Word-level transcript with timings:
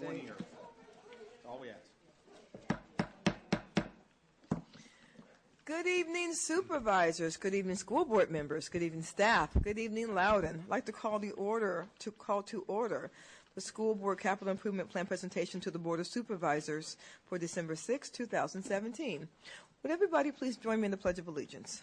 Twenty 0.00 0.18
State. 0.18 0.26
years. 0.26 0.38
That's 0.38 1.46
all 1.48 1.60
we 1.60 1.68
ask. 1.70 1.88
Good 5.64 5.86
evening, 5.86 6.32
supervisors. 6.34 7.36
Good 7.36 7.54
evening, 7.54 7.76
school 7.76 8.04
board 8.04 8.30
members. 8.30 8.68
Good 8.68 8.82
evening, 8.82 9.02
staff. 9.02 9.50
Good 9.60 9.78
evening, 9.78 10.14
Loudoun. 10.14 10.62
I'd 10.64 10.70
like 10.70 10.86
to 10.86 10.92
call 10.92 11.18
the 11.18 11.32
order 11.32 11.86
to 11.98 12.10
call 12.10 12.42
to 12.44 12.64
order 12.68 13.10
the 13.54 13.60
school 13.60 13.94
board 13.94 14.20
capital 14.20 14.50
improvement 14.50 14.88
plan 14.88 15.04
presentation 15.04 15.60
to 15.60 15.70
the 15.70 15.78
board 15.78 16.00
of 16.00 16.06
supervisors 16.06 16.96
for 17.26 17.38
December 17.38 17.74
6, 17.74 18.08
2017. 18.08 19.28
Would 19.82 19.92
everybody 19.92 20.30
please 20.30 20.56
join 20.56 20.80
me 20.80 20.86
in 20.86 20.90
the 20.90 20.96
pledge 20.96 21.18
of 21.18 21.28
allegiance? 21.28 21.82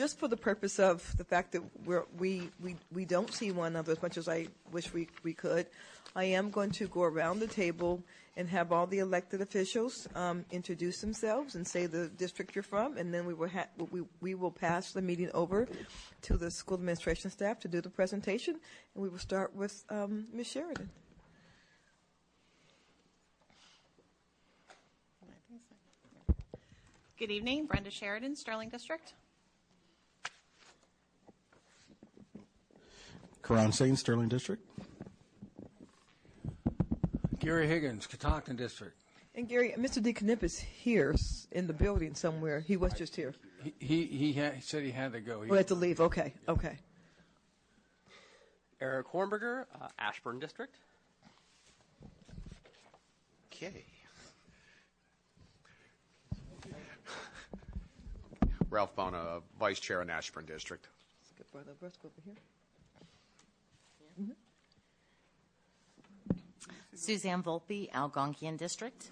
just 0.00 0.18
for 0.18 0.28
the 0.28 0.36
purpose 0.36 0.78
of 0.78 1.14
the 1.18 1.24
fact 1.24 1.52
that 1.52 1.62
we're, 1.84 2.06
we, 2.18 2.48
we, 2.62 2.74
we 2.90 3.04
don't 3.04 3.34
see 3.34 3.50
one 3.50 3.66
another 3.66 3.92
as 3.92 4.00
much 4.00 4.16
as 4.16 4.30
I 4.30 4.46
wish 4.72 4.94
we, 4.94 5.08
we 5.24 5.34
could, 5.34 5.66
I 6.16 6.24
am 6.24 6.48
going 6.48 6.70
to 6.70 6.88
go 6.88 7.02
around 7.02 7.40
the 7.40 7.46
table 7.46 8.02
and 8.34 8.48
have 8.48 8.72
all 8.72 8.86
the 8.86 9.00
elected 9.00 9.42
officials 9.42 10.08
um, 10.14 10.46
introduce 10.52 11.02
themselves 11.02 11.54
and 11.54 11.68
say 11.68 11.84
the 11.84 12.08
district 12.08 12.54
you're 12.54 12.62
from, 12.62 12.96
and 12.96 13.12
then 13.12 13.26
we 13.26 13.34
will, 13.34 13.50
ha- 13.50 13.66
we, 13.90 14.00
we 14.22 14.34
will 14.34 14.50
pass 14.50 14.92
the 14.92 15.02
meeting 15.02 15.30
over 15.34 15.68
to 16.22 16.38
the 16.38 16.50
school 16.50 16.78
administration 16.78 17.30
staff 17.30 17.60
to 17.60 17.68
do 17.68 17.82
the 17.82 17.90
presentation, 17.90 18.54
and 18.94 19.02
we 19.02 19.10
will 19.10 19.18
start 19.18 19.54
with 19.54 19.84
um, 19.90 20.24
Ms. 20.32 20.46
Sheridan. 20.46 20.88
Good 27.18 27.30
evening, 27.30 27.66
Brenda 27.66 27.90
Sheridan, 27.90 28.34
Sterling 28.34 28.70
District. 28.70 29.12
Koran 33.42 33.70
Saines, 33.72 33.98
Sterling 33.98 34.28
District. 34.28 34.62
Geary 37.38 37.66
Higgins, 37.66 38.06
Catoctin 38.06 38.56
District. 38.56 38.94
And 39.34 39.48
Geary, 39.48 39.74
Mr. 39.78 40.02
DeKenipp 40.02 40.42
is 40.42 40.58
here 40.58 41.12
s- 41.14 41.46
in 41.52 41.66
the 41.66 41.72
building 41.72 42.14
somewhere. 42.14 42.60
He 42.60 42.76
was 42.76 42.92
just 42.92 43.16
here. 43.16 43.34
He 43.62 43.72
he, 43.78 44.04
he, 44.06 44.32
ha- 44.34 44.50
he 44.52 44.60
said 44.60 44.82
he 44.82 44.90
had 44.90 45.12
to 45.12 45.20
go. 45.20 45.42
He, 45.42 45.50
We 45.50 45.56
had 45.56 45.68
to 45.68 45.74
leave. 45.74 46.00
Okay, 46.00 46.34
okay. 46.48 46.78
Eric 48.80 49.06
Hornberger, 49.08 49.66
uh, 49.80 49.88
Ashburn 49.98 50.38
District. 50.38 50.74
Okay. 53.52 53.84
Ralph 58.70 58.94
Buona, 58.94 59.40
Vice 59.58 59.80
Chair 59.80 60.00
in 60.02 60.10
Ashburn 60.10 60.44
District. 60.46 60.86
Skip 61.28 61.50
Brother 61.52 61.72
Briscoe 61.80 62.06
over 62.08 62.20
here. 62.24 62.34
Mm-hmm. 64.20 64.32
Suzanne 66.94 67.42
Volpe, 67.42 67.90
Algonquian 67.92 68.58
District. 68.58 69.08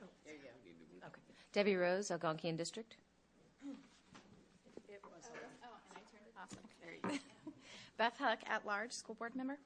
Oh, 0.00 0.06
okay. 1.04 1.18
Debbie 1.52 1.76
Rose, 1.76 2.10
Algonquian 2.10 2.56
District. 2.56 2.96
Oh, 3.66 3.70
awesome. 6.40 6.58
There 6.80 6.92
you 6.92 7.00
go. 7.02 7.52
Beth 7.98 8.16
Huck, 8.18 8.38
at 8.48 8.64
large, 8.64 8.92
school 8.92 9.16
board 9.16 9.34
member. 9.34 9.58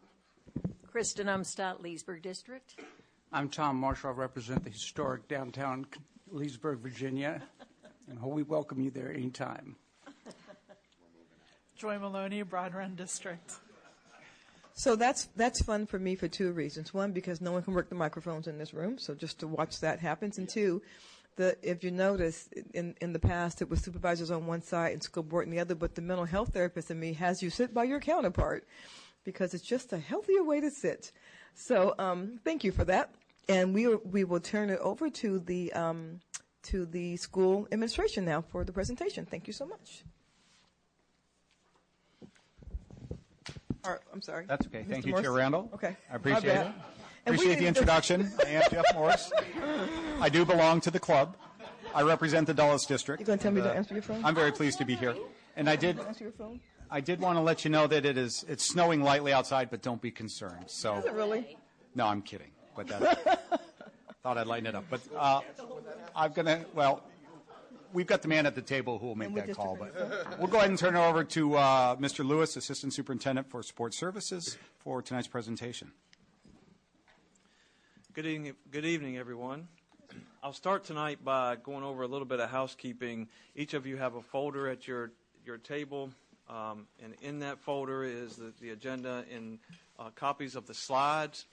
Kristen 0.90 1.26
Umstattd, 1.26 1.82
Leesburg 1.82 2.22
District. 2.22 2.80
I'm 3.32 3.48
Tom 3.48 3.76
Marshall. 3.76 4.10
I 4.10 4.12
represent 4.14 4.64
the 4.64 4.70
historic 4.70 5.28
downtown 5.28 5.86
Leesburg, 6.30 6.78
Virginia, 6.78 7.42
and 8.08 8.20
we 8.22 8.42
welcome 8.42 8.80
you 8.80 8.90
there 8.90 9.12
anytime. 9.12 9.76
Joy 11.82 11.98
Maloney, 11.98 12.42
Broad 12.42 12.74
Run 12.74 12.94
District. 12.94 13.54
So 14.72 14.94
that's 14.94 15.24
that's 15.34 15.60
fun 15.60 15.84
for 15.84 15.98
me 15.98 16.14
for 16.14 16.28
two 16.28 16.52
reasons. 16.52 16.94
One, 16.94 17.10
because 17.10 17.40
no 17.40 17.50
one 17.50 17.64
can 17.64 17.74
work 17.74 17.88
the 17.88 17.96
microphones 17.96 18.46
in 18.46 18.56
this 18.56 18.72
room, 18.72 18.98
so 18.98 19.16
just 19.16 19.40
to 19.40 19.48
watch 19.48 19.80
that 19.80 19.98
happens. 19.98 20.38
And 20.38 20.48
two, 20.48 20.80
the 21.34 21.56
if 21.60 21.82
you 21.82 21.90
notice 21.90 22.48
in 22.72 22.94
in 23.00 23.12
the 23.12 23.18
past 23.18 23.62
it 23.62 23.68
was 23.68 23.80
supervisors 23.80 24.30
on 24.30 24.46
one 24.46 24.62
side 24.62 24.92
and 24.92 25.02
school 25.02 25.24
board 25.24 25.46
on 25.46 25.50
the 25.50 25.58
other, 25.58 25.74
but 25.74 25.96
the 25.96 26.02
mental 26.02 26.24
health 26.24 26.50
therapist 26.52 26.88
in 26.92 27.00
me 27.00 27.14
has 27.14 27.42
you 27.42 27.50
sit 27.50 27.74
by 27.74 27.82
your 27.82 27.98
counterpart 27.98 28.64
because 29.24 29.52
it's 29.52 29.66
just 29.66 29.92
a 29.92 29.98
healthier 29.98 30.44
way 30.44 30.60
to 30.60 30.70
sit. 30.70 31.10
So 31.54 31.96
um, 31.98 32.38
thank 32.44 32.62
you 32.62 32.70
for 32.70 32.84
that, 32.84 33.10
and 33.48 33.74
we 33.74 33.92
we 33.96 34.22
will 34.22 34.38
turn 34.38 34.70
it 34.70 34.78
over 34.78 35.10
to 35.10 35.40
the 35.40 35.72
um, 35.72 36.20
to 36.62 36.86
the 36.86 37.16
school 37.16 37.66
administration 37.72 38.24
now 38.24 38.40
for 38.40 38.62
the 38.62 38.72
presentation. 38.72 39.26
Thank 39.26 39.48
you 39.48 39.52
so 39.52 39.66
much. 39.66 40.04
Or, 43.84 44.00
I'm 44.12 44.22
sorry. 44.22 44.44
That's 44.46 44.66
okay. 44.66 44.84
Thank 44.88 45.04
Mr. 45.04 45.06
you, 45.06 45.12
Morse? 45.12 45.22
Chair 45.22 45.32
Randall. 45.32 45.70
Okay. 45.74 45.96
I 46.10 46.16
appreciate 46.16 46.44
it. 46.44 46.66
And 46.66 46.74
we 47.26 47.34
Appreciate 47.36 47.48
the 47.48 47.54
didn't- 47.64 47.66
introduction. 47.68 48.32
I 48.46 48.48
am 48.50 48.62
Jeff 48.70 48.84
Morse. 48.94 49.32
I 50.20 50.28
do 50.28 50.44
belong 50.44 50.80
to 50.82 50.90
the 50.90 50.98
club. 51.00 51.36
I 51.94 52.02
represent 52.02 52.46
the 52.46 52.54
Dulles 52.54 52.86
District. 52.86 53.20
You 53.20 53.26
gonna 53.26 53.38
tell 53.38 53.52
me 53.52 53.60
to 53.60 53.70
uh, 53.70 53.74
answer 53.74 53.94
your 53.94 54.02
phone? 54.02 54.24
I'm 54.24 54.34
very 54.34 54.50
pleased 54.52 54.78
to 54.78 54.84
be 54.84 54.94
here. 54.94 55.14
And 55.56 55.68
I 55.68 55.76
did, 55.76 55.98
Answer 56.00 56.24
your 56.24 56.32
phone. 56.32 56.60
I 56.90 57.00
did 57.00 57.20
want 57.20 57.36
to 57.36 57.42
let 57.42 57.64
you 57.64 57.70
know 57.70 57.86
that 57.86 58.04
it 58.06 58.16
is, 58.16 58.44
it's 58.48 58.64
snowing 58.64 59.02
lightly 59.02 59.32
outside, 59.32 59.68
but 59.70 59.82
don't 59.82 60.00
be 60.00 60.10
concerned. 60.10 60.64
So, 60.66 60.96
Is 60.98 61.04
it 61.06 61.12
really? 61.12 61.56
no, 61.94 62.06
I'm 62.06 62.22
kidding. 62.22 62.50
But 62.74 62.88
that, 62.88 63.62
thought 64.22 64.38
I'd 64.38 64.46
lighten 64.46 64.66
it 64.66 64.74
up. 64.74 64.84
But 64.88 65.00
uh, 65.16 65.40
I'm 66.16 66.32
gonna, 66.32 66.64
well, 66.74 67.02
we've 67.92 68.06
got 68.06 68.22
the 68.22 68.28
man 68.28 68.46
at 68.46 68.54
the 68.54 68.62
table 68.62 68.98
who 68.98 69.06
will 69.06 69.14
make 69.14 69.34
that 69.34 69.54
call. 69.54 69.76
But 69.78 70.38
we'll 70.38 70.48
go 70.48 70.58
ahead 70.58 70.70
and 70.70 70.78
turn 70.78 70.96
it 70.96 71.00
over 71.00 71.24
to 71.24 71.56
uh, 71.56 71.96
Mr. 71.96 72.26
Lewis, 72.26 72.56
Assistant 72.56 72.92
Superintendent 72.92 73.50
for 73.50 73.62
Support 73.62 73.94
Services, 73.94 74.56
for 74.78 75.02
tonight's 75.02 75.28
presentation. 75.28 75.92
Good 78.14 78.26
evening, 78.26 78.54
good 78.70 78.84
evening, 78.84 79.16
everyone. 79.16 79.68
I'll 80.42 80.52
start 80.52 80.84
tonight 80.84 81.24
by 81.24 81.56
going 81.56 81.84
over 81.84 82.02
a 82.02 82.06
little 82.06 82.26
bit 82.26 82.40
of 82.40 82.50
housekeeping. 82.50 83.28
Each 83.54 83.74
of 83.74 83.86
you 83.86 83.96
have 83.96 84.16
a 84.16 84.22
folder 84.22 84.68
at 84.68 84.86
your, 84.86 85.12
your 85.46 85.56
table, 85.56 86.10
um, 86.48 86.86
and 87.02 87.14
in 87.22 87.38
that 87.38 87.60
folder 87.60 88.04
is 88.04 88.36
the, 88.36 88.52
the 88.60 88.70
agenda 88.70 89.24
and 89.32 89.58
uh, 89.98 90.10
copies 90.14 90.56
of 90.56 90.66
the 90.66 90.74
slides. 90.74 91.46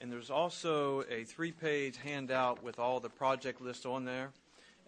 And 0.00 0.12
there's 0.12 0.30
also 0.30 1.04
a 1.10 1.24
three-page 1.24 1.96
handout 1.96 2.62
with 2.62 2.78
all 2.78 3.00
the 3.00 3.08
project 3.08 3.60
lists 3.60 3.86
on 3.86 4.04
there. 4.04 4.30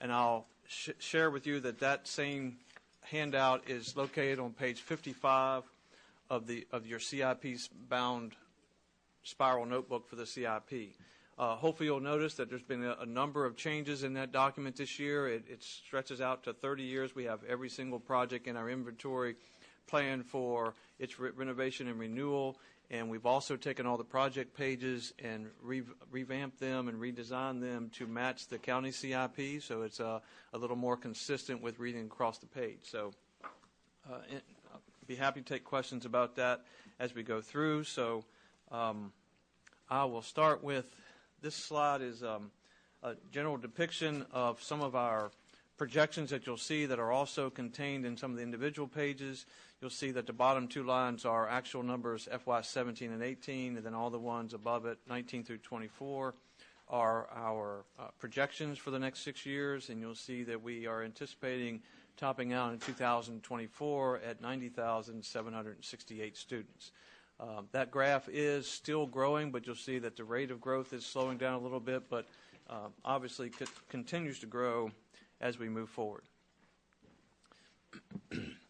And 0.01 0.13
I'll 0.13 0.47
sh- 0.69 0.91
share 0.99 1.31
with 1.31 1.47
you 1.47 1.61
that 1.61 1.81
that 1.81 2.07
same 2.07 2.59
handout 3.03 3.69
is 3.69 3.97
located 3.97 4.39
on 4.39 4.53
page 4.53 4.81
55 4.81 5.63
of 6.29 6.47
the 6.47 6.67
of 6.73 6.87
your 6.87 6.99
CIP 6.99 7.45
bound 7.89 8.33
spiral 9.23 9.67
notebook 9.67 10.09
for 10.09 10.17
the 10.17 10.27
CIP. 10.27 10.95
Uh, 11.39 11.55
hopefully, 11.55 11.87
you'll 11.87 12.01
notice 12.01 12.35
that 12.35 12.49
there's 12.49 12.63
been 12.63 12.83
a, 12.83 12.97
a 13.01 13.07
number 13.07 13.45
of 13.45 13.57
changes 13.57 14.03
in 14.05 14.15
that 14.15 14.33
document 14.33 14.77
this 14.77 14.99
year. 14.99 15.29
It, 15.29 15.45
it 15.49 15.63
stretches 15.63 16.21
out 16.21 16.45
to 16.45 16.55
30 16.55 16.83
years. 16.83 17.15
We 17.15 17.25
have 17.25 17.41
every 17.45 17.69
single 17.69 18.01
project 18.01 18.47
in 18.47 18.57
our 18.57 18.71
inventory 18.71 19.37
planned 19.87 20.25
for 20.25 20.75
its 20.99 21.19
re- 21.19 21.31
renovation 21.37 21.89
and 21.89 21.99
renewal. 21.99 22.57
And 22.91 23.11
we've 23.11 23.27
also 23.27 23.57
taken 23.57 23.85
all 23.85 23.97
the 23.97 24.05
project 24.05 24.57
pages 24.57 25.13
and 25.19 25.49
re- 25.61 25.83
revamped 26.11 26.61
them 26.61 26.89
and 26.89 27.01
redesigned 27.01 27.61
them 27.61 27.91
to 27.95 28.07
match 28.07 28.47
the 28.47 28.59
county 28.59 28.93
CIP. 28.93 29.61
So 29.61 29.83
it's 29.83 29.99
uh, 29.99 30.21
a 30.53 30.59
little 30.59 30.77
more 30.77 30.97
consistent 30.97 31.63
with 31.63 31.81
reading 31.81 32.07
across 32.07 32.39
the 32.39 32.47
page. 32.47 32.81
So 32.83 33.13
uh, 34.09 34.19
I'll 34.73 34.81
be 35.07 35.17
happy 35.17 35.41
to 35.41 35.47
take 35.47 35.65
questions 35.65 36.05
about 36.05 36.37
that 36.37 36.65
as 37.01 37.15
we 37.15 37.25
go 37.25 37.41
through. 37.41 37.85
So 37.85 38.25
um, 38.71 39.13
I 39.91 40.05
will 40.05 40.23
start 40.23 40.63
with 40.63 40.95
this 41.43 41.55
slide 41.55 42.03
is 42.03 42.23
um, 42.23 42.51
a 43.03 43.15
general 43.31 43.57
depiction 43.57 44.25
of 44.33 44.63
some 44.63 44.81
of 44.81 44.95
our 44.95 45.31
projections 45.77 46.31
that 46.31 46.47
you'll 46.47 46.57
see 46.57 46.87
that 46.87 46.99
are 46.99 47.13
also 47.13 47.51
contained 47.51 48.07
in 48.07 48.17
some 48.17 48.31
of 48.31 48.37
the 48.37 48.43
individual 48.43 48.89
pages. 48.89 49.47
You'll 49.81 49.91
see 49.91 50.11
that 50.13 50.27
the 50.27 50.33
bottom 50.33 50.69
two 50.69 50.85
lines 50.85 51.25
are 51.25 51.49
actual 51.49 51.83
numbers 51.83 52.29
FY 52.45 52.63
17 52.63 53.13
and 53.13 53.23
18, 53.23 53.77
and 53.77 53.85
then 53.85 53.95
all 53.95 54.11
the 54.11 54.19
ones 54.19 54.55
above 54.55 54.87
it, 54.87 54.99
19 55.09 55.45
through 55.45 55.59
24, 55.59 56.35
are 56.89 57.29
our 57.35 57.85
uh, 57.99 58.05
projections 58.19 58.79
for 58.79 58.91
the 58.91 58.99
next 58.99 59.21
six 59.21 59.45
years. 59.45 59.91
And 59.91 60.01
you'll 60.01 60.15
see 60.15 60.45
that 60.45 60.63
we 60.63 60.87
are 60.87 61.03
anticipating 61.03 61.83
topping 62.17 62.55
out 62.55 62.73
in 62.73 62.79
2024 62.79 64.21
at 64.27 64.41
90,768 64.41 66.37
students. 66.37 66.93
Um, 67.39 67.69
that 67.73 67.91
graph 67.91 68.31
is 68.33 68.67
still 68.67 69.07
growing, 69.07 69.51
but 69.51 69.67
you'll 69.67 69.77
see 69.77 69.99
that 69.99 70.17
the 70.17 70.25
rate 70.25 70.51
of 70.51 70.59
growth 70.59 70.95
is 70.95 71.05
slowing 71.05 71.37
down 71.37 71.53
a 71.53 71.59
little 71.59 71.81
bit. 71.81 72.09
But 72.09 72.27
uh, 72.71 72.89
obviously 73.05 73.51
co- 73.51 73.67
continues 73.91 74.39
to 74.41 74.47
grow 74.47 74.91
as 75.41 75.59
we 75.59 75.69
move 75.69 75.89
forward. 75.89 76.23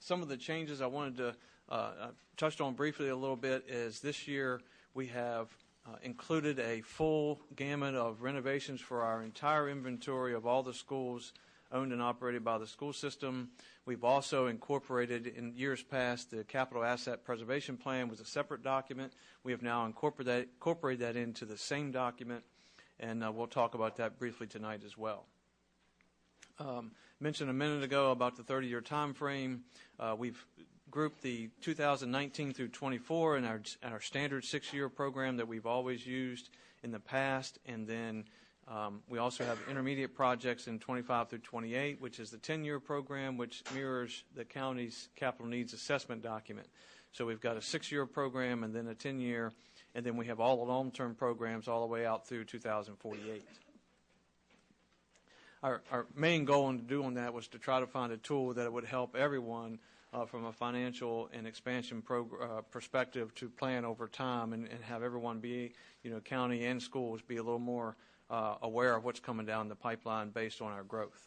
Some 0.01 0.23
of 0.23 0.29
the 0.29 0.37
changes 0.37 0.81
I 0.81 0.87
wanted 0.87 1.17
to 1.17 1.35
uh, 1.69 1.91
touched 2.37 2.61
on 2.61 2.75
briefly 2.75 3.09
a 3.09 3.17
little 3.17 3.37
bit 3.37 3.65
is 3.69 4.01
this 4.01 4.29
year 4.29 4.61
we 4.95 5.09
have 5.09 5.49
uh, 5.87 5.97
included 6.03 6.59
a 6.59 6.81
full 6.81 7.41
gamut 7.55 7.95
of 7.95 8.23
renovations 8.23 8.81
for 8.81 9.03
our 9.03 9.23
entire 9.23 9.69
inventory 9.69 10.35
of 10.35 10.47
all 10.47 10.63
the 10.63 10.75
schools 10.75 11.33
owned 11.73 11.93
and 11.93 12.01
operated 12.01 12.45
by 12.45 12.59
the 12.59 12.67
school 12.67 12.93
system. 12.93 13.51
We've 13.85 14.05
also 14.05 14.47
incorporated 14.47 15.27
in 15.27 15.53
years 15.55 15.83
past 15.83 16.31
the 16.31 16.45
capital 16.45 16.85
asset 16.85 17.25
preservation 17.25 17.77
plan 17.77 18.09
was 18.09 18.21
a 18.21 18.25
separate 18.25 18.63
document. 18.63 19.13
We 19.43 19.53
have 19.53 19.63
now 19.63 19.85
incorporated 19.87 20.33
that, 20.33 20.49
incorporated 20.55 21.01
that 21.01 21.17
into 21.17 21.45
the 21.45 21.59
same 21.59 21.91
document, 21.91 22.45
and 23.01 23.25
uh, 23.25 23.33
we'll 23.33 23.47
talk 23.47 23.75
about 23.75 23.97
that 23.97 24.19
briefly 24.19 24.47
tonight 24.47 24.83
as 24.85 24.97
well. 24.97 25.27
Um, 26.59 26.93
mentioned 27.21 27.51
a 27.51 27.55
minute 27.55 27.83
ago 27.83 28.13
about 28.13 28.37
the 28.37 28.43
30-year 28.43 28.81
time 28.81 29.13
frame. 29.13 29.65
Uh, 30.01 30.15
we've 30.19 30.43
grouped 30.91 31.21
the 31.21 31.51
2019 31.61 32.55
through 32.55 32.69
24 32.69 33.37
in 33.37 33.45
our, 33.45 33.61
our 33.85 34.01
standard 34.01 34.45
six-year 34.45 34.89
program 34.89 35.37
that 35.37 35.47
we've 35.47 35.67
always 35.67 36.07
used 36.07 36.49
in 36.83 36.93
the 36.93 37.01
past, 37.01 37.59
and 37.67 37.87
then 37.87 38.25
um, 38.69 39.03
we 39.09 39.19
also 39.19 39.45
have 39.45 39.59
intermediate 39.69 40.15
projects 40.15 40.67
in 40.67 40.79
25 40.79 41.29
through 41.29 41.39
28, 41.41 42.01
which 42.01 42.19
is 42.19 42.31
the 42.31 42.39
10-year 42.39 42.81
program, 42.81 43.37
which 43.37 43.63
mirrors 43.75 44.25
the 44.35 44.45
county's 44.45 45.11
capital 45.15 45.47
needs 45.47 45.75
assessment 45.75 46.23
document. 46.23 46.69
So 47.13 47.27
we've 47.27 47.41
got 47.41 47.59
a 47.59 47.63
six-year 47.63 48.07
program 48.07 48.65
and 48.65 48.75
then 48.75 48.89
a 48.89 48.95
10-year, 48.95 49.53
and 49.95 50.07
then 50.07 50.17
we 50.17 50.27
have 50.27 50.41
all 50.41 50.57
the 50.57 50.71
long-term 50.71 51.17
programs 51.17 51.69
all 51.69 51.83
the 51.83 51.93
way 51.93 52.07
out 52.07 52.27
through 52.27 52.45
2048. 52.45 53.45
Our, 55.67 55.83
our 55.91 56.07
main 56.15 56.45
goal 56.45 56.71
in 56.71 56.87
doing 56.87 57.15
that 57.15 57.35
was 57.35 57.49
to 57.49 57.59
try 57.59 57.81
to 57.81 57.89
find 57.89 58.13
a 58.13 58.17
tool 58.19 58.55
that 58.55 58.73
would 58.73 58.85
help 58.85 59.17
everyone 59.17 59.81
uh, 60.15 60.25
from 60.25 60.45
a 60.45 60.53
financial 60.53 61.29
and 61.33 61.45
expansion 61.45 62.05
uh, 62.09 62.61
perspective 62.71 63.35
to 63.35 63.49
plan 63.49 63.85
over 63.85 64.07
time 64.07 64.53
and, 64.53 64.69
and 64.69 64.85
have 64.85 65.03
everyone 65.03 65.41
be, 65.41 65.73
you 66.05 66.11
know, 66.13 66.21
county 66.21 66.65
and 66.67 66.81
schools 66.81 67.21
be 67.21 67.39
a 67.39 67.43
little 67.43 67.59
more 67.59 67.97
uh, 68.31 68.55
aware 68.63 68.95
of 68.95 69.05
what's 69.05 69.19
coming 69.19 69.45
down 69.45 69.69
the 69.69 69.75
pipeline 69.75 70.31
based 70.31 70.63
on 70.63 70.71
our 70.71 70.85
growth. 70.85 71.27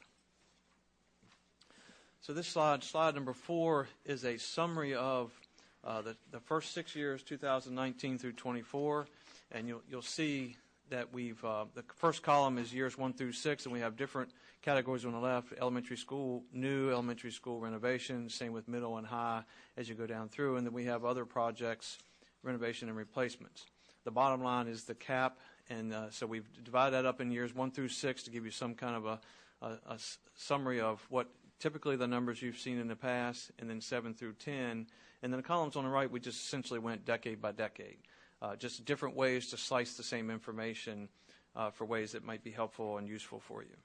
So 2.22 2.32
this 2.32 2.48
slide, 2.48 2.82
slide 2.82 3.16
number 3.16 3.34
four, 3.34 3.90
is 4.06 4.24
a 4.24 4.38
summary 4.38 4.96
of 4.96 5.38
uh, 5.84 6.02
the, 6.02 6.16
the 6.32 6.40
first 6.40 6.74
six 6.74 6.96
years, 6.96 7.24
2019 7.24 8.18
through 8.18 8.32
24, 8.32 9.06
and 9.52 9.68
you'll, 9.68 9.82
you'll 9.90 10.02
see 10.02 10.56
that 10.90 11.14
we've 11.14 11.44
uh, 11.44 11.66
the 11.76 11.84
first 11.96 12.24
column 12.24 12.58
is 12.58 12.74
years 12.74 12.98
one 12.98 13.14
through 13.14 13.32
six, 13.32 13.66
and 13.66 13.74
we 13.74 13.80
have 13.80 13.96
different 13.96 14.32
categories 14.62 15.06
on 15.06 15.12
the 15.12 15.20
left: 15.20 15.54
elementary 15.60 15.98
school, 15.98 16.44
new 16.54 16.92
elementary 16.92 17.32
school 17.32 17.60
renovations. 17.60 18.34
Same 18.34 18.54
with 18.54 18.68
middle 18.68 18.98
and 18.98 19.08
high 19.08 19.44
as 19.78 19.88
you 19.90 19.96
go 19.96 20.06
down 20.06 20.30
through, 20.30 20.58
and 20.58 20.66
then 20.66 20.74
we 20.74 20.86
have 20.86 21.06
other 21.06 21.26
projects, 21.26 21.98
renovation 22.44 22.90
and 22.90 22.98
replacements. 22.98 23.66
The 24.04 24.12
bottom 24.12 24.44
line 24.44 24.68
is 24.68 24.84
the 24.84 24.96
cap, 24.96 25.40
and 25.70 25.94
uh, 25.94 26.10
so 26.10 26.26
we've 26.26 26.48
divided 26.64 26.96
that 26.96 27.06
up 27.06 27.22
in 27.22 27.32
years 27.32 27.54
one 27.54 27.72
through 27.72 27.90
six 27.90 28.24
to 28.24 28.32
give 28.32 28.46
you 28.46 28.52
some 28.52 28.76
kind 28.76 28.96
of 28.96 29.06
a, 29.06 29.20
a, 29.62 29.68
a 29.94 30.00
summary 30.36 30.82
of 30.82 31.06
what 31.10 31.28
typically 31.60 31.96
the 31.96 32.08
numbers 32.08 32.42
you've 32.42 32.58
seen 32.58 32.80
in 32.80 32.88
the 32.88 32.96
past, 32.96 33.52
and 33.60 33.70
then 33.70 33.82
seven 33.82 34.14
through 34.14 34.34
ten, 34.34 34.88
and 35.22 35.34
then 35.34 35.38
the 35.38 35.44
columns 35.44 35.76
on 35.76 35.84
the 35.84 35.90
right 35.90 36.10
we 36.10 36.20
just 36.20 36.46
essentially 36.46 36.80
went 36.80 37.06
decade 37.06 37.42
by 37.42 37.52
decade 37.52 37.98
uh, 38.42 38.56
just 38.56 38.86
different 38.86 39.16
ways 39.16 39.50
to 39.50 39.58
slice 39.58 39.96
the 39.96 40.04
same 40.04 40.30
information 40.30 41.10
uh, 41.56 41.72
for 41.72 41.86
ways 41.86 42.14
that 42.14 42.24
might 42.24 42.44
be 42.44 42.52
helpful 42.52 42.98
and 42.98 43.08
useful 43.08 43.40
for 43.40 43.62
you. 43.62 43.76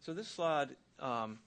So 0.00 0.12
this 0.12 0.28
slide, 0.28 0.70
um, 1.00 1.38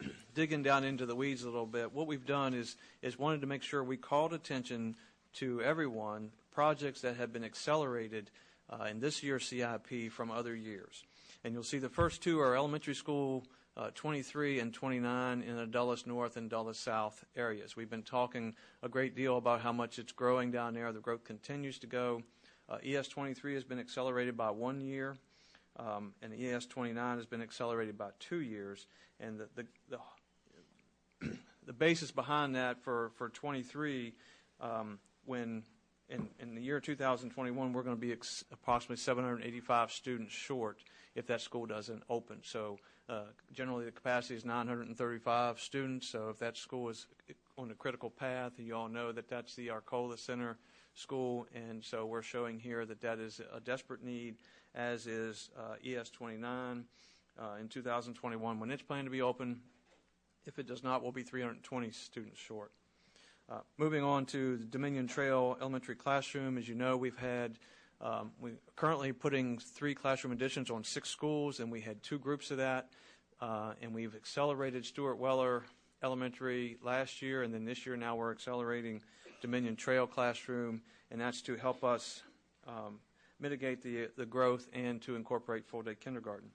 digging 0.34 0.62
down 0.62 0.84
into 0.84 1.06
the 1.06 1.14
weeds 1.14 1.42
a 1.42 1.50
little 1.50 1.66
bit, 1.66 1.92
what 1.92 2.06
we've 2.06 2.26
done 2.26 2.54
is 2.54 2.76
is 3.02 3.18
wanted 3.18 3.40
to 3.40 3.46
make 3.46 3.62
sure 3.62 3.82
we 3.82 3.96
called 3.96 4.32
attention 4.32 4.96
to 5.34 5.60
everyone 5.62 6.30
projects 6.52 7.00
that 7.02 7.16
have 7.16 7.32
been 7.32 7.44
accelerated 7.44 8.30
uh, 8.68 8.84
in 8.84 9.00
this 9.00 9.22
year's 9.22 9.46
CIP 9.46 10.10
from 10.10 10.30
other 10.30 10.54
years. 10.54 11.04
And 11.44 11.54
you'll 11.54 11.62
see 11.62 11.78
the 11.78 11.88
first 11.88 12.22
two 12.22 12.40
are 12.40 12.54
elementary 12.54 12.94
school 12.94 13.44
uh, 13.76 13.90
23 13.94 14.60
and 14.60 14.74
29 14.74 15.42
in 15.42 15.56
the 15.56 15.66
Dulles 15.66 16.06
North 16.06 16.36
and 16.36 16.50
Dulles 16.50 16.78
South 16.78 17.24
areas. 17.36 17.76
We've 17.76 17.90
been 17.90 18.02
talking 18.02 18.54
a 18.82 18.88
great 18.88 19.14
deal 19.14 19.36
about 19.36 19.60
how 19.60 19.72
much 19.72 19.98
it's 19.98 20.12
growing 20.12 20.50
down 20.50 20.74
there. 20.74 20.92
The 20.92 21.00
growth 21.00 21.24
continues 21.24 21.78
to 21.80 21.86
go. 21.86 22.22
Uh, 22.68 22.78
ES 22.84 23.08
23 23.08 23.54
has 23.54 23.64
been 23.64 23.78
accelerated 23.78 24.36
by 24.36 24.50
one 24.50 24.80
year, 24.80 25.16
um, 25.76 26.14
and 26.22 26.32
ES 26.32 26.66
29 26.66 27.16
has 27.16 27.26
been 27.26 27.42
accelerated 27.42 27.96
by 27.96 28.10
two 28.18 28.40
years. 28.40 28.86
And 29.18 29.38
the, 29.38 29.48
the, 29.54 29.66
the, 31.20 31.36
the 31.66 31.72
basis 31.72 32.10
behind 32.10 32.54
that 32.54 32.82
for, 32.82 33.10
for 33.16 33.28
23, 33.28 34.14
um, 34.60 34.98
when 35.24 35.62
in, 36.10 36.28
in 36.40 36.54
the 36.54 36.60
year 36.60 36.80
2021, 36.80 37.72
we're 37.72 37.82
going 37.82 37.96
to 37.96 38.00
be 38.00 38.12
ex- 38.12 38.44
approximately 38.52 38.96
785 38.96 39.92
students 39.92 40.32
short 40.32 40.78
if 41.14 41.26
that 41.28 41.40
school 41.40 41.66
doesn't 41.66 42.02
open. 42.08 42.38
So 42.42 42.78
uh, 43.08 43.22
generally, 43.52 43.84
the 43.84 43.92
capacity 43.92 44.34
is 44.34 44.44
935 44.44 45.60
students. 45.60 46.08
So 46.08 46.28
if 46.28 46.38
that 46.40 46.56
school 46.56 46.88
is 46.88 47.06
on 47.56 47.68
the 47.68 47.74
critical 47.74 48.10
path, 48.10 48.52
you 48.58 48.74
all 48.74 48.88
know 48.88 49.12
that 49.12 49.28
that's 49.28 49.54
the 49.54 49.70
Arcola 49.70 50.18
Center 50.18 50.58
School, 50.94 51.46
and 51.54 51.84
so 51.84 52.04
we're 52.04 52.22
showing 52.22 52.58
here 52.58 52.84
that 52.84 53.00
that 53.00 53.20
is 53.20 53.40
a 53.54 53.60
desperate 53.60 54.02
need, 54.02 54.34
as 54.74 55.06
is 55.06 55.50
uh, 55.56 55.76
ES 55.84 56.10
29 56.10 56.84
uh, 57.38 57.44
in 57.60 57.68
2021 57.68 58.60
when 58.60 58.70
it's 58.70 58.82
planned 58.82 59.06
to 59.06 59.10
be 59.10 59.22
open. 59.22 59.60
If 60.46 60.58
it 60.58 60.66
does 60.66 60.82
not, 60.82 61.02
we'll 61.02 61.12
be 61.12 61.22
320 61.22 61.90
students 61.92 62.40
short. 62.40 62.72
Uh, 63.50 63.58
moving 63.78 64.04
on 64.04 64.24
to 64.24 64.56
the 64.58 64.64
Dominion 64.64 65.08
Trail 65.08 65.56
Elementary 65.60 65.96
Classroom, 65.96 66.56
as 66.56 66.68
you 66.68 66.76
know, 66.76 66.96
we've 66.96 67.18
had 67.18 67.58
um, 68.00 68.30
we're 68.40 68.54
currently 68.76 69.12
putting 69.12 69.58
three 69.58 69.92
classroom 69.92 70.32
additions 70.32 70.70
on 70.70 70.84
six 70.84 71.10
schools, 71.10 71.58
and 71.58 71.68
we 71.68 71.80
had 71.80 72.00
two 72.00 72.16
groups 72.16 72.52
of 72.52 72.58
that. 72.58 72.90
Uh, 73.40 73.72
and 73.82 73.92
we've 73.92 74.14
accelerated 74.14 74.84
Steuart 74.84 75.18
Weller 75.18 75.64
Elementary 76.00 76.76
last 76.84 77.22
year, 77.22 77.42
and 77.42 77.52
then 77.52 77.64
this 77.64 77.84
year 77.84 77.96
now 77.96 78.14
we're 78.14 78.30
accelerating 78.30 79.02
Dominion 79.40 79.74
Trail 79.74 80.06
Classroom, 80.06 80.80
and 81.10 81.20
that's 81.20 81.42
to 81.42 81.56
help 81.56 81.82
us 81.82 82.22
um, 82.68 83.00
mitigate 83.40 83.82
the, 83.82 84.10
the 84.16 84.26
growth 84.26 84.68
and 84.72 85.02
to 85.02 85.16
incorporate 85.16 85.66
full 85.66 85.82
day 85.82 85.96
kindergarten. 85.96 86.50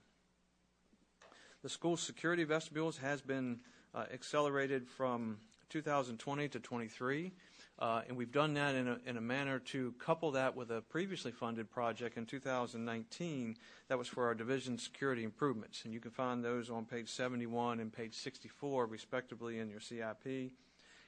The 1.61 1.69
school 1.69 1.97
security 1.97 2.45
vestibules 2.45 2.99
has 2.99 3.19
been 3.21 3.59
uh, 3.93 4.05
accelerated 4.13 4.87
from 4.87 5.39
2020 5.69 6.47
to 6.49 6.59
23. 6.59 7.31
Uh, 7.77 8.01
and 8.07 8.15
we've 8.15 8.31
done 8.31 8.53
that 8.53 8.73
in 8.73 8.87
a, 8.87 8.97
in 9.05 9.17
a 9.17 9.21
manner 9.21 9.59
to 9.59 9.93
couple 9.99 10.31
that 10.31 10.55
with 10.55 10.71
a 10.71 10.81
previously 10.81 11.31
funded 11.31 11.69
project 11.69 12.17
in 12.17 12.25
2019 12.25 13.57
that 13.89 13.97
was 13.97 14.07
for 14.07 14.25
our 14.25 14.33
division 14.33 14.77
security 14.77 15.25
improvements. 15.25 15.83
And 15.83 15.93
you 15.93 15.99
can 15.99 16.11
find 16.11 16.43
those 16.43 16.69
on 16.69 16.85
page 16.85 17.09
71 17.09 17.81
and 17.81 17.91
page 17.91 18.15
64, 18.15 18.85
respectively, 18.85 19.59
in 19.59 19.69
your 19.69 19.81
CIP. 19.81 20.53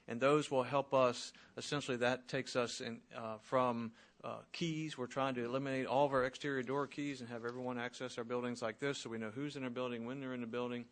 And 0.09 0.19
those 0.19 0.51
will 0.51 0.63
help 0.63 0.93
us, 0.93 1.31
essentially, 1.57 1.97
that 1.97 2.27
takes 2.27 2.55
us 2.55 2.81
in, 2.81 2.99
uh, 3.15 3.37
from 3.41 3.91
uh, 4.23 4.37
keys. 4.51 4.97
We're 4.97 5.07
trying 5.07 5.35
to 5.35 5.45
eliminate 5.45 5.85
all 5.85 6.05
of 6.05 6.13
our 6.13 6.25
exterior 6.25 6.63
door 6.63 6.87
keys 6.87 7.21
and 7.21 7.29
have 7.29 7.45
everyone 7.45 7.77
access 7.77 8.17
our 8.17 8.23
buildings 8.23 8.61
like 8.61 8.79
this 8.79 8.97
so 8.97 9.09
we 9.09 9.17
know 9.17 9.31
who's 9.33 9.55
in 9.55 9.63
our 9.63 9.69
building, 9.69 10.05
when 10.05 10.19
they're 10.19 10.33
in 10.33 10.41
the 10.41 10.47
building. 10.47 10.85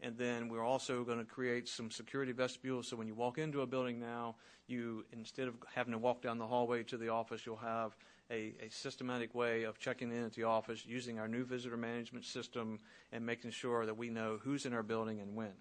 And 0.00 0.16
then 0.18 0.48
we're 0.48 0.64
also 0.64 1.04
going 1.04 1.18
to 1.18 1.24
create 1.24 1.68
some 1.68 1.90
security 1.90 2.32
vestibules 2.32 2.88
so 2.88 2.96
when 2.96 3.06
you 3.06 3.14
walk 3.14 3.38
into 3.38 3.62
a 3.62 3.66
building 3.66 3.98
now, 3.98 4.36
you 4.66 5.04
instead 5.12 5.48
of 5.48 5.54
having 5.74 5.92
to 5.92 5.98
walk 5.98 6.22
down 6.22 6.38
the 6.38 6.46
hallway 6.46 6.82
to 6.84 6.96
the 6.96 7.08
office, 7.08 7.46
you'll 7.46 7.56
have 7.56 7.96
a, 8.30 8.54
a 8.60 8.68
systematic 8.68 9.34
way 9.34 9.62
of 9.62 9.78
checking 9.78 10.10
in 10.10 10.24
at 10.24 10.34
the 10.34 10.42
office 10.42 10.84
using 10.84 11.18
our 11.18 11.28
new 11.28 11.44
visitor 11.44 11.76
management 11.76 12.24
system 12.24 12.78
and 13.12 13.24
making 13.24 13.50
sure 13.50 13.86
that 13.86 13.96
we 13.96 14.10
know 14.10 14.38
who's 14.42 14.66
in 14.66 14.72
our 14.74 14.82
building 14.82 15.20
and 15.20 15.34
when. 15.34 15.52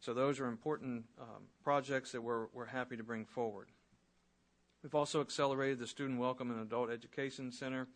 So 0.00 0.14
those 0.14 0.40
are 0.40 0.46
important 0.46 1.04
um, 1.20 1.44
projects 1.62 2.12
that 2.12 2.22
we're, 2.22 2.46
we're 2.52 2.66
happy 2.66 2.96
to 2.96 3.02
bring 3.02 3.24
forward. 3.24 3.68
We've 4.82 4.94
also 4.94 5.20
accelerated 5.20 5.78
the 5.78 5.86
Student 5.86 6.18
Welcome 6.18 6.50
and 6.50 6.60
Adult 6.60 6.90
Education 6.90 7.52
Center. 7.52 7.86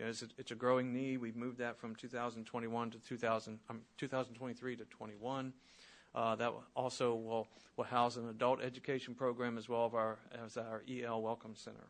You 0.00 0.06
know, 0.06 0.10
it's, 0.12 0.22
a, 0.22 0.28
it's, 0.38 0.50
a, 0.50 0.54
growing 0.54 0.94
need. 0.94 1.18
We've 1.18 1.36
moved 1.36 1.58
that 1.58 1.78
from 1.78 1.94
2021 1.94 2.90
to 2.92 2.98
2000, 3.00 3.58
um, 3.68 3.82
2023 3.98 4.76
to 4.76 4.84
21. 4.86 5.52
Uh, 6.14 6.36
that 6.36 6.54
also 6.74 7.14
will, 7.14 7.48
will 7.76 7.84
house 7.84 8.16
an 8.16 8.26
adult 8.30 8.62
education 8.62 9.14
program 9.14 9.58
as 9.58 9.68
well 9.68 9.84
as 9.84 9.92
our, 9.92 10.18
as 10.42 10.56
our 10.56 10.82
EL 10.90 11.20
Welcome 11.20 11.54
Center. 11.54 11.84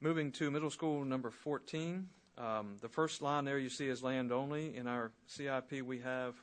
Moving 0.00 0.32
to 0.32 0.50
middle 0.50 0.70
school 0.70 1.04
number 1.04 1.30
14. 1.30 2.08
Um, 2.38 2.76
the 2.80 2.88
first 2.88 3.20
line 3.20 3.44
there 3.44 3.58
you 3.58 3.68
see 3.68 3.88
is 3.88 4.02
land 4.02 4.32
only. 4.32 4.74
In 4.74 4.86
our 4.86 5.12
CIP, 5.26 5.82
we 5.84 5.98
have 5.98 6.36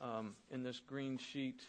um, 0.00 0.36
in 0.50 0.62
this 0.62 0.80
green 0.80 1.18
sheet, 1.18 1.60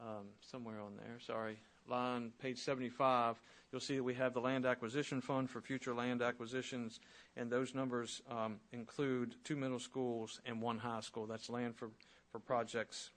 um, 0.00 0.28
somewhere 0.40 0.80
on 0.80 0.96
there, 0.96 1.18
sorry, 1.20 1.58
line, 1.86 2.32
page 2.40 2.56
75, 2.56 3.36
you'll 3.72 3.80
see 3.80 3.96
that 3.96 4.02
we 4.02 4.14
have 4.14 4.34
the 4.34 4.40
land 4.40 4.66
acquisition 4.66 5.20
fund 5.20 5.48
for 5.48 5.60
future 5.60 5.94
land 5.94 6.20
acquisitions, 6.20 7.00
and 7.36 7.50
those 7.50 7.74
numbers 7.74 8.20
um, 8.30 8.56
include 8.72 9.34
two 9.44 9.56
middle 9.56 9.78
schools 9.78 10.40
and 10.44 10.60
one 10.60 10.78
high 10.78 11.00
school. 11.00 11.26
That's 11.26 11.48
land 11.48 11.74
for, 11.74 11.88
for 12.30 12.38
projects 12.38 13.10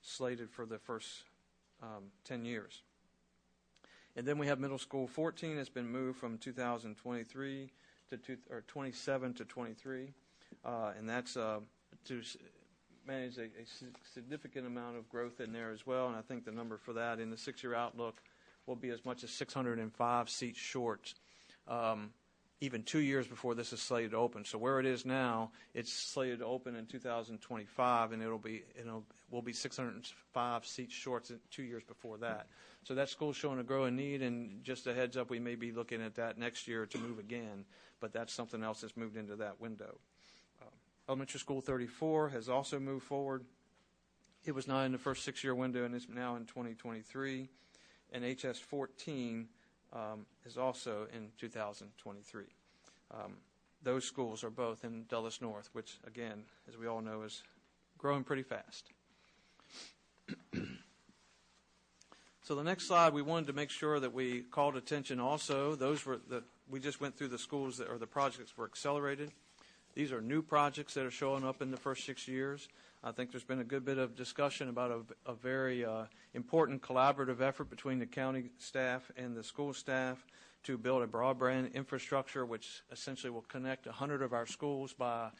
slated 0.00 0.50
for 0.50 0.64
the 0.64 0.78
first 0.78 1.24
um, 1.82 2.04
10 2.24 2.46
years. 2.46 2.82
And 4.16 4.26
then 4.26 4.38
we 4.38 4.46
have 4.46 4.58
middle 4.58 4.78
school 4.78 5.06
14 5.06 5.56
has 5.58 5.68
been 5.68 5.88
moved 5.88 6.18
from 6.18 6.38
2023 6.38 7.70
to 8.08 8.16
two, 8.16 8.36
or 8.50 8.62
27 8.66 9.34
to 9.34 9.44
23, 9.44 10.12
uh, 10.64 10.92
and 10.98 11.08
that's 11.08 11.36
uh, 11.36 11.60
to 12.06 12.22
manage 13.06 13.38
a, 13.38 13.42
a, 13.42 13.66
significant 14.12 14.66
amount 14.66 14.96
of 14.96 15.08
growth 15.08 15.40
in 15.40 15.52
there 15.52 15.70
as 15.70 15.86
well. 15.86 16.08
And 16.08 16.16
I 16.16 16.22
think 16.22 16.44
the 16.44 16.52
number 16.52 16.76
for 16.76 16.92
that 16.94 17.20
in 17.20 17.30
the 17.30 17.36
six-year 17.36 17.74
outlook 17.74 18.20
will 18.66 18.76
be 18.76 18.90
as 18.90 19.04
much 19.04 19.24
as 19.24 19.30
605 19.30 20.30
seats 20.30 20.58
short. 20.58 21.14
Um, 21.68 22.10
even 22.60 22.82
two 22.82 23.00
years 23.00 23.26
before 23.26 23.54
this 23.54 23.72
is 23.72 23.80
slated 23.80 24.10
to 24.10 24.18
open. 24.18 24.44
So 24.44 24.58
where 24.58 24.80
it 24.80 24.86
is 24.86 25.06
now, 25.06 25.50
it's 25.72 25.92
slated 25.92 26.40
to 26.40 26.44
open 26.44 26.76
in 26.76 26.86
2025, 26.86 28.12
and 28.12 28.22
it'll 28.22 28.38
be 28.38 28.62
it'll 28.78 29.04
will 29.30 29.42
be 29.42 29.52
605 29.52 30.66
seats 30.66 30.92
short 30.92 31.30
two 31.50 31.62
years 31.62 31.82
before 31.84 32.18
that. 32.18 32.48
So 32.84 32.94
that 32.94 33.08
school's 33.08 33.36
showing 33.36 33.58
a 33.58 33.62
growing 33.62 33.96
need, 33.96 34.22
and 34.22 34.62
just 34.62 34.86
a 34.86 34.94
heads 34.94 35.16
up, 35.16 35.30
we 35.30 35.38
may 35.38 35.54
be 35.54 35.72
looking 35.72 36.02
at 36.02 36.16
that 36.16 36.38
next 36.38 36.68
year 36.68 36.86
to 36.86 36.98
move 36.98 37.18
again. 37.18 37.64
But 38.00 38.12
that's 38.12 38.32
something 38.32 38.62
else 38.62 38.80
that's 38.80 38.96
moved 38.96 39.16
into 39.16 39.36
that 39.36 39.60
window. 39.60 39.98
Uh, 40.60 40.66
elementary 41.08 41.40
School 41.40 41.60
34 41.60 42.30
has 42.30 42.48
also 42.48 42.78
moved 42.78 43.04
forward. 43.04 43.44
It 44.44 44.52
was 44.52 44.66
not 44.66 44.84
in 44.84 44.92
the 44.92 44.98
first 44.98 45.24
six-year 45.24 45.54
window, 45.54 45.84
and 45.84 45.94
it's 45.94 46.08
now 46.08 46.36
in 46.36 46.46
2023. 46.46 47.48
And 48.12 48.24
HS 48.24 48.58
14 48.58 49.48
um, 49.92 50.26
is 50.44 50.56
also 50.56 51.06
in 51.14 51.28
2023. 51.38 52.44
Um, 53.12 53.36
those 53.82 54.04
schools 54.04 54.44
are 54.44 54.50
both 54.50 54.84
in 54.84 55.04
Dulles 55.08 55.40
North, 55.40 55.70
which, 55.72 55.98
again, 56.06 56.44
as 56.68 56.76
we 56.76 56.86
all 56.86 57.00
know, 57.00 57.22
is 57.22 57.42
growing 57.98 58.24
pretty 58.24 58.42
fast. 58.42 58.90
so 62.42 62.54
the 62.54 62.62
next 62.62 62.86
slide, 62.86 63.12
we 63.14 63.22
wanted 63.22 63.46
to 63.46 63.52
make 63.52 63.70
sure 63.70 63.98
that 64.00 64.12
we 64.12 64.42
called 64.42 64.76
attention 64.76 65.18
also. 65.18 65.74
Those 65.74 66.04
were 66.04 66.18
the 66.28 66.42
we 66.70 66.78
just 66.78 67.00
went 67.00 67.16
through 67.16 67.28
the 67.28 67.38
schools 67.38 67.78
that 67.78 67.88
or 67.88 67.98
the 67.98 68.06
projects 68.06 68.56
were 68.56 68.64
accelerated. 68.64 69.32
These 69.94 70.12
are 70.12 70.20
new 70.20 70.40
projects 70.40 70.94
that 70.94 71.04
are 71.04 71.10
showing 71.10 71.44
up 71.44 71.60
in 71.60 71.72
the 71.72 71.76
first 71.76 72.04
six 72.06 72.28
years. 72.28 72.68
I 73.02 73.12
think 73.12 73.30
there's 73.30 73.44
been 73.44 73.60
a 73.60 73.64
good 73.64 73.84
bit 73.86 73.96
of 73.96 74.14
discussion 74.14 74.68
about 74.68 74.90
a, 74.90 75.30
a 75.30 75.34
very 75.34 75.86
uh, 75.86 76.04
important 76.34 76.82
collaborative 76.82 77.40
effort 77.40 77.70
between 77.70 77.98
the 77.98 78.04
county 78.04 78.50
staff 78.58 79.10
and 79.16 79.34
the 79.34 79.42
school 79.42 79.72
staff 79.72 80.26
to 80.64 80.76
build 80.76 81.02
a 81.02 81.06
broadband 81.06 81.72
infrastructure, 81.72 82.44
which 82.44 82.82
essentially 82.92 83.30
will 83.30 83.40
connect 83.40 83.86
100 83.86 84.20
of 84.20 84.34
our 84.34 84.44
schools 84.44 84.92
by 84.92 85.30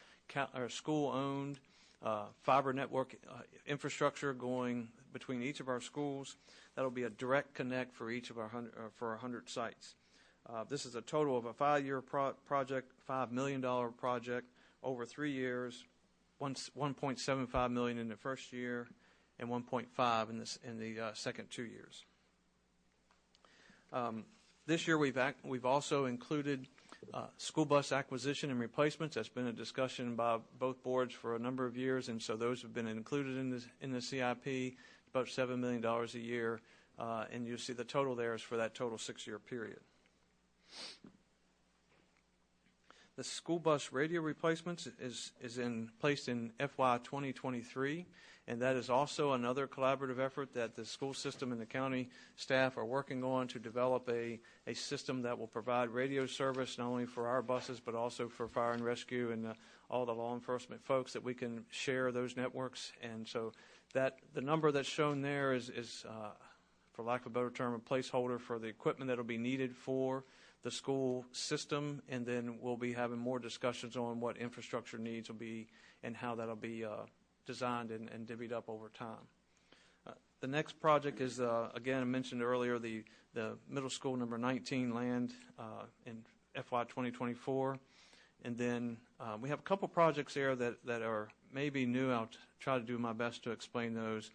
school-owned 0.69 1.61
uh, 2.02 2.25
fiber 2.43 2.73
network 2.73 3.14
uh, 3.29 3.40
infrastructure 3.67 4.33
going 4.33 4.88
between 5.12 5.43
each 5.43 5.61
of 5.61 5.69
our 5.69 5.83
schools. 5.83 6.37
That'll 6.76 6.90
be 6.90 7.02
a 7.02 7.11
direct 7.11 7.52
connect 7.52 7.95
for 7.95 8.11
each 8.11 8.31
of 8.31 8.38
our 8.38 8.45
100, 8.45 8.73
uh, 8.75 8.88
for 8.95 9.11
100 9.11 9.50
sites. 9.50 9.97
Uh, 10.49 10.64
this 10.64 10.87
is 10.87 10.95
a 10.95 11.02
total 11.02 11.37
of 11.37 11.45
a 11.45 11.52
five-year 11.52 12.00
pro- 12.00 12.33
project, 12.47 12.90
$5 13.07 13.31
million 13.33 13.62
project 13.99 14.47
over 14.83 15.05
three 15.05 15.33
years, 15.33 15.85
1.75 16.41 17.71
million 17.71 17.99
in 17.99 18.09
the 18.09 18.17
first 18.17 18.53
year 18.53 18.89
and 19.39 19.49
1.5 19.49 20.31
in, 20.31 20.39
this, 20.39 20.59
in 20.67 20.79
the 20.79 21.01
uh, 21.01 21.11
second 21.15 21.51
two 21.51 21.65
years. 21.65 22.05
Um, 23.93 24.25
this 24.67 24.87
year 24.87 24.99
we've, 24.99 25.19
act, 25.19 25.45
we've 25.45 25.67
also 25.67 26.05
included 26.05 26.67
uh, 27.13 27.25
school 27.39 27.65
bus 27.65 27.93
acquisition 27.93 28.51
and 28.51 28.61
replacements. 28.61 29.17
That's 29.17 29.29
been 29.29 29.47
a 29.47 29.53
discussion 29.53 30.15
by 30.15 30.39
both 30.59 30.83
boards 30.83 31.15
for 31.15 31.35
a 31.35 31.39
number 31.39 31.67
of 31.67 31.77
years, 31.77 32.09
and 32.09 32.23
so 32.23 32.37
those 32.37 32.63
have 32.63 32.73
been 32.73 32.87
included 32.87 33.37
in 33.37 33.51
the, 33.51 33.65
in 33.81 33.93
the 33.93 34.01
CIP, 34.01 34.75
about 35.13 35.27
$7 35.27 35.59
million 35.59 35.85
a 35.85 36.19
year, 36.19 36.61
uh, 36.99 37.25
and 37.33 37.47
you 37.47 37.57
see 37.57 37.73
the 37.73 37.85
total 37.85 38.15
there 38.15 38.35
is 38.35 38.43
for 38.43 38.57
that 38.59 38.75
total 38.75 38.99
six-year 38.99 39.39
period. 39.39 39.81
The 43.21 43.25
school 43.25 43.59
bus 43.59 43.93
radio 43.93 44.23
replacements 44.23 44.89
is, 44.99 45.33
is 45.43 45.59
in 45.59 45.91
placed 46.00 46.31
in 46.31 46.53
FY 46.59 47.00
2023, 47.05 48.07
and 48.49 48.62
that 48.62 48.77
is 48.77 48.89
also 48.89 49.33
another 49.33 49.67
collaborative 49.67 50.19
effort 50.19 50.55
that 50.55 50.75
the 50.75 50.87
school 50.87 51.12
system 51.12 51.53
and 51.53 51.61
the 51.61 51.67
county 51.67 52.09
staff 52.37 52.79
are 52.79 52.85
working 52.87 53.23
on 53.23 53.47
to 53.49 53.59
develop 53.59 54.09
a, 54.09 54.41
a 54.67 54.73
system 54.73 55.21
that 55.21 55.39
will 55.39 55.47
provide 55.47 55.91
radio 55.91 56.25
service 56.25 56.79
not 56.79 56.87
only 56.87 57.05
for 57.05 57.29
our 57.29 57.43
buses 57.43 57.79
but 57.79 57.95
also 57.95 58.27
for 58.27 58.49
fire 58.49 58.73
and 58.73 58.83
rescue 58.83 59.33
and 59.33 59.49
uh, 59.49 59.53
all 59.91 60.07
the 60.07 60.15
law 60.15 60.33
enforcement 60.33 60.83
folks 60.83 61.12
that 61.12 61.23
we 61.23 61.35
can 61.35 61.62
share 61.69 62.12
those 62.12 62.39
networks. 62.39 62.91
And 63.03 63.29
so 63.29 63.53
that 63.93 64.17
the 64.33 64.41
number 64.41 64.73
that's 64.73 64.89
shown 64.89 65.21
there 65.21 65.53
is, 65.53 65.69
is 65.69 66.07
uh, 66.09 66.31
for 66.95 67.03
lack 67.03 67.27
of 67.27 67.33
a 67.33 67.35
better 67.35 67.50
term, 67.50 67.75
a 67.75 67.78
placeholder 67.78 68.41
for 68.41 68.59
the 68.59 68.69
equipment 68.69 69.11
that 69.11 69.19
will 69.19 69.25
be 69.25 69.37
needed 69.37 69.76
for 69.76 70.25
the 70.63 70.71
school 70.71 71.25
system, 71.33 72.03
and 72.09 72.27
then 72.27 72.59
we'll 72.61 72.77
be 72.77 72.93
having 72.93 73.19
more 73.19 73.39
discussions 73.39 73.97
on 73.97 74.21
what 74.21 74.37
infrastructure 74.37 74.99
needs 74.99 75.29
will 75.29 75.37
be 75.37 75.67
and 76.03 76.17
how 76.17 76.35
that'll 76.35 76.57
be 76.57 76.85
uh, 76.85 77.07
designed 77.47 77.91
and, 77.91 78.09
and, 78.11 78.27
divvied 78.27 78.53
up 78.53 78.69
over 78.69 78.91
time. 78.91 79.27
Uh, 80.07 80.13
the 80.41 80.47
next 80.47 80.79
project 80.81 81.21
is, 81.21 81.41
uh, 81.41 81.69
again, 81.75 82.01
I 82.01 82.05
mentioned 82.05 82.43
earlier, 82.43 82.79
the, 82.79 83.05
the 83.35 83.57
middle 83.69 83.91
school 83.91 84.17
number 84.17 84.39
19 84.39 84.95
land 84.95 85.33
uh, 85.59 85.85
in 86.07 86.25
FY 86.55 86.85
2024. 86.85 87.79
And 88.43 88.57
then 88.57 88.97
uh, 89.19 89.37
we 89.41 89.49
have 89.49 89.59
a 89.59 89.63
couple 89.63 89.89
projects 89.89 90.35
there 90.35 90.55
that, 90.57 90.85
that 90.87 91.03
are 91.03 91.29
maybe 91.53 91.87
new. 91.87 92.11
I'll 92.11 92.31
try 92.59 92.79
to 92.79 92.85
do 92.85 92.99
my 92.99 93.13
best 93.13 93.43
to 93.45 93.51
explain 93.51 93.95
those. 93.95 94.31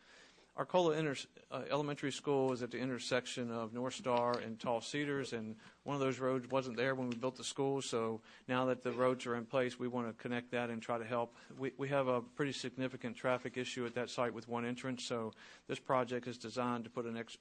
Arcola 0.58 0.92
Inter- 0.92 1.16
uh, 1.52 1.64
Elementary 1.70 2.12
School 2.12 2.54
is 2.54 2.64
at 2.64 2.72
the 2.72 2.78
intersection 2.78 3.52
of 3.52 3.74
North 3.74 3.96
Star 3.96 4.40
and 4.40 4.58
Tall 4.58 4.80
Cedars, 4.80 5.34
and 5.34 5.56
one 5.84 5.96
of 5.96 6.00
those 6.00 6.18
roads 6.20 6.50
wasn't 6.50 6.78
there 6.78 6.96
when 6.96 7.10
we 7.10 7.16
built 7.16 7.36
the 7.36 7.44
school. 7.44 7.82
So 7.82 8.22
now 8.48 8.66
that 8.66 8.82
the 8.82 8.92
roads 8.94 9.26
are 9.26 9.36
in 9.36 9.46
place, 9.46 9.78
we 9.78 9.90
want 9.90 10.08
to 10.08 10.14
connect 10.14 10.52
that 10.52 10.70
and 10.70 10.82
try 10.82 10.98
to 10.98 11.04
help. 11.04 11.36
We, 11.60 11.74
we 11.78 11.90
have 11.90 12.08
a 12.08 12.22
pretty 12.22 12.54
significant 12.54 13.18
traffic 13.18 13.58
issue 13.58 13.86
at 13.86 13.96
that 13.96 14.10
site 14.10 14.34
with 14.34 14.48
one 14.48 14.66
entrance, 14.66 15.04
so 15.04 15.34
this 15.68 15.80
project 15.80 16.26
is 16.26 16.38
designed 16.38 16.86
to 16.86 16.90
put 16.90 17.06
an 17.06 17.18
ex- 17.18 17.38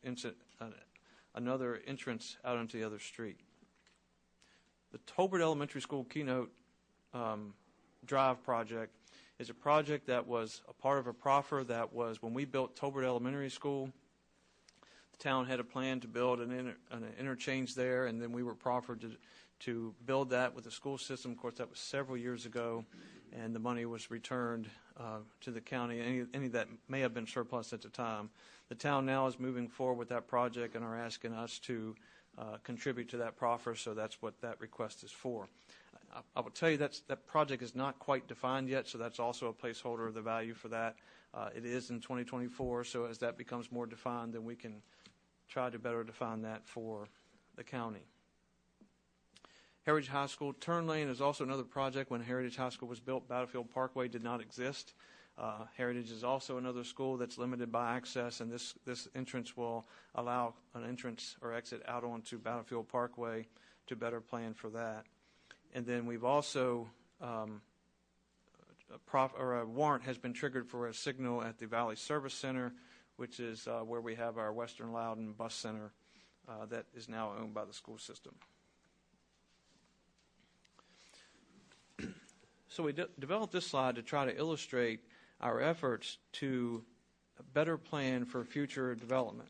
uh, 0.60 0.64
another 1.36 1.80
entrance 1.86 2.36
out 2.44 2.56
onto 2.56 2.80
the 2.80 2.84
other 2.84 2.98
street. 2.98 3.38
The 4.90 4.98
Tolbert 4.98 5.40
Elementary 5.40 5.80
School 5.80 6.04
Keynote 6.04 6.50
um, 7.12 7.54
Drive 8.04 8.42
project 8.44 8.92
is 9.38 9.50
a 9.50 9.54
project 9.54 10.06
that 10.06 10.26
was 10.26 10.62
a 10.68 10.72
part 10.72 10.98
of 10.98 11.06
a 11.06 11.12
proffer 11.12 11.64
that 11.66 11.92
was 11.92 12.22
when 12.22 12.34
we 12.34 12.44
built 12.44 12.76
Tolbert 12.76 13.04
Elementary 13.04 13.50
School. 13.50 13.90
The 15.12 15.18
town 15.18 15.46
had 15.46 15.60
a 15.60 15.64
plan 15.64 16.00
to 16.00 16.08
build 16.08 16.40
an, 16.40 16.52
inter, 16.52 16.76
an 16.90 17.04
interchange 17.18 17.74
there, 17.74 18.06
and 18.06 18.20
then 18.20 18.32
we 18.32 18.42
were 18.42 18.54
proffered 18.54 19.00
to, 19.00 19.12
to 19.60 19.94
build 20.06 20.30
that 20.30 20.54
with 20.54 20.64
the 20.64 20.70
school 20.70 20.98
system. 20.98 21.32
Of 21.32 21.38
course, 21.38 21.54
that 21.56 21.68
was 21.68 21.80
several 21.80 22.16
years 22.16 22.46
ago, 22.46 22.84
and 23.32 23.54
the 23.54 23.58
money 23.58 23.86
was 23.86 24.10
returned 24.10 24.68
uh, 24.98 25.18
to 25.40 25.50
the 25.50 25.60
county, 25.60 26.00
any, 26.00 26.24
any 26.32 26.48
that 26.48 26.68
may 26.88 27.00
have 27.00 27.14
been 27.14 27.26
surplus 27.26 27.72
at 27.72 27.82
the 27.82 27.88
time. 27.88 28.30
The 28.68 28.76
town 28.76 29.04
now 29.04 29.26
is 29.26 29.38
moving 29.40 29.68
forward 29.68 29.98
with 29.98 30.08
that 30.10 30.28
project 30.28 30.76
and 30.76 30.84
are 30.84 30.96
asking 30.96 31.32
us 31.32 31.58
to 31.60 31.96
uh, 32.38 32.56
contribute 32.62 33.08
to 33.10 33.16
that 33.18 33.36
proffer, 33.36 33.74
so 33.74 33.94
that's 33.94 34.22
what 34.22 34.40
that 34.42 34.60
request 34.60 35.02
is 35.02 35.10
for. 35.10 35.48
I 36.36 36.40
will 36.40 36.50
tell 36.50 36.70
you 36.70 36.76
that 36.78 37.00
that 37.08 37.26
project 37.26 37.62
is 37.62 37.74
not 37.74 37.98
quite 37.98 38.28
defined 38.28 38.68
yet, 38.68 38.88
so 38.88 38.98
that's 38.98 39.18
also 39.18 39.48
a 39.48 39.52
placeholder 39.52 40.06
of 40.06 40.14
the 40.14 40.22
value 40.22 40.54
for 40.54 40.68
that. 40.68 40.96
Uh, 41.32 41.48
it 41.54 41.64
is 41.64 41.90
in 41.90 42.00
2024, 42.00 42.84
so 42.84 43.06
as 43.06 43.18
that 43.18 43.36
becomes 43.36 43.72
more 43.72 43.86
defined, 43.86 44.34
then 44.34 44.44
we 44.44 44.54
can 44.54 44.82
try 45.48 45.68
to 45.68 45.78
better 45.78 46.04
define 46.04 46.42
that 46.42 46.66
for 46.66 47.08
the 47.56 47.64
county. 47.64 48.06
Heritage 49.84 50.08
High 50.08 50.26
School 50.26 50.52
turn 50.54 50.86
lane 50.86 51.08
is 51.08 51.20
also 51.20 51.44
another 51.44 51.64
project. 51.64 52.10
When 52.10 52.22
Heritage 52.22 52.56
High 52.56 52.70
School 52.70 52.88
was 52.88 53.00
built, 53.00 53.28
Battlefield 53.28 53.70
Parkway 53.70 54.08
did 54.08 54.22
not 54.22 54.40
exist. 54.40 54.94
Uh, 55.36 55.64
Heritage 55.76 56.10
is 56.10 56.22
also 56.22 56.58
another 56.58 56.84
school 56.84 57.16
that's 57.16 57.38
limited 57.38 57.72
by 57.72 57.96
access, 57.96 58.40
and 58.40 58.50
this 58.50 58.74
this 58.86 59.08
entrance 59.16 59.56
will 59.56 59.84
allow 60.14 60.54
an 60.74 60.84
entrance 60.84 61.36
or 61.42 61.52
exit 61.52 61.82
out 61.88 62.04
onto 62.04 62.38
Battlefield 62.38 62.88
Parkway 62.88 63.46
to 63.88 63.96
better 63.96 64.20
plan 64.20 64.54
for 64.54 64.70
that. 64.70 65.04
And 65.74 65.84
then 65.84 66.06
we've 66.06 66.24
also, 66.24 66.88
um, 67.20 67.60
a, 68.92 69.18
or 69.38 69.60
a 69.60 69.66
warrant 69.66 70.04
has 70.04 70.16
been 70.16 70.32
triggered 70.32 70.68
for 70.68 70.86
a 70.86 70.94
signal 70.94 71.42
at 71.42 71.58
the 71.58 71.66
Valley 71.66 71.96
Service 71.96 72.34
Center, 72.34 72.72
which 73.16 73.40
is 73.40 73.66
uh, 73.66 73.80
where 73.80 74.00
we 74.00 74.14
have 74.14 74.38
our 74.38 74.52
Western 74.52 74.92
Loudoun 74.92 75.32
Bus 75.32 75.54
Center 75.54 75.92
uh, 76.48 76.66
that 76.66 76.86
is 76.94 77.08
now 77.08 77.32
owned 77.40 77.54
by 77.54 77.64
the 77.64 77.72
school 77.72 77.98
system. 77.98 78.34
so 82.68 82.84
we 82.84 82.92
de- 82.92 83.08
developed 83.18 83.52
this 83.52 83.66
slide 83.66 83.96
to 83.96 84.02
try 84.02 84.24
to 84.24 84.38
illustrate 84.38 85.00
our 85.40 85.60
efforts 85.60 86.18
to 86.32 86.84
better 87.52 87.76
plan 87.76 88.24
for 88.24 88.44
future 88.44 88.94
development. 88.94 89.48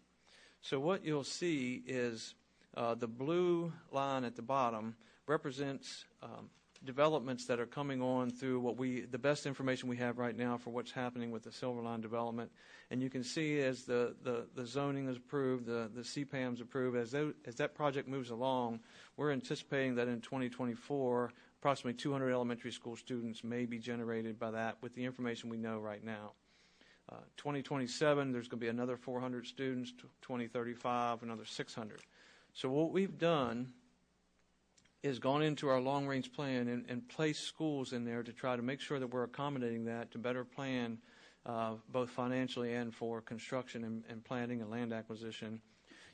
So 0.62 0.80
what 0.80 1.04
you'll 1.04 1.24
see 1.24 1.82
is 1.86 2.34
uh, 2.76 2.94
the 2.94 3.06
blue 3.06 3.72
line 3.92 4.24
at 4.24 4.36
the 4.36 4.42
bottom 4.42 4.96
represents 5.26 6.04
um, 6.22 6.50
developments 6.84 7.46
that 7.46 7.58
are 7.58 7.66
coming 7.66 8.02
on 8.02 8.30
through 8.30 8.60
what 8.60 8.76
we 8.76 9.02
the 9.02 9.18
best 9.18 9.46
information 9.46 9.88
we 9.88 9.96
have 9.96 10.18
right 10.18 10.36
now 10.36 10.56
for 10.56 10.70
what's 10.70 10.90
happening 10.90 11.30
with 11.30 11.42
the 11.42 11.50
Silverline 11.50 12.00
development. 12.00 12.50
And 12.90 13.02
you 13.02 13.08
can 13.08 13.24
see 13.24 13.60
as 13.60 13.84
the, 13.84 14.14
the, 14.22 14.46
the 14.54 14.66
zoning 14.66 15.08
is 15.08 15.16
approved, 15.16 15.66
the, 15.66 15.90
the 15.94 16.02
CPAM's 16.02 16.60
approved, 16.60 16.96
as, 16.96 17.12
those, 17.12 17.32
as 17.46 17.54
that 17.56 17.74
project 17.74 18.08
moves 18.08 18.30
along, 18.30 18.80
we're 19.16 19.32
anticipating 19.32 19.94
that 19.94 20.06
in 20.06 20.20
2024, 20.20 21.32
approximately 21.60 21.94
200 21.94 22.30
elementary 22.30 22.70
school 22.70 22.94
students 22.94 23.42
may 23.42 23.64
be 23.64 23.78
generated 23.78 24.38
by 24.38 24.50
that 24.50 24.76
with 24.82 24.94
the 24.94 25.04
information 25.04 25.48
we 25.48 25.56
know 25.56 25.78
right 25.78 26.04
now. 26.04 26.32
Uh, 27.10 27.16
2027, 27.36 28.32
there's 28.32 28.48
going 28.48 28.60
to 28.60 28.64
be 28.64 28.68
another 28.68 28.96
400 28.96 29.46
students. 29.46 29.92
2035, 30.22 31.22
another 31.22 31.44
600. 31.44 32.00
So 32.52 32.68
what 32.68 32.92
we've 32.92 33.18
done 33.18 33.72
is 35.04 35.18
gone 35.18 35.42
into 35.42 35.68
our 35.68 35.80
long 35.80 36.06
range 36.06 36.32
plan 36.32 36.66
and, 36.66 36.86
and 36.88 37.06
placed 37.10 37.44
schools 37.44 37.92
in 37.92 38.06
there 38.06 38.22
to 38.22 38.32
try 38.32 38.56
to 38.56 38.62
make 38.62 38.80
sure 38.80 38.98
that 38.98 39.08
we're 39.08 39.24
accommodating 39.24 39.84
that 39.84 40.10
to 40.10 40.18
better 40.18 40.44
plan 40.44 40.96
uh, 41.44 41.74
both 41.90 42.08
financially 42.08 42.72
and 42.72 42.94
for 42.94 43.20
construction 43.20 43.84
and, 43.84 44.02
and, 44.08 44.24
planning 44.24 44.62
and 44.62 44.70
land 44.70 44.94
acquisition. 44.94 45.60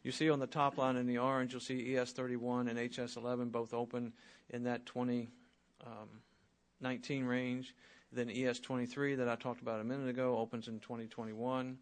You 0.03 0.11
see 0.11 0.29
on 0.29 0.41
the 0.41 0.47
top 0.49 0.77
line 0.77 0.97
in 0.97 1.07
the 1.07 1.19
orange, 1.19 1.53
you'll 1.53 1.61
see 1.61 1.97
ES 1.97 2.11
31 2.11 2.67
and 2.67 2.93
HS 2.93 3.17
11 3.17 3.51
both 3.51 3.73
open 3.73 4.13
in 4.49 4.65
that 4.65 4.87
2019 4.87 7.23
um, 7.23 7.29
range. 7.29 7.77
Then 8.13 8.29
ES 8.29 8.59
23 8.59 9.15
that 9.15 9.29
I 9.29 9.37
talked 9.37 9.63
about 9.63 9.81
a 9.81 9.85
minute 9.85 10.09
ago 10.09 10.37
opens 10.37 10.67
in 10.67 10.81
2021. 10.81 11.79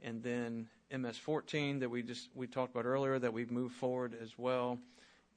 And 0.00 0.22
then 0.22 0.68
MS 0.96 1.16
14 1.16 1.80
that 1.80 1.88
we 1.88 2.04
just 2.04 2.28
we 2.36 2.46
talked 2.46 2.72
about 2.72 2.84
earlier 2.84 3.18
that 3.18 3.32
we've 3.32 3.50
moved 3.50 3.74
forward 3.74 4.16
as 4.22 4.38
well 4.38 4.78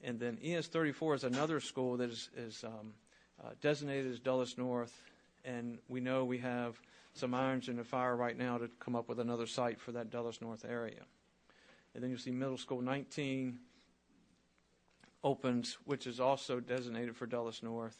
and 0.04 0.20
then 0.20 0.38
ES 0.44 0.68
34 0.68 1.16
is 1.16 1.24
another 1.24 1.60
school 1.60 1.98
that 1.98 2.10
is, 2.10 2.30
is 2.36 2.64
um, 2.64 2.94
uh, 3.44 3.50
designated 3.62 4.12
as 4.12 4.20
Dulles 4.20 4.58
North, 4.58 5.02
and 5.46 5.80
we 5.88 6.00
know 6.00 6.26
we 6.26 6.38
have 6.40 6.80
some 7.14 7.34
irons 7.34 7.68
in 7.68 7.76
the 7.76 7.84
fire 7.84 8.16
right 8.16 8.38
now 8.38 8.58
to 8.58 8.70
come 8.80 8.96
up 8.96 9.10
with 9.10 9.20
another 9.20 9.46
site 9.46 9.80
for 9.80 9.92
that 9.92 10.10
Dulles 10.10 10.40
North 10.42 10.66
area. 10.68 11.02
And 11.94 12.04
then 12.04 12.10
you'll 12.10 12.20
see 12.20 12.32
Middle 12.32 12.58
School 12.58 12.82
19 12.82 13.60
opens, 15.24 15.78
which 15.86 16.08
is 16.08 16.20
also 16.20 16.60
designated 16.60 17.16
for 17.16 17.26
Dulles 17.26 17.62
North. 17.62 17.98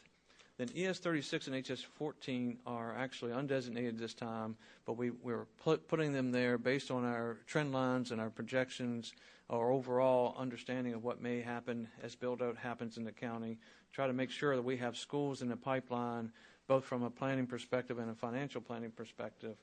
Then 0.60 0.68
ES 0.76 0.98
36 0.98 1.46
and 1.46 1.66
HS 1.66 1.80
14 1.80 2.58
are 2.66 2.94
actually 2.94 3.32
undesignated 3.32 3.98
this 3.98 4.12
time, 4.12 4.56
but 4.84 4.98
we, 4.98 5.08
we're 5.08 5.46
put, 5.64 5.88
putting 5.88 6.12
them 6.12 6.32
there 6.32 6.58
based 6.58 6.90
on 6.90 7.02
our 7.02 7.38
trend 7.46 7.72
lines 7.72 8.10
and 8.10 8.20
our 8.20 8.28
projections 8.28 9.14
our 9.48 9.70
overall 9.70 10.36
understanding 10.38 10.92
of 10.92 11.02
what 11.02 11.22
may 11.22 11.40
happen 11.40 11.88
as 12.02 12.14
build 12.14 12.42
out 12.42 12.58
happens 12.58 12.98
in 12.98 13.04
the 13.04 13.10
county. 13.10 13.56
Try 13.90 14.06
to 14.06 14.12
make 14.12 14.30
sure 14.30 14.54
that 14.54 14.60
we 14.60 14.76
have 14.76 14.98
schools 14.98 15.40
in 15.40 15.48
the 15.48 15.56
pipeline, 15.56 16.30
both 16.68 16.84
from 16.84 17.04
a 17.04 17.10
planning 17.10 17.46
perspective 17.46 17.98
and 17.98 18.10
a 18.10 18.14
financial 18.14 18.60
planning 18.60 18.90
perspective, 18.90 19.56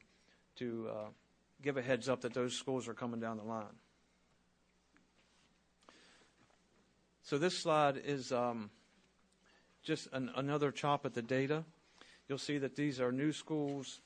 to 0.55 0.89
uh, 0.91 1.09
give 1.61 1.77
a 1.77 1.81
heads 1.83 2.09
up 2.09 2.21
that 2.21 2.33
those 2.33 2.55
schools 2.55 2.87
are 2.87 2.95
coming 2.95 3.19
down 3.19 3.37
the 3.37 3.43
line. 3.43 3.65
So 7.21 7.37
this 7.37 7.55
slide 7.55 8.01
is 8.03 8.31
um, 8.31 8.71
just 9.87 10.09
an, 10.11 10.29
another 10.35 10.69
chop 10.69 11.05
at 11.05 11.13
the 11.13 11.21
data. 11.21 11.63
You'll 12.27 12.37
see 12.37 12.57
that 12.57 12.75
these 12.75 12.99
are 12.99 13.11
new 13.11 13.31
schools 13.31 14.01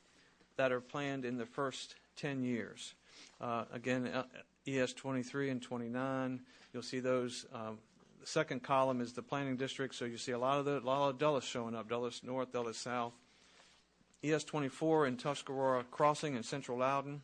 that 0.56 0.72
are 0.72 0.80
planned 0.80 1.26
in 1.26 1.38
the 1.38 1.46
first 1.46 1.96
10 2.18 2.44
years. 2.44 2.94
Uh, 3.42 3.64
again, 3.74 4.06
uh, 4.06 4.24
ES 4.68 4.94
23 4.94 5.50
and 5.50 5.62
29. 5.62 6.40
You'll 6.72 6.84
see 6.84 7.00
those. 7.00 7.48
Um, 7.52 7.80
the 8.20 8.28
second 8.28 8.62
column 8.62 9.02
is 9.02 9.14
the 9.14 9.24
planning 9.24 9.58
district, 9.58 9.96
so 9.96 10.06
you 10.06 10.20
see 10.20 10.34
a 10.34 10.38
lot 10.38 10.60
of 10.60 10.66
the 10.66 10.78
a 10.78 10.86
lot 10.86 11.10
of 11.10 11.18
Dulles 11.18 11.44
showing 11.44 11.74
up. 11.74 11.90
Dulles 11.90 12.22
North, 12.24 12.52
Dulles 12.52 12.78
South. 12.78 13.14
ES 14.24 14.44
24 14.44 15.08
in 15.08 15.18
Tuscarora 15.18 15.84
Crossing 15.90 16.36
and 16.36 16.46
Central 16.46 16.78
Loudoun. 16.78 17.24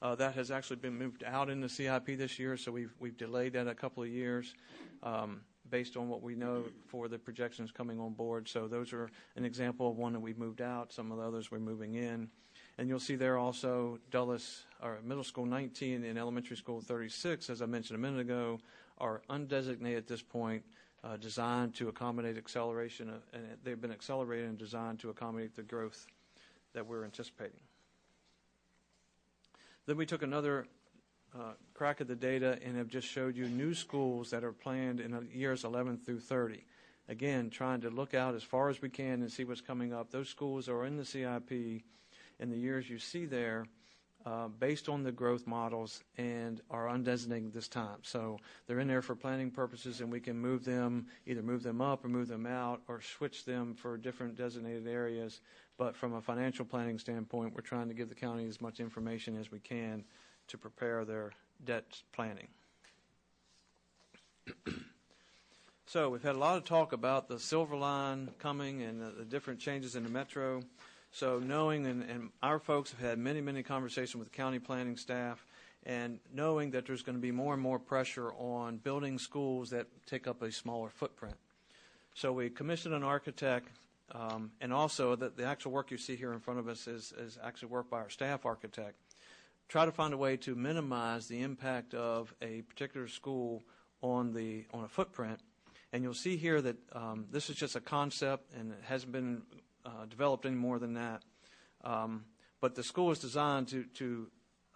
Uh, 0.00 0.14
that 0.14 0.34
has 0.34 0.50
actually 0.50 0.76
been 0.76 0.96
moved 0.96 1.22
out 1.22 1.50
in 1.50 1.60
the 1.60 1.68
CIP 1.68 2.06
this 2.16 2.38
year, 2.38 2.56
so 2.56 2.72
we've 2.72 2.94
we've 2.98 3.18
delayed 3.18 3.52
that 3.52 3.68
a 3.68 3.74
couple 3.74 4.02
of 4.02 4.08
years 4.08 4.54
um, 5.02 5.42
based 5.70 5.96
on 5.96 6.08
what 6.08 6.22
we 6.22 6.34
know 6.34 6.64
for 6.86 7.08
the 7.08 7.18
projections 7.18 7.72
coming 7.72 7.98
on 7.98 8.12
board. 8.12 8.48
So 8.48 8.68
those 8.68 8.92
are 8.92 9.10
an 9.36 9.44
example 9.44 9.90
of 9.90 9.96
one 9.96 10.12
that 10.12 10.20
we've 10.20 10.38
moved 10.38 10.60
out. 10.60 10.92
Some 10.92 11.10
of 11.10 11.18
the 11.18 11.24
others 11.24 11.50
we're 11.50 11.58
moving 11.58 11.94
in. 11.94 12.28
And 12.78 12.88
you'll 12.88 13.00
see 13.00 13.14
there 13.16 13.38
also 13.38 13.98
Dulles, 14.10 14.64
or 14.82 14.98
Middle 15.04 15.24
School 15.24 15.46
19 15.46 16.04
and 16.04 16.18
Elementary 16.18 16.56
School 16.56 16.80
36, 16.80 17.50
as 17.50 17.62
I 17.62 17.66
mentioned 17.66 17.96
a 17.96 18.00
minute 18.00 18.20
ago, 18.20 18.58
are 18.98 19.22
undesignated 19.30 19.96
at 19.96 20.06
this 20.06 20.22
point, 20.22 20.62
uh, 21.04 21.16
designed 21.16 21.74
to 21.76 21.88
accommodate 21.88 22.36
acceleration, 22.36 23.10
uh, 23.10 23.18
and 23.32 23.44
they've 23.62 23.80
been 23.80 23.92
accelerated 23.92 24.48
and 24.48 24.58
designed 24.58 24.98
to 25.00 25.10
accommodate 25.10 25.54
the 25.54 25.62
growth 25.62 26.06
that 26.72 26.86
we're 26.86 27.04
anticipating. 27.04 27.60
Then 29.86 29.96
we 29.96 30.06
took 30.06 30.22
another 30.22 30.66
uh, 31.38 31.52
crack 31.74 32.00
at 32.00 32.08
the 32.08 32.14
data 32.14 32.58
and 32.64 32.76
have 32.76 32.88
just 32.88 33.08
showed 33.08 33.36
you 33.36 33.48
new 33.48 33.74
schools 33.74 34.30
that 34.30 34.44
are 34.44 34.52
planned 34.52 35.00
in 35.00 35.28
years 35.32 35.64
11 35.64 35.98
through 35.98 36.20
30. 36.20 36.64
Again, 37.08 37.50
trying 37.50 37.80
to 37.82 37.90
look 37.90 38.14
out 38.14 38.34
as 38.34 38.42
far 38.42 38.68
as 38.68 38.80
we 38.80 38.88
can 38.88 39.20
and 39.20 39.30
see 39.30 39.44
what's 39.44 39.60
coming 39.60 39.92
up. 39.92 40.10
Those 40.10 40.28
schools 40.28 40.68
are 40.68 40.86
in 40.86 40.96
the 40.96 41.04
CIP 41.04 41.82
in 42.40 42.50
the 42.50 42.56
years 42.56 42.88
you 42.88 42.98
see 42.98 43.26
there 43.26 43.66
uh, 44.24 44.48
based 44.48 44.88
on 44.88 45.02
the 45.02 45.12
growth 45.12 45.46
models 45.46 46.02
and 46.16 46.62
are 46.70 46.86
undesignated 46.86 47.52
this 47.52 47.68
time. 47.68 47.98
So 48.02 48.38
they're 48.66 48.80
in 48.80 48.88
there 48.88 49.02
for 49.02 49.14
planning 49.14 49.50
purposes, 49.50 50.00
and 50.00 50.10
we 50.10 50.20
can 50.20 50.38
move 50.38 50.64
them, 50.64 51.06
either 51.26 51.42
move 51.42 51.62
them 51.62 51.82
up 51.82 52.04
or 52.04 52.08
move 52.08 52.28
them 52.28 52.46
out, 52.46 52.80
or 52.88 53.02
switch 53.02 53.44
them 53.44 53.74
for 53.74 53.98
different 53.98 54.36
designated 54.36 54.86
areas. 54.86 55.40
But 55.76 55.94
from 55.94 56.14
a 56.14 56.22
financial 56.22 56.64
planning 56.64 56.98
standpoint, 56.98 57.54
we're 57.54 57.60
trying 57.60 57.88
to 57.88 57.94
give 57.94 58.08
the 58.08 58.14
county 58.14 58.48
as 58.48 58.62
much 58.62 58.80
information 58.80 59.38
as 59.38 59.50
we 59.50 59.58
can 59.58 60.04
to 60.48 60.58
prepare 60.58 61.04
their 61.04 61.32
debt 61.64 62.02
planning. 62.12 62.48
so 65.86 66.10
we've 66.10 66.22
had 66.22 66.36
a 66.36 66.38
lot 66.38 66.56
of 66.56 66.64
talk 66.64 66.92
about 66.92 67.28
the 67.28 67.38
Silver 67.38 67.76
Line 67.76 68.28
coming 68.38 68.82
and 68.82 69.00
the, 69.00 69.10
the 69.10 69.24
different 69.24 69.60
changes 69.60 69.96
in 69.96 70.02
the 70.02 70.10
metro. 70.10 70.62
So 71.12 71.38
knowing, 71.38 71.86
and, 71.86 72.02
and 72.02 72.30
our 72.42 72.58
folks 72.58 72.90
have 72.90 73.00
had 73.00 73.18
many, 73.18 73.40
many 73.40 73.62
conversations 73.62 74.16
with 74.16 74.32
the 74.32 74.36
county 74.36 74.58
planning 74.58 74.96
staff, 74.96 75.46
and 75.86 76.18
knowing 76.32 76.72
that 76.72 76.86
there's 76.86 77.02
going 77.02 77.16
to 77.16 77.22
be 77.22 77.30
more 77.30 77.52
and 77.52 77.62
more 77.62 77.78
pressure 77.78 78.32
on 78.32 78.78
building 78.78 79.18
schools 79.18 79.70
that 79.70 79.86
take 80.06 80.26
up 80.26 80.42
a 80.42 80.50
smaller 80.50 80.88
footprint. 80.88 81.36
So 82.14 82.32
we 82.32 82.50
commissioned 82.50 82.94
an 82.94 83.02
architect, 83.02 83.68
um, 84.12 84.50
and 84.60 84.72
also 84.72 85.14
the, 85.14 85.30
the 85.30 85.44
actual 85.44 85.72
work 85.72 85.90
you 85.90 85.98
see 85.98 86.16
here 86.16 86.32
in 86.32 86.40
front 86.40 86.58
of 86.58 86.68
us 86.68 86.86
is, 86.86 87.12
is 87.18 87.38
actually 87.42 87.68
work 87.68 87.90
by 87.90 87.98
our 87.98 88.10
staff 88.10 88.46
architect. 88.46 88.96
Try 89.68 89.84
to 89.84 89.92
find 89.92 90.14
a 90.14 90.16
way 90.16 90.36
to 90.38 90.54
minimize 90.54 91.26
the 91.26 91.42
impact 91.42 91.94
of 91.94 92.34
a 92.42 92.62
particular 92.62 93.08
school 93.08 93.62
on 94.02 94.32
the 94.32 94.64
on 94.72 94.84
a 94.84 94.88
footprint. 94.88 95.40
And 95.92 96.02
you'll 96.02 96.14
see 96.14 96.36
here 96.36 96.60
that 96.60 96.76
um, 96.92 97.26
this 97.30 97.48
is 97.48 97.56
just 97.56 97.76
a 97.76 97.80
concept, 97.80 98.52
and 98.58 98.72
it 98.72 98.80
hasn't 98.84 99.12
been 99.12 99.42
uh, 99.86 100.06
developed 100.08 100.44
any 100.44 100.56
more 100.56 100.78
than 100.78 100.94
that. 100.94 101.22
Um, 101.84 102.24
but 102.60 102.74
the 102.74 102.82
school 102.82 103.10
is 103.10 103.18
designed 103.18 103.68
to, 103.68 103.84
to 103.94 104.28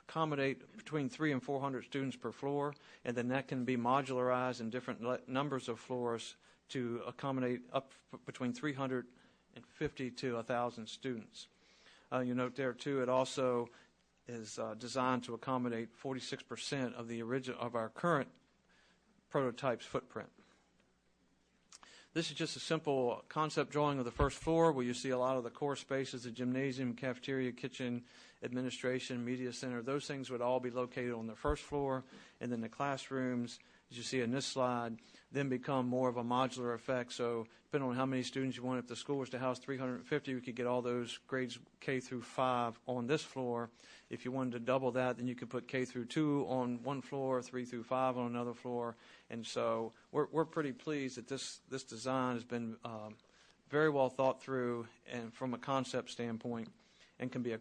accommodate 0.09 0.77
between 0.77 1.09
three 1.09 1.33
and 1.33 1.43
400 1.43 1.85
students 1.85 2.17
per 2.17 2.33
floor, 2.33 2.75
and 3.05 3.17
then 3.17 3.29
that 3.29 3.49
can 3.49 3.65
be 3.65 3.77
modularized 3.77 4.61
in 4.61 4.71
different 4.71 5.03
le- 5.03 5.21
numbers 5.27 5.69
of 5.69 5.79
floors 5.79 6.37
to 6.69 7.01
accommodate 7.07 7.63
up 7.73 7.93
f- 8.13 8.21
between 8.27 8.53
350 8.53 10.11
to 10.11 10.35
1,000 10.35 10.87
students. 10.87 11.49
Uh, 12.13 12.21
you 12.21 12.35
note 12.35 12.57
there 12.57 12.73
too, 12.73 13.03
it 13.03 13.09
also 13.09 13.69
is 14.29 14.59
uh, 14.59 14.75
designed 14.79 15.25
to 15.25 15.35
accommodate 15.35 15.89
46% 16.03 16.95
of 16.95 17.09
the 17.09 17.23
original 17.23 17.59
of 17.61 17.75
our 17.75 17.89
current 17.89 18.29
prototype's 19.31 19.87
footprint. 19.87 20.29
This 22.15 22.31
is 22.31 22.37
just 22.37 22.57
a 22.57 22.61
simple 22.61 23.23
concept 23.29 23.71
drawing 23.71 23.99
of 23.99 24.05
the 24.05 24.11
first 24.11 24.39
floor 24.39 24.73
where 24.73 24.85
you 24.85 24.95
see 24.95 25.11
a 25.11 25.19
lot 25.19 25.37
of 25.37 25.45
the 25.45 25.51
core 25.51 25.77
spaces, 25.77 26.25
the 26.25 26.31
gymnasium, 26.31 26.95
cafeteria, 26.95 27.53
kitchen, 27.53 28.03
administration, 28.43 29.25
media 29.25 29.53
center. 29.53 29.83
Those 29.83 30.07
things 30.07 30.31
would 30.31 30.41
all 30.41 30.59
be 30.59 30.71
located 30.71 31.13
on 31.13 31.27
the 31.27 31.37
first 31.37 31.63
floor. 31.63 32.05
And 32.41 32.51
then 32.51 32.61
the 32.61 32.69
classrooms, 32.69 33.59
as 33.91 33.97
you 33.97 34.03
see 34.03 34.21
in 34.21 34.31
this 34.31 34.47
slide, 34.47 34.97
then 35.33 35.49
become 35.49 35.87
more 35.87 36.09
of 36.09 36.17
a 36.17 36.25
modular 36.25 36.75
effect. 36.75 37.13
So 37.13 37.47
depending 37.65 37.91
on 37.91 37.97
how 37.97 38.07
many 38.07 38.23
students 38.23 38.57
you 38.57 38.63
want, 38.63 38.79
if 38.79 38.87
the 38.87 38.97
school 38.97 39.19
was 39.19 39.29
to 39.31 39.39
house 39.39 39.59
350, 39.59 40.35
we 40.35 40.41
could 40.41 40.55
get 40.55 40.67
all 40.67 40.81
those 40.81 41.19
grades 41.27 41.59
K 41.81 42.01
through 42.01 42.23
5 42.23 42.79
on 42.87 43.07
this 43.07 43.23
floor. 43.23 43.69
If 44.09 44.25
you 44.25 44.33
wanted 44.33 44.53
to 44.53 44.61
double 44.61 44.91
that, 44.93 45.19
then 45.19 45.29
you 45.29 45.35
could 45.35 45.51
put 45.51 45.69
K 45.69 45.85
through 45.85 46.07
2 46.07 46.47
on 46.49 46.81
one 46.83 47.03
floor, 47.03 47.43
3 47.43 47.65
through 47.67 47.83
5 47.83 48.17
on 48.17 48.27
another 48.27 48.55
floor. 48.55 48.97
And 49.29 49.47
so 49.47 49.93
we're, 50.13 50.29
we're 50.33 50.47
pretty 50.47 50.73
pleased 50.73 51.19
that 51.19 51.29
this, 51.29 51.61
this 51.71 51.85
design 51.85 52.35
has 52.35 52.45
been 52.45 52.77
um, 52.85 53.17
very 53.69 53.91
well 53.91 54.09
thought 54.09 54.43
through 54.43 54.87
and 55.13 55.33
from 55.35 55.53
a 55.53 55.59
concept 55.59 56.11
standpoint 56.11 56.69
and 57.21 57.31
can 57.31 57.43
be, 57.43 57.53
a, 57.53 57.61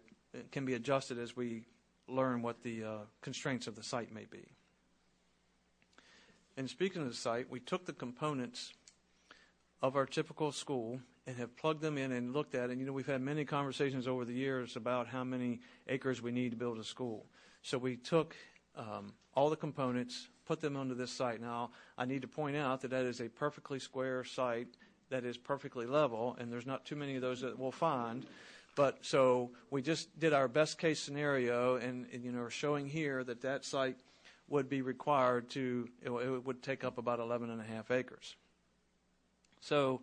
can 0.51 0.63
be 0.63 0.75
adjusted 0.75 1.19
as 1.19 1.35
we 1.35 1.65
learn 2.07 2.41
what 2.41 2.63
the 2.63 2.83
uh, 2.83 2.97
constraints 3.21 3.67
of 3.67 3.75
the 3.75 3.83
site 3.83 4.13
may 4.13 4.25
be. 4.31 4.56
And 6.57 6.67
speaking 6.67 7.03
of 7.03 7.07
the 7.07 7.13
site, 7.13 7.49
we 7.49 7.59
took 7.59 7.85
the 7.85 7.93
components 7.93 8.73
of 9.81 9.95
our 9.95 10.07
typical 10.07 10.51
school 10.51 10.99
and 11.27 11.37
have 11.37 11.55
plugged 11.55 11.81
them 11.81 11.99
in 11.99 12.11
and 12.11 12.33
looked 12.33 12.55
at 12.55 12.69
it. 12.69 12.71
And, 12.71 12.79
you 12.81 12.87
know, 12.87 12.93
we've 12.93 13.05
had 13.05 13.21
many 13.21 13.45
conversations 13.45 14.07
over 14.07 14.25
the 14.25 14.33
years 14.33 14.75
about 14.75 15.07
how 15.07 15.23
many 15.23 15.59
acres 15.87 16.21
we 16.21 16.31
need 16.31 16.49
to 16.49 16.57
build 16.57 16.79
a 16.79 16.83
school. 16.83 17.27
So 17.61 17.77
we 17.77 17.95
took 17.95 18.35
um, 18.75 19.13
all 19.35 19.51
the 19.51 19.55
components, 19.55 20.29
put 20.45 20.59
them 20.59 20.75
onto 20.75 20.95
this 20.95 21.11
site. 21.11 21.39
Now, 21.39 21.69
I 21.95 22.05
need 22.05 22.23
to 22.23 22.27
point 22.27 22.57
out 22.57 22.81
that 22.81 22.91
that 22.91 23.05
is 23.05 23.19
a 23.19 23.29
perfectly 23.29 23.77
square 23.77 24.23
site 24.23 24.69
that 25.09 25.25
is 25.25 25.37
perfectly 25.37 25.85
level, 25.85 26.35
and 26.39 26.51
there's 26.51 26.65
not 26.65 26.85
too 26.85 26.95
many 26.95 27.15
of 27.15 27.21
those 27.21 27.41
that 27.41 27.57
we'll 27.57 27.71
find. 27.71 28.25
But 28.75 29.05
so 29.05 29.51
we 29.69 29.81
just 29.81 30.17
did 30.19 30.33
our 30.33 30.47
best 30.47 30.77
case 30.77 30.99
scenario, 30.99 31.75
and, 31.75 32.07
and 32.11 32.23
you 32.23 32.31
know, 32.31 32.41
are 32.41 32.49
showing 32.49 32.87
here 32.87 33.23
that 33.23 33.41
that 33.41 33.63
site 33.63 33.97
would 34.49 34.69
be 34.69 34.81
required 34.81 35.49
to, 35.51 35.87
it, 36.01 36.09
would 36.09 36.63
take 36.63 36.83
up 36.83 36.97
about 36.97 37.19
11 37.19 37.49
and 37.49 37.61
a 37.61 37.63
half 37.63 37.91
acres. 37.91 38.35
So 39.59 40.01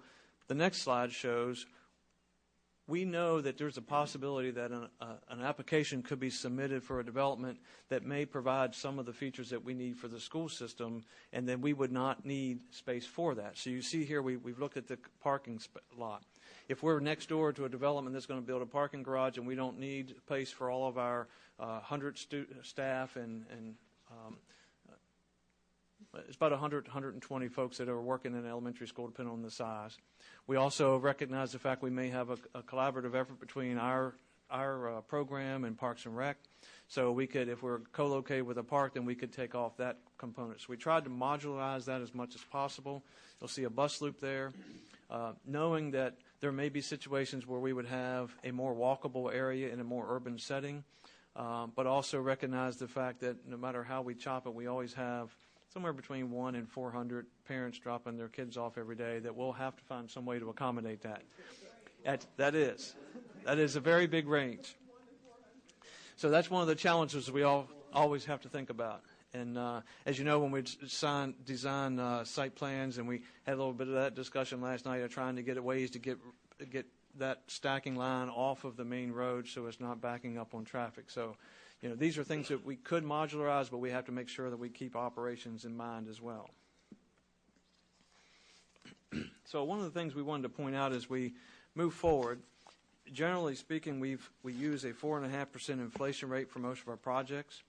the 0.49 0.55
next 0.55 0.83
slide 0.83 1.13
shows 1.13 1.67
we 2.87 3.05
know 3.07 3.41
that 3.41 3.57
there's 3.57 3.79
a 3.79 3.83
possibility 3.83 4.51
that 4.51 4.71
an, 4.71 4.89
uh, 5.01 5.15
an, 5.31 5.41
application 5.41 6.03
could 6.03 6.21
be 6.21 6.29
submitted 6.29 6.83
for 6.83 7.01
a 7.01 7.05
development 7.05 7.59
that 7.89 8.05
may 8.05 8.27
provide 8.27 8.75
some 8.75 8.99
of 8.99 9.07
the 9.07 9.13
features 9.13 9.49
that 9.51 9.65
we 9.65 9.73
need 9.73 9.97
for 9.97 10.07
the 10.07 10.21
school 10.21 10.51
system, 10.51 11.03
and 11.33 11.49
then 11.49 11.63
we 11.63 11.73
would 11.73 11.93
not 11.93 12.27
need 12.27 12.61
space 12.73 13.07
for 13.07 13.35
that. 13.37 13.57
So 13.57 13.71
you 13.71 13.81
see 13.81 14.05
here 14.05 14.21
we, 14.21 14.35
have 14.35 14.59
looked 14.59 14.77
at 14.77 14.87
the 14.87 14.99
parking 15.23 15.61
lot. 15.97 16.25
If 16.69 16.83
we're 16.83 17.01
next 17.01 17.31
door 17.31 17.55
to 17.55 17.65
a 17.65 17.69
development 17.71 18.13
that's 18.13 18.27
going 18.27 18.41
to 18.41 18.47
build 18.47 18.61
a 18.61 18.67
parking 18.67 19.03
garage 19.03 19.39
and 19.39 19.47
we 19.47 19.55
don't 19.55 19.79
need 19.79 20.15
space 20.27 20.51
for 20.51 20.71
all 20.71 20.87
of 20.87 20.99
our 20.99 21.27
uh, 21.59 21.81
100 21.81 22.19
stu- 22.19 22.47
staff 22.63 23.17
and, 23.17 23.47
and 23.51 23.77
um, 24.27 24.37
it's 26.29 26.37
about 26.37 26.53
100, 26.53 26.87
120 26.87 27.49
folks 27.49 27.79
that 27.79 27.89
are 27.89 28.01
working 28.01 28.35
in 28.35 28.47
elementary 28.47 28.87
school, 28.87 29.09
depending 29.09 29.33
on 29.33 29.43
the 29.43 29.51
size. 29.51 29.97
We 30.47 30.57
also 30.57 30.97
recognize 30.99 31.53
the 31.53 31.59
fact 31.59 31.83
we 31.83 31.91
may 31.91 32.09
have 32.11 32.31
a, 32.31 32.39
a 32.55 32.63
collaborative 32.63 33.15
effort 33.15 33.41
between 33.41 33.79
our 33.79 34.15
our 34.51 34.99
uh, 34.99 35.01
program 35.01 35.65
and 35.65 35.77
Parks 35.77 36.07
and 36.07 36.17
Rec. 36.17 36.37
So 36.87 37.13
we 37.13 37.27
could, 37.27 37.49
if 37.49 37.63
we're 37.63 37.81
co-located 37.93 38.45
with 38.45 38.59
a 38.59 38.63
park, 38.63 38.95
then 38.95 39.05
we 39.05 39.15
could 39.15 39.33
take 39.33 39.55
off 39.55 39.77
that 39.79 39.99
component. 40.19 40.61
So 40.61 40.67
we 40.69 40.77
tried 40.77 41.05
to 41.05 41.11
modularize 41.11 41.87
that 41.87 42.03
as 42.03 42.15
much 42.15 42.35
as 42.35 42.43
possible. 42.43 43.03
You'll 43.41 43.49
see 43.49 43.65
a 43.65 43.71
bus 43.71 44.01
loop 44.01 44.21
there, 44.21 44.53
uh, 45.11 45.33
knowing 45.47 45.93
that 45.93 46.17
there 46.41 46.53
may 46.53 46.69
be 46.69 46.81
situations 46.81 47.47
where 47.47 47.59
we 47.59 47.73
would 47.73 47.87
have 47.87 48.35
a 48.45 48.51
more 48.51 48.75
walkable 48.75 49.35
area 49.35 49.73
in 49.73 49.81
a 49.81 49.85
more 49.85 50.07
urban 50.09 50.39
setting, 50.39 50.85
um, 51.37 51.73
but 51.75 51.87
also 51.87 52.21
recognize 52.21 52.77
the 52.77 52.89
fact 52.89 53.21
that 53.21 53.49
no 53.49 53.57
matter 53.57 53.83
how 53.83 54.03
we 54.03 54.15
chop 54.15 54.47
it, 54.47 54.55
we 54.55 54.67
always 54.67 54.95
have 54.95 55.35
somewhere 55.73 55.93
between 55.93 56.31
one 56.31 56.55
and 56.55 56.69
400 56.69 57.27
parents 57.47 57.79
dropping 57.79 58.17
their 58.17 58.29
kids 58.29 58.57
off 58.57 58.79
every 58.79 58.95
day 58.95 59.19
that 59.19 59.35
we'll 59.35 59.53
have 59.53 59.77
to 59.77 59.85
find 59.85 60.09
some 60.09 60.25
way 60.25 60.39
to 60.39 60.49
accommodate 60.49 61.03
that. 61.03 61.23
That, 62.05 62.25
that 62.37 62.55
is. 62.55 62.95
That 63.45 63.59
is 63.59 63.77
a 63.77 63.81
very 63.81 64.07
big 64.07 64.29
range. 64.29 64.77
So 66.17 66.31
that's 66.31 66.49
one 66.49 66.63
of 66.63 66.69
the 66.69 66.77
challenges 66.77 67.31
we 67.31 67.43
all 67.43 67.69
always 67.93 68.25
have 68.27 68.41
to 68.43 68.49
think 68.49 68.71
about. 68.71 69.03
And 69.33 69.59
uh, 69.59 69.81
as 70.07 70.17
you 70.17 70.25
know, 70.25 70.39
when 70.39 70.53
we 70.53 70.63
design, 70.63 71.35
design 71.45 71.99
uh, 71.99 72.23
site 72.25 72.55
plans, 72.55 72.99
and 72.99 73.09
we 73.09 73.23
had 73.43 73.55
a 73.55 73.57
little 73.57 73.73
bit 73.73 73.89
of 73.89 73.95
that 73.95 74.15
discussion 74.15 74.61
last 74.61 74.85
night 74.85 75.03
of 75.03 75.11
trying 75.11 75.37
to 75.37 75.43
get 75.43 75.63
ways 75.63 75.91
to 75.91 75.99
get 75.99 76.19
get 76.71 76.87
that 77.19 77.43
stacking 77.47 77.97
line 77.97 78.29
off 78.29 78.65
of 78.65 78.77
the 78.77 78.85
main 78.85 79.13
road 79.13 79.47
so 79.47 79.67
it's 79.67 79.81
not 79.81 80.01
backing 80.01 80.39
up 80.39 80.55
on 80.55 80.65
traffic. 80.65 81.11
So 81.11 81.37
you 81.81 81.89
know, 81.91 81.97
these 81.97 82.17
are 82.17 82.25
things 82.25 82.49
that 82.49 82.65
we 82.65 82.77
could 82.77 83.05
modularize, 83.05 83.71
but 83.71 83.79
we 83.79 83.91
have 83.91 84.07
to 84.07 84.13
make 84.13 84.29
sure 84.29 84.49
that 84.49 84.59
we 84.59 84.71
keep 84.71 84.97
operations 84.97 85.65
in 85.65 85.77
mind 85.77 86.09
as 86.09 86.21
well. 86.21 86.49
so 89.45 89.65
one 89.65 89.79
of 89.79 89.85
the 89.85 89.91
things 89.91 90.15
we 90.15 90.23
wanted 90.23 90.45
to 90.45 90.49
point 90.49 90.75
out 90.75 90.93
as 90.93 91.11
we 91.11 91.35
move 91.75 91.93
forward, 91.93 92.41
generally 93.13 93.55
speaking, 93.55 94.01
we've 94.01 94.31
we 94.43 94.53
use 94.53 94.85
a 94.85 94.93
four 94.93 95.19
and 95.19 95.27
a 95.27 95.29
half 95.29 95.53
percent 95.53 95.81
inflation 95.81 96.29
rate 96.29 96.51
for 96.51 96.59
most 96.59 96.81
of 96.81 96.89
our 96.89 96.97
projects. 96.97 97.63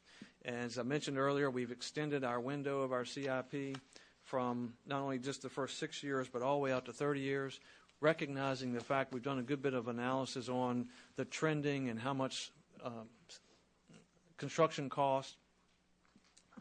As 0.46 0.78
I 0.78 0.84
mentioned 0.84 1.18
earlier, 1.18 1.50
we've 1.50 1.72
extended 1.72 2.24
our 2.24 2.40
window 2.40 2.82
of 2.82 2.94
our 2.94 3.04
CIP 3.04 3.78
from 4.24 4.74
not 4.86 5.02
only 5.02 5.20
just 5.20 5.42
the 5.42 5.50
first 5.50 5.78
six 5.78 6.04
years, 6.04 6.28
but 6.32 6.42
all 6.42 6.56
the 6.56 6.64
way 6.64 6.72
out 6.72 6.86
to 6.86 6.94
30 6.94 7.20
years, 7.20 7.60
recognizing 8.02 8.74
the 8.74 8.80
fact 8.80 9.14
we've 9.14 9.24
done 9.24 9.40
a 9.40 9.44
good 9.44 9.62
bit 9.62 9.74
of 9.74 9.88
analysis 9.88 10.50
on 10.50 10.88
the 11.16 11.26
trending 11.26 11.90
and 11.90 12.00
how 12.00 12.14
much 12.14 12.52
um, 12.84 13.08
construction 14.38 14.90
cost. 14.90 15.36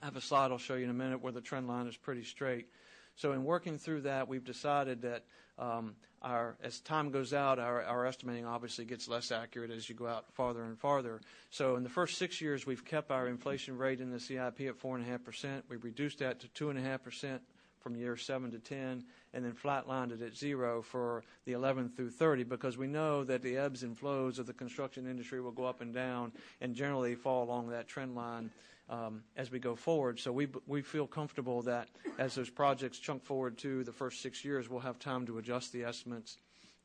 I 0.02 0.06
have 0.06 0.16
a 0.16 0.20
slide 0.20 0.50
I'll 0.50 0.58
show 0.58 0.74
you 0.74 0.84
in 0.84 0.90
a 0.90 0.94
minute 0.94 1.22
where 1.22 1.32
the 1.32 1.40
trend 1.40 1.68
line 1.68 1.86
is 1.86 1.96
pretty 1.96 2.24
straight. 2.24 2.68
So 3.16 3.32
in 3.32 3.44
working 3.44 3.78
through 3.78 4.02
that, 4.02 4.28
we've 4.28 4.44
decided 4.44 5.02
that 5.02 5.24
um, 5.56 5.94
our, 6.20 6.56
as 6.62 6.80
time 6.80 7.10
goes 7.10 7.32
out, 7.32 7.58
our, 7.58 7.82
our 7.84 8.06
estimating 8.06 8.44
obviously 8.44 8.84
gets 8.84 9.06
less 9.08 9.30
accurate 9.30 9.70
as 9.70 9.88
you 9.88 9.94
go 9.94 10.06
out 10.06 10.24
farther 10.32 10.64
and 10.64 10.78
farther. 10.78 11.20
So 11.50 11.76
in 11.76 11.84
the 11.84 11.88
first 11.88 12.18
six 12.18 12.40
years, 12.40 12.66
we've 12.66 12.84
kept 12.84 13.10
our 13.10 13.28
inflation 13.28 13.78
rate 13.78 14.00
in 14.00 14.10
the 14.10 14.18
CIP 14.18 14.62
at 14.62 14.80
4.5%. 14.80 15.62
We've 15.68 15.84
reduced 15.84 16.18
that 16.18 16.40
to 16.40 16.48
2.5% 16.48 17.38
from 17.84 17.94
year 17.96 18.16
7 18.16 18.50
to 18.50 18.58
10, 18.58 19.04
and 19.34 19.44
then 19.44 19.52
flatlined 19.52 20.10
it 20.10 20.22
at 20.22 20.34
zero 20.34 20.80
for 20.80 21.22
the 21.44 21.52
11 21.52 21.90
through 21.90 22.08
30 22.08 22.44
because 22.44 22.78
we 22.78 22.86
know 22.86 23.22
that 23.24 23.42
the 23.42 23.58
ebbs 23.58 23.82
and 23.82 23.96
flows 23.96 24.38
of 24.38 24.46
the 24.46 24.54
construction 24.54 25.06
industry 25.06 25.38
will 25.38 25.52
go 25.52 25.66
up 25.66 25.82
and 25.82 25.92
down 25.92 26.32
and 26.62 26.74
generally 26.74 27.14
fall 27.14 27.44
along 27.44 27.68
that 27.68 27.86
trend 27.86 28.16
line 28.16 28.50
um, 28.88 29.22
as 29.36 29.50
we 29.50 29.58
go 29.58 29.76
forward. 29.76 30.18
So 30.18 30.32
we, 30.32 30.48
we 30.66 30.80
feel 30.80 31.06
comfortable 31.06 31.60
that 31.62 31.88
as 32.18 32.34
those 32.34 32.48
projects 32.48 32.98
chunk 32.98 33.22
forward 33.22 33.58
to 33.58 33.84
the 33.84 33.92
first 33.92 34.22
six 34.22 34.46
years, 34.46 34.70
we'll 34.70 34.80
have 34.80 34.98
time 34.98 35.26
to 35.26 35.36
adjust 35.36 35.70
the 35.72 35.84
estimates 35.84 36.38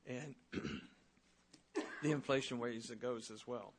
and 0.06 0.36
the 2.04 2.12
inflation 2.12 2.60
ways 2.60 2.90
that 2.90 3.02
goes 3.02 3.32
as 3.32 3.48
well. 3.48 3.74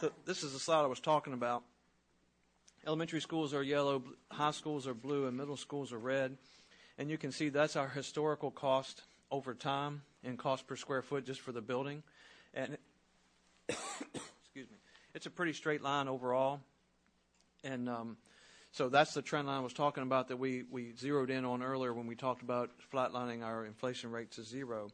The, 0.00 0.12
this 0.24 0.42
is 0.42 0.52
the 0.52 0.58
slide 0.58 0.82
I 0.82 0.86
was 0.86 1.00
talking 1.00 1.32
about. 1.32 1.62
Elementary 2.86 3.20
schools 3.20 3.52
are 3.52 3.62
yellow, 3.62 4.02
high 4.30 4.50
schools 4.50 4.86
are 4.86 4.94
blue, 4.94 5.26
and 5.26 5.36
middle 5.36 5.56
schools 5.56 5.92
are 5.92 5.98
red. 5.98 6.36
And 6.98 7.10
you 7.10 7.18
can 7.18 7.32
see 7.32 7.48
that's 7.50 7.76
our 7.76 7.88
historical 7.88 8.50
cost 8.50 9.02
over 9.30 9.54
time 9.54 10.02
and 10.24 10.38
cost 10.38 10.66
per 10.66 10.76
square 10.76 11.02
foot 11.02 11.24
just 11.24 11.40
for 11.40 11.52
the 11.52 11.60
building. 11.60 12.02
And 12.54 12.78
excuse 13.68 14.68
me, 14.70 14.76
it's 15.14 15.26
a 15.26 15.30
pretty 15.30 15.52
straight 15.52 15.82
line 15.82 16.08
overall. 16.08 16.60
And 17.62 17.88
um, 17.88 18.16
so 18.72 18.88
that's 18.88 19.14
the 19.14 19.22
trend 19.22 19.46
line 19.46 19.58
I 19.58 19.62
was 19.62 19.72
talking 19.72 20.02
about 20.02 20.28
that 20.28 20.38
we, 20.38 20.64
we 20.70 20.92
zeroed 20.98 21.30
in 21.30 21.44
on 21.44 21.62
earlier 21.62 21.92
when 21.92 22.06
we 22.06 22.14
talked 22.14 22.42
about 22.42 22.70
flatlining 22.92 23.42
our 23.42 23.66
inflation 23.66 24.10
rate 24.10 24.30
to 24.32 24.42
zero. 24.42 24.90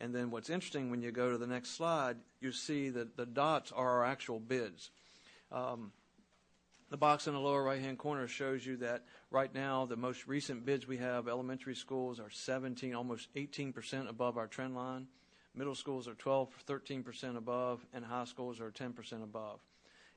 And 0.00 0.14
then 0.14 0.30
what's 0.30 0.48
interesting 0.48 0.90
when 0.90 1.02
you 1.02 1.12
go 1.12 1.30
to 1.30 1.38
the 1.38 1.46
next 1.46 1.76
slide, 1.76 2.16
you 2.40 2.52
see 2.52 2.88
that 2.90 3.16
the 3.16 3.26
dots 3.26 3.70
are 3.70 3.88
our 3.88 4.04
actual 4.04 4.40
bids. 4.40 4.90
Um, 5.52 5.92
the 6.90 6.96
box 6.96 7.28
in 7.28 7.34
the 7.34 7.40
lower 7.40 7.62
right 7.62 7.80
hand 7.80 7.98
corner 7.98 8.26
shows 8.26 8.66
you 8.66 8.76
that 8.78 9.04
right 9.30 9.54
now 9.54 9.86
the 9.86 9.96
most 9.96 10.26
recent 10.26 10.66
bids 10.66 10.88
we 10.88 10.96
have 10.96 11.28
elementary 11.28 11.76
schools 11.76 12.18
are 12.18 12.30
17 12.30 12.94
almost 12.94 13.32
18% 13.34 14.08
above 14.08 14.36
our 14.36 14.48
trend 14.48 14.74
line. 14.74 15.06
Middle 15.54 15.76
schools 15.76 16.08
are 16.08 16.14
12 16.14 16.48
13% 16.66 17.36
above 17.36 17.86
and 17.92 18.04
high 18.04 18.24
schools 18.24 18.60
are 18.60 18.72
10% 18.72 19.22
above. 19.22 19.60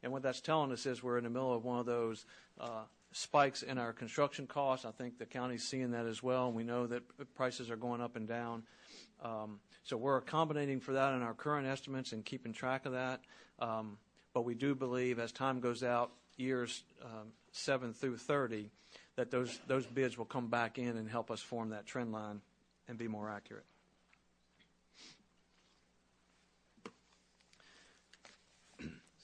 And 0.02 0.12
what 0.12 0.24
that's 0.24 0.42
telling 0.42 0.72
us 0.72 0.86
is 0.86 1.04
we're 1.04 1.18
in 1.20 1.24
the 1.24 1.30
middle 1.30 1.54
of 1.54 1.64
one 1.64 1.80
of 1.80 1.86
those 1.86 2.26
uh, 2.60 2.84
spikes 3.12 3.62
in 3.62 3.78
our 3.78 3.94
construction 3.94 4.48
costs. 4.48 4.86
I 4.86 4.92
think 4.92 5.20
the 5.20 5.26
county's 5.26 5.64
seeing 5.64 5.92
that 5.92 6.08
as 6.08 6.24
well 6.24 6.52
we 6.52 6.64
know 6.64 6.88
that 6.88 7.04
prices 7.36 7.70
are 7.70 7.78
going 7.78 8.02
up 8.02 8.16
and 8.16 8.28
down. 8.28 8.64
Um, 9.24 9.60
so 9.84 9.98
we're 9.98 10.18
accommodating 10.18 10.80
for 10.80 10.94
that 10.94 11.14
in 11.14 11.22
our 11.22 11.34
current 11.34 11.68
estimates 11.68 12.14
and 12.14 12.24
keeping 12.24 12.54
track 12.54 12.86
of 12.86 12.94
that. 12.94 13.22
Um, 13.60 13.98
but 14.34 14.46
we 14.46 14.56
do 14.56 14.76
believe 14.76 15.20
as 15.20 15.32
time 15.32 15.60
goes 15.60 15.84
out, 15.84 16.12
years 16.38 16.84
um, 17.04 17.34
7 17.52 17.94
through 17.94 18.18
30, 18.18 18.70
that 19.16 19.30
those, 19.30 19.60
those 19.68 19.86
bids 19.86 20.18
will 20.18 20.26
come 20.26 20.48
back 20.48 20.80
in 20.80 20.98
and 20.98 21.10
help 21.10 21.30
us 21.30 21.42
form 21.42 21.70
that 21.70 21.86
trend 21.86 22.12
line 22.12 22.42
and 22.88 22.98
be 22.98 23.08
more 23.08 23.30
accurate. 23.30 23.66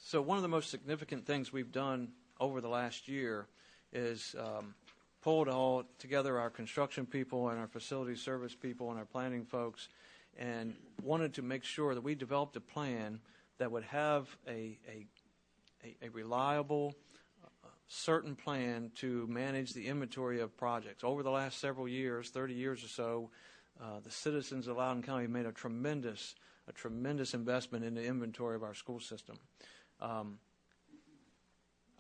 So 0.10 0.22
one 0.22 0.38
of 0.38 0.41
the 0.41 0.50
most 0.50 0.72
significant 0.72 1.26
things 1.26 1.54
we've 1.54 1.72
done 1.72 2.10
over 2.39 2.62
the 2.62 2.67
last 2.67 3.08
year 3.08 3.48
is 3.93 4.36
um, 4.39 4.74
pulled 5.22 5.48
all 5.48 5.84
together 6.00 6.39
our 6.39 6.50
construction 6.50 7.06
people 7.06 7.50
and 7.50 7.60
our 7.60 7.67
facility 7.67 8.15
service 8.15 8.56
people 8.56 8.89
and 8.89 8.98
our 8.98 9.06
planning 9.06 9.45
folks 9.45 9.88
and 10.39 10.73
wanted 11.04 11.34
to 11.34 11.41
make 11.41 11.63
sure 11.63 11.93
that 11.93 12.02
we 12.02 12.15
developed 12.15 12.56
a 12.56 12.62
plan 12.62 13.19
that 13.60 13.69
would 13.71 13.84
have 13.84 14.36
a, 14.47 14.80
a, 14.88 15.06
a, 16.02 16.10
reliable, 16.10 16.95
uh, 17.43 17.67
certain 17.88 18.36
plan 18.36 18.89
to 18.95 19.28
manage 19.28 19.73
the 19.73 19.86
inventory 19.86 20.39
of 20.39 20.56
projects. 20.58 21.04
Over 21.04 21.23
the 21.23 21.30
last 21.30 21.60
several 21.60 21.88
years, 21.88 22.30
30 22.30 22.54
years 22.54 22.84
or 22.84 22.88
so, 22.88 23.30
uh, 23.82 23.99
the 24.02 24.12
citizens 24.12 24.67
of 24.67 24.78
Loudoun 24.78 25.04
County 25.04 25.28
made 25.28 25.45
a 25.45 25.52
tremendous, 25.52 26.36
a 26.69 26.71
tremendous 26.71 27.34
investment 27.34 27.84
in 27.84 27.93
the 27.93 28.04
inventory 28.04 28.56
of 28.56 28.63
our 28.63 28.73
school 28.73 29.02
system. 29.02 29.38
Um, 29.99 30.39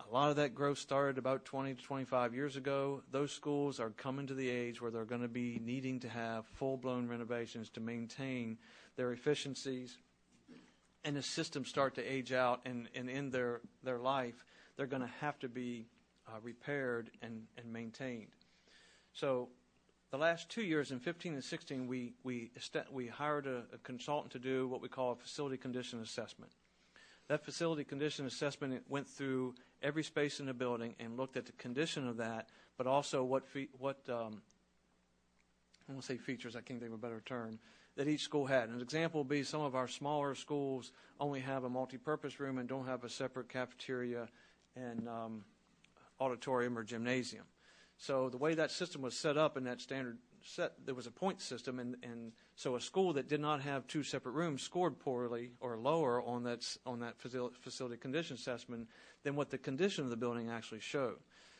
a 0.09 0.13
lot 0.13 0.31
of 0.31 0.37
that 0.37 0.55
growth 0.55 0.79
started 0.79 1.19
about 1.19 1.45
20 1.45 1.75
to 1.75 1.83
25 1.83 2.33
years 2.33 2.55
ago. 2.55 3.03
Those 3.11 3.31
schools 3.31 3.79
are 3.79 3.91
coming 3.91 4.25
to 4.27 4.33
the 4.33 4.49
age 4.49 4.81
where 4.81 4.89
they're 4.89 5.05
going 5.05 5.21
to 5.21 5.27
be 5.27 5.59
needing 5.63 5.99
to 5.99 6.09
have 6.09 6.47
full 6.47 6.77
blown 6.77 7.07
renovations 7.07 7.69
to 7.71 7.79
maintain 7.79 8.57
their 8.95 9.11
efficiencies. 9.11 9.97
And 11.05 11.15
the 11.15 11.21
systems 11.21 11.69
start 11.69 11.95
to 11.95 12.01
age 12.01 12.33
out, 12.33 12.61
and, 12.65 12.89
and 12.95 13.09
in 13.09 13.29
their, 13.29 13.61
their 13.83 13.99
life, 13.99 14.43
they're 14.75 14.87
going 14.87 15.03
to 15.03 15.11
have 15.21 15.37
to 15.39 15.47
be 15.47 15.85
uh, 16.27 16.31
repaired 16.41 17.11
and, 17.21 17.43
and 17.57 17.71
maintained. 17.71 18.31
So, 19.13 19.49
the 20.11 20.17
last 20.17 20.49
two 20.49 20.63
years, 20.63 20.91
in 20.91 20.99
15 20.99 21.35
and 21.35 21.43
16, 21.43 21.87
we, 21.87 22.13
we, 22.23 22.49
we 22.91 23.07
hired 23.07 23.45
a, 23.45 23.63
a 23.71 23.77
consultant 23.83 24.31
to 24.31 24.39
do 24.39 24.67
what 24.67 24.81
we 24.81 24.89
call 24.89 25.11
a 25.11 25.15
facility 25.15 25.55
condition 25.55 26.01
assessment. 26.01 26.51
That 27.27 27.45
facility 27.45 27.83
condition 27.83 28.25
assessment 28.25 28.81
went 28.89 29.07
through 29.07 29.53
every 29.81 30.03
space 30.03 30.39
in 30.39 30.45
the 30.45 30.53
building 30.53 30.95
and 30.99 31.17
looked 31.17 31.37
at 31.37 31.45
the 31.45 31.51
condition 31.53 32.07
of 32.07 32.17
that, 32.17 32.49
but 32.77 32.87
also 32.87 33.23
what 33.23 33.47
fe- 33.47 33.69
what 33.77 33.97
um, 34.09 34.41
I 35.87 35.93
won't 35.93 36.03
say 36.03 36.17
features. 36.17 36.55
I 36.55 36.61
can't 36.61 36.79
think 36.79 36.91
of 36.91 36.99
a 36.99 37.01
better 37.01 37.21
term 37.25 37.59
that 37.95 38.07
each 38.07 38.21
school 38.21 38.45
had. 38.45 38.69
An 38.69 38.79
example 38.79 39.21
would 39.21 39.29
be 39.29 39.43
some 39.43 39.61
of 39.61 39.75
our 39.75 39.87
smaller 39.87 40.35
schools 40.35 40.91
only 41.19 41.41
have 41.41 41.63
a 41.63 41.69
multi-purpose 41.69 42.39
room 42.39 42.57
and 42.57 42.69
don't 42.69 42.85
have 42.85 43.03
a 43.03 43.09
separate 43.09 43.49
cafeteria 43.49 44.29
and 44.75 45.07
um, 45.09 45.43
auditorium 46.19 46.77
or 46.77 46.83
gymnasium. 46.83 47.45
So 47.97 48.29
the 48.29 48.37
way 48.37 48.53
that 48.53 48.71
system 48.71 49.01
was 49.01 49.17
set 49.17 49.37
up 49.37 49.57
in 49.57 49.65
that 49.65 49.81
standard 49.81 50.17
set, 50.43 50.73
there 50.85 50.95
was 50.95 51.07
a 51.07 51.11
point 51.11 51.41
system, 51.41 51.79
and, 51.79 51.95
and 52.03 52.31
so 52.55 52.75
a 52.75 52.81
school 52.81 53.13
that 53.13 53.27
did 53.27 53.39
not 53.39 53.61
have 53.61 53.87
two 53.87 54.03
separate 54.03 54.33
rooms 54.33 54.61
scored 54.61 54.99
poorly 54.99 55.51
or 55.59 55.77
lower 55.77 56.21
on 56.21 56.43
that 56.43 56.65
on 56.85 56.99
that 56.99 57.15
facility 57.19 57.97
condition 57.97 58.35
assessment 58.35 58.87
than 59.23 59.35
what 59.35 59.49
the 59.49 59.57
condition 59.57 60.03
of 60.03 60.09
the 60.09 60.17
building 60.17 60.49
actually 60.49 60.79
showed. 60.79 61.17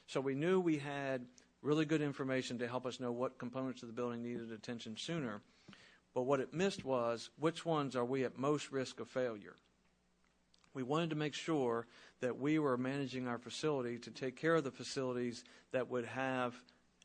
So 0.07 0.19
we 0.21 0.35
knew 0.35 0.59
we 0.59 0.77
had 0.77 1.25
really 1.61 1.85
good 1.85 2.01
information 2.01 2.57
to 2.59 2.67
help 2.67 2.85
us 2.85 2.99
know 2.99 3.11
what 3.11 3.37
components 3.37 3.81
of 3.83 3.89
the 3.89 3.93
building 3.93 4.23
needed 4.23 4.51
attention 4.51 4.97
sooner. 4.97 5.41
But 6.13 6.23
what 6.23 6.39
it 6.39 6.53
missed 6.53 6.83
was 6.83 7.29
which 7.39 7.65
ones 7.65 7.95
are 7.95 8.05
we 8.05 8.23
at 8.23 8.37
most 8.37 8.71
risk 8.71 8.99
of 8.99 9.07
failure. 9.07 9.55
We 10.73 10.83
wanted 10.83 11.09
to 11.11 11.15
make 11.15 11.33
sure 11.33 11.87
that 12.21 12.39
we 12.39 12.59
were 12.59 12.77
managing 12.77 13.27
our 13.27 13.37
facility 13.37 13.97
to 13.99 14.11
take 14.11 14.35
care 14.35 14.55
of 14.55 14.63
the 14.63 14.71
facilities 14.71 15.43
that 15.71 15.89
would 15.89 16.05
have 16.05 16.55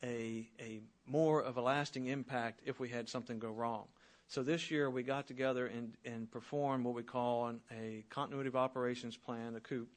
a, 0.04 0.48
a 0.60 0.80
more 1.06 1.42
of 1.42 1.56
a 1.56 1.60
lasting 1.60 2.06
impact 2.06 2.60
if 2.64 2.78
we 2.78 2.88
had 2.88 3.08
something 3.08 3.38
go 3.38 3.50
wrong. 3.50 3.86
So 4.28 4.42
this 4.42 4.70
year 4.70 4.90
we 4.90 5.02
got 5.02 5.26
together 5.26 5.66
and, 5.66 5.94
and 6.04 6.30
performed 6.30 6.84
what 6.84 6.94
we 6.94 7.02
call 7.02 7.46
an, 7.46 7.60
a 7.70 8.04
continuity 8.10 8.48
of 8.48 8.56
operations 8.56 9.16
plan, 9.16 9.54
a 9.56 9.60
COOP. 9.60 9.88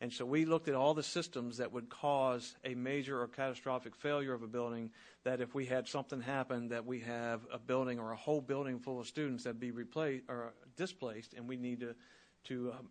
And 0.00 0.12
so 0.12 0.24
we 0.24 0.44
looked 0.44 0.68
at 0.68 0.74
all 0.74 0.94
the 0.94 1.02
systems 1.02 1.56
that 1.56 1.72
would 1.72 1.90
cause 1.90 2.54
a 2.64 2.74
major 2.74 3.20
or 3.20 3.26
catastrophic 3.26 3.96
failure 3.96 4.32
of 4.32 4.42
a 4.42 4.46
building. 4.46 4.90
That 5.24 5.40
if 5.40 5.54
we 5.54 5.66
had 5.66 5.88
something 5.88 6.20
happen, 6.20 6.68
that 6.68 6.86
we 6.86 7.00
have 7.00 7.40
a 7.52 7.58
building 7.58 7.98
or 7.98 8.12
a 8.12 8.16
whole 8.16 8.40
building 8.40 8.78
full 8.78 9.00
of 9.00 9.08
students 9.08 9.44
that 9.44 9.58
be 9.58 9.72
replaced 9.72 10.24
or 10.28 10.52
displaced, 10.76 11.34
and 11.34 11.48
we 11.48 11.56
need 11.56 11.80
to 11.80 11.96
to 12.44 12.72
um, 12.78 12.88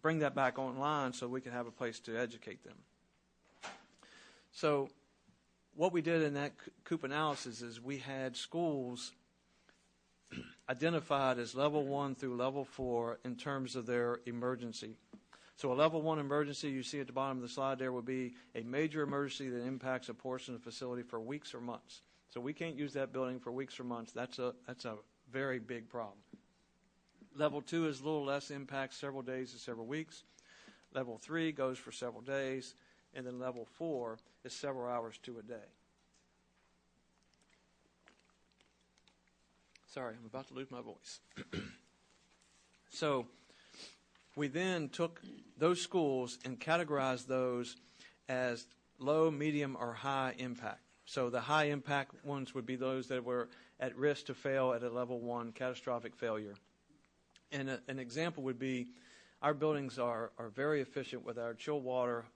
bring 0.00 0.20
that 0.20 0.34
back 0.34 0.58
online 0.58 1.12
so 1.12 1.28
we 1.28 1.42
can 1.42 1.52
have 1.52 1.66
a 1.66 1.70
place 1.70 2.00
to 2.00 2.18
educate 2.18 2.64
them. 2.64 2.76
So 4.52 4.88
what 5.76 5.92
we 5.92 6.00
did 6.00 6.22
in 6.22 6.34
that 6.34 6.52
COOP 6.84 7.04
analysis 7.04 7.60
is 7.60 7.80
we 7.80 7.98
had 7.98 8.36
schools 8.36 9.12
identified 10.70 11.38
as 11.38 11.54
level 11.54 11.84
one 11.84 12.14
through 12.14 12.36
level 12.36 12.64
four 12.64 13.18
in 13.24 13.36
terms 13.36 13.76
of 13.76 13.86
their 13.86 14.20
emergency. 14.26 14.96
So 15.56 15.72
a 15.72 15.74
level 15.74 16.02
one 16.02 16.18
emergency 16.18 16.68
you 16.68 16.82
see 16.82 17.00
at 17.00 17.06
the 17.06 17.12
bottom 17.12 17.38
of 17.38 17.42
the 17.42 17.48
slide 17.48 17.78
there 17.78 17.92
would 17.92 18.04
be 18.04 18.34
a 18.54 18.62
major 18.62 19.02
emergency 19.02 19.48
that 19.50 19.64
impacts 19.64 20.08
a 20.08 20.14
portion 20.14 20.54
of 20.54 20.62
the 20.62 20.70
facility 20.70 21.02
for 21.02 21.20
weeks 21.20 21.54
or 21.54 21.60
months. 21.60 22.02
So 22.30 22.40
we 22.40 22.52
can't 22.52 22.76
use 22.76 22.92
that 22.94 23.12
building 23.12 23.38
for 23.38 23.52
weeks 23.52 23.78
or 23.78 23.84
months. 23.84 24.12
That's 24.12 24.38
a 24.38 24.54
that's 24.66 24.84
a 24.84 24.96
very 25.30 25.58
big 25.58 25.88
problem. 25.88 26.18
Level 27.36 27.60
two 27.60 27.86
is 27.86 28.00
a 28.00 28.04
little 28.04 28.24
less 28.24 28.50
impact, 28.50 28.94
several 28.94 29.22
days 29.22 29.52
to 29.52 29.58
several 29.58 29.86
weeks. 29.86 30.24
Level 30.94 31.18
three 31.18 31.52
goes 31.52 31.78
for 31.78 31.92
several 31.92 32.22
days, 32.22 32.74
and 33.16 33.26
then 33.26 33.40
level 33.40 33.66
four 33.78 34.18
is 34.44 34.52
several 34.52 34.86
hours 34.86 35.18
to 35.22 35.38
a 35.38 35.42
day. 35.42 35.54
Sorry, 39.92 40.14
I'm 40.20 40.26
about 40.26 40.46
to 40.48 40.54
lose 40.54 40.70
my 40.70 40.82
voice. 40.82 41.20
so 42.90 43.26
we 44.36 44.48
then 44.48 44.90
took 44.90 45.22
those 45.56 45.80
schools 45.80 46.38
and 46.44 46.60
categorized 46.60 47.26
those 47.26 47.76
as 48.28 48.66
low, 48.98 49.30
medium, 49.30 49.76
or 49.80 49.94
high 49.94 50.34
impact. 50.36 50.80
So 51.06 51.30
the 51.30 51.40
high 51.40 51.64
impact 51.64 52.24
ones 52.24 52.54
would 52.54 52.66
be 52.66 52.76
those 52.76 53.08
that 53.08 53.24
were 53.24 53.48
at 53.80 53.96
risk 53.96 54.26
to 54.26 54.34
fail 54.34 54.74
at 54.74 54.82
a 54.82 54.90
level 54.90 55.20
one 55.20 55.52
catastrophic 55.52 56.14
failure. 56.14 56.54
And 57.52 57.70
a, 57.70 57.80
an 57.88 57.98
example 57.98 58.42
would 58.42 58.58
be 58.58 58.88
our 59.40 59.54
buildings 59.54 59.98
are, 59.98 60.32
are 60.38 60.48
very 60.48 60.82
efficient 60.82 61.24
with 61.24 61.38
our 61.38 61.54
chill 61.54 61.80
water 61.80 62.26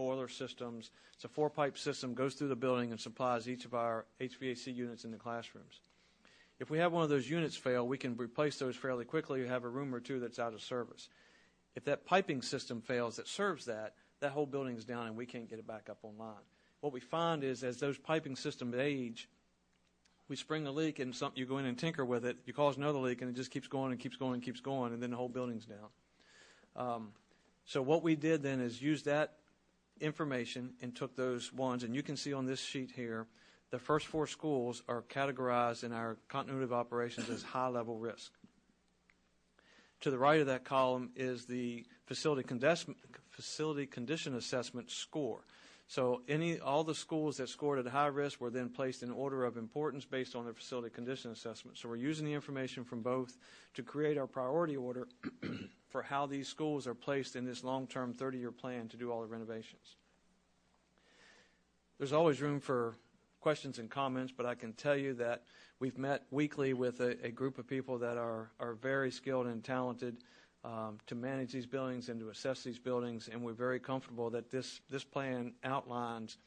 boiler 0.00 0.28
systems. 0.28 0.90
It's 1.14 1.26
a 1.26 1.28
four 1.28 1.50
pipe 1.50 1.76
system, 1.76 2.14
goes 2.14 2.32
through 2.32 2.48
the 2.48 2.56
building 2.56 2.90
and 2.90 2.98
supplies 2.98 3.46
each 3.46 3.66
of 3.66 3.74
our 3.74 4.06
HVAC 4.18 4.74
units 4.74 5.04
in 5.04 5.10
the 5.10 5.18
classrooms. 5.18 5.80
If 6.58 6.70
we 6.70 6.78
have 6.78 6.90
one 6.90 7.02
of 7.02 7.10
those 7.10 7.28
units 7.28 7.54
fail, 7.54 7.86
we 7.86 7.98
can 7.98 8.16
replace 8.16 8.58
those 8.58 8.76
fairly 8.76 9.04
quickly. 9.04 9.40
You 9.40 9.46
have 9.46 9.64
a 9.64 9.68
room 9.68 9.94
or 9.94 10.00
two 10.00 10.18
that's 10.18 10.38
out 10.38 10.54
of 10.54 10.62
service. 10.62 11.10
If 11.76 11.84
that 11.84 12.06
piping 12.06 12.40
system 12.40 12.80
fails 12.80 13.16
that 13.16 13.28
serves 13.28 13.66
that, 13.66 13.92
that 14.20 14.30
whole 14.30 14.46
building 14.46 14.74
is 14.74 14.86
down 14.86 15.06
and 15.06 15.16
we 15.16 15.26
can't 15.26 15.50
get 15.50 15.58
it 15.58 15.66
back 15.66 15.90
up 15.90 15.98
online. 16.02 16.46
What 16.80 16.94
we 16.94 17.00
find 17.00 17.44
is 17.44 17.62
as 17.62 17.76
those 17.76 17.98
piping 17.98 18.36
systems 18.36 18.76
age, 18.76 19.28
we 20.28 20.36
spring 20.36 20.66
a 20.66 20.72
leak 20.72 20.98
and 20.98 21.14
some, 21.14 21.32
you 21.34 21.44
go 21.44 21.58
in 21.58 21.66
and 21.66 21.78
tinker 21.78 22.06
with 22.06 22.24
it, 22.24 22.38
you 22.46 22.54
cause 22.54 22.78
another 22.78 23.00
leak, 23.00 23.20
and 23.20 23.30
it 23.30 23.36
just 23.36 23.50
keeps 23.50 23.68
going 23.68 23.92
and 23.92 24.00
keeps 24.00 24.16
going 24.16 24.32
and 24.32 24.42
keeps 24.42 24.60
going, 24.60 24.94
and 24.94 25.02
then 25.02 25.10
the 25.10 25.16
whole 25.18 25.28
building's 25.28 25.66
down. 25.66 25.88
Um, 26.74 27.08
so 27.66 27.82
what 27.82 28.02
we 28.02 28.16
did 28.16 28.42
then 28.42 28.60
is 28.60 28.80
use 28.80 29.02
that 29.02 29.34
information 30.00 30.74
and 30.82 30.94
took 30.94 31.16
those 31.16 31.52
ones, 31.52 31.84
and 31.84 31.94
you 31.94 32.02
can 32.02 32.16
see 32.16 32.32
on 32.32 32.46
this 32.46 32.60
sheet 32.60 32.92
here, 32.94 33.26
the 33.70 33.78
first 33.78 34.06
four 34.06 34.26
schools 34.26 34.82
are 34.88 35.02
categorized 35.02 35.84
in 35.84 35.92
our 35.92 36.16
continuity 36.28 36.64
of 36.64 36.72
operations 36.72 37.30
as 37.30 37.42
high 37.54 37.68
level 37.68 37.98
risk. 37.98 38.32
To 40.00 40.10
the 40.10 40.18
right 40.18 40.40
of 40.40 40.46
that 40.46 40.64
column 40.64 41.10
is 41.14 41.44
the 41.44 41.84
facility, 42.06 42.48
facility 43.28 43.86
condition 43.86 44.34
assessment 44.34 44.90
score. 44.90 45.44
So 45.88 46.22
any 46.28 46.60
all 46.60 46.84
the 46.84 46.94
schools 46.94 47.38
that 47.38 47.48
scored 47.48 47.80
at 47.80 47.86
high 47.86 48.06
risk 48.06 48.40
were 48.40 48.50
then 48.50 48.68
placed 48.68 49.02
in 49.02 49.10
order 49.10 49.44
of 49.44 49.56
importance 49.56 50.04
based 50.04 50.36
on 50.36 50.44
their 50.44 50.54
facility 50.54 50.88
condition 50.88 51.32
assessment. 51.32 51.78
So 51.78 51.88
we're 51.88 51.96
using 51.96 52.24
the 52.24 52.32
information 52.32 52.84
from 52.84 53.02
both 53.02 53.36
to 53.74 53.82
create 53.82 54.16
our 54.16 54.28
priority 54.28 54.76
order 54.76 55.08
for 55.90 56.02
how 56.02 56.26
these 56.26 56.48
schools 56.48 56.86
are 56.86 56.94
placed 56.94 57.36
in 57.36 57.44
this 57.44 57.62
long-term 57.62 58.14
30-year 58.14 58.52
plan 58.52 58.88
to 58.88 58.96
do 58.96 59.10
all 59.10 59.20
the 59.20 59.26
renovations. 59.26 59.96
There's 61.98 62.12
always 62.12 62.40
room 62.40 62.60
for 62.60 62.96
questions 63.40 63.78
and 63.78 63.90
comments, 63.90 64.32
but 64.34 64.46
I 64.46 64.54
can 64.54 64.72
tell 64.72 64.96
you 64.96 65.14
that 65.14 65.42
we've 65.80 65.98
met 65.98 66.22
weekly 66.30 66.72
with 66.72 67.00
a, 67.00 67.16
a 67.24 67.30
group 67.30 67.58
of 67.58 67.66
people 67.66 67.98
that 67.98 68.16
are, 68.16 68.50
are 68.60 68.74
very 68.74 69.10
skilled 69.10 69.46
and 69.46 69.62
talented 69.62 70.18
um, 70.64 70.98
to 71.06 71.14
manage 71.14 71.52
these 71.52 71.66
buildings 71.66 72.08
and 72.08 72.20
to 72.20 72.28
assess 72.28 72.62
these 72.62 72.78
buildings, 72.78 73.28
and 73.32 73.42
we're 73.42 73.52
very 73.52 73.80
comfortable 73.80 74.30
that 74.30 74.50
this, 74.50 74.80
this 74.90 75.04
plan 75.04 75.54
outlines 75.64 76.38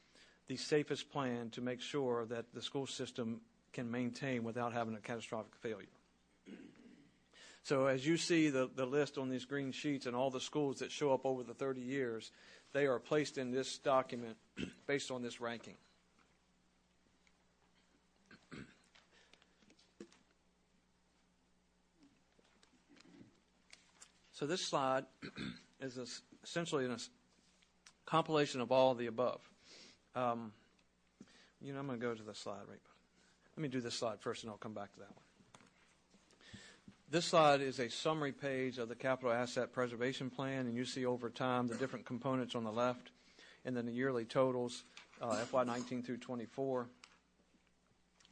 the 0.48 0.56
safest 0.56 1.12
plan 1.12 1.50
to 1.52 1.62
make 1.62 1.82
sure 1.82 2.26
that 2.26 2.46
the 2.54 2.62
school 2.62 2.86
system 2.86 3.42
can 3.72 3.90
maintain 3.90 4.44
without 4.44 4.72
having 4.72 4.96
a 4.96 5.00
catastrophic 5.00 5.56
failure. 5.56 5.88
So 7.64 7.86
as 7.86 8.06
you 8.06 8.18
see 8.18 8.50
the, 8.50 8.70
the 8.76 8.86
list 8.86 9.18
on 9.18 9.30
these 9.30 9.46
green 9.46 9.72
sheets 9.72 10.06
and 10.06 10.14
all 10.16 10.30
the 10.30 10.42
schools 10.42 10.80
that 10.80 10.92
show 10.92 11.14
up 11.14 11.26
over 11.26 11.44
the 11.44 11.54
30 11.54 11.80
years, 11.80 12.32
they 12.74 12.86
are 12.88 13.00
placed 13.00 13.38
in 13.38 13.52
this 13.52 13.78
document 13.78 14.36
based 14.88 15.12
on 15.12 15.22
this 15.22 15.40
ranking. 15.40 15.76
So 24.34 24.48
this 24.48 24.62
slide 24.62 25.06
is 25.80 25.98
essentially 26.44 26.86
a 26.86 26.98
compilation 28.06 28.60
of 28.60 28.72
all 28.72 28.92
of 28.92 28.98
the 28.98 29.06
above. 29.06 29.40
Um, 30.16 30.52
you 31.62 31.72
know, 31.72 31.80
I'm 31.80 31.88
going 31.88 32.00
to 32.00 32.06
go 32.06 32.14
to 32.14 32.24
the 32.24 32.36
slide 32.36 32.64
right. 32.68 32.82
Let 33.56 33.62
me 33.62 33.70
do 33.70 33.80
this 33.80 33.94
slide 33.94 34.20
first, 34.20 34.44
and 34.44 34.52
I'll 34.52 34.58
come 34.58 34.74
back 34.74 34.92
to 34.94 35.00
that 35.00 35.12
one. 35.12 35.33
This 37.14 37.26
slide 37.26 37.62
is 37.62 37.78
a 37.78 37.92
summary 37.92 38.32
page 38.32 38.80
of 38.80 38.90
the 38.90 38.96
capital 38.96 39.32
asset 39.32 39.72
preservation 39.72 40.32
plan, 40.32 40.66
and 40.66 40.76
you 40.76 40.84
see 40.84 41.06
over 41.06 41.30
time 41.30 41.68
the 41.68 41.76
different 41.76 42.08
components 42.08 42.56
on 42.56 42.64
the 42.64 42.72
left, 42.72 43.12
and 43.66 43.78
then 43.78 43.86
the 43.86 43.92
yearly 43.92 44.26
totals, 44.26 44.84
uh, 45.22 45.36
FY19 45.52 46.04
through 46.04 46.18
24. 46.18 46.90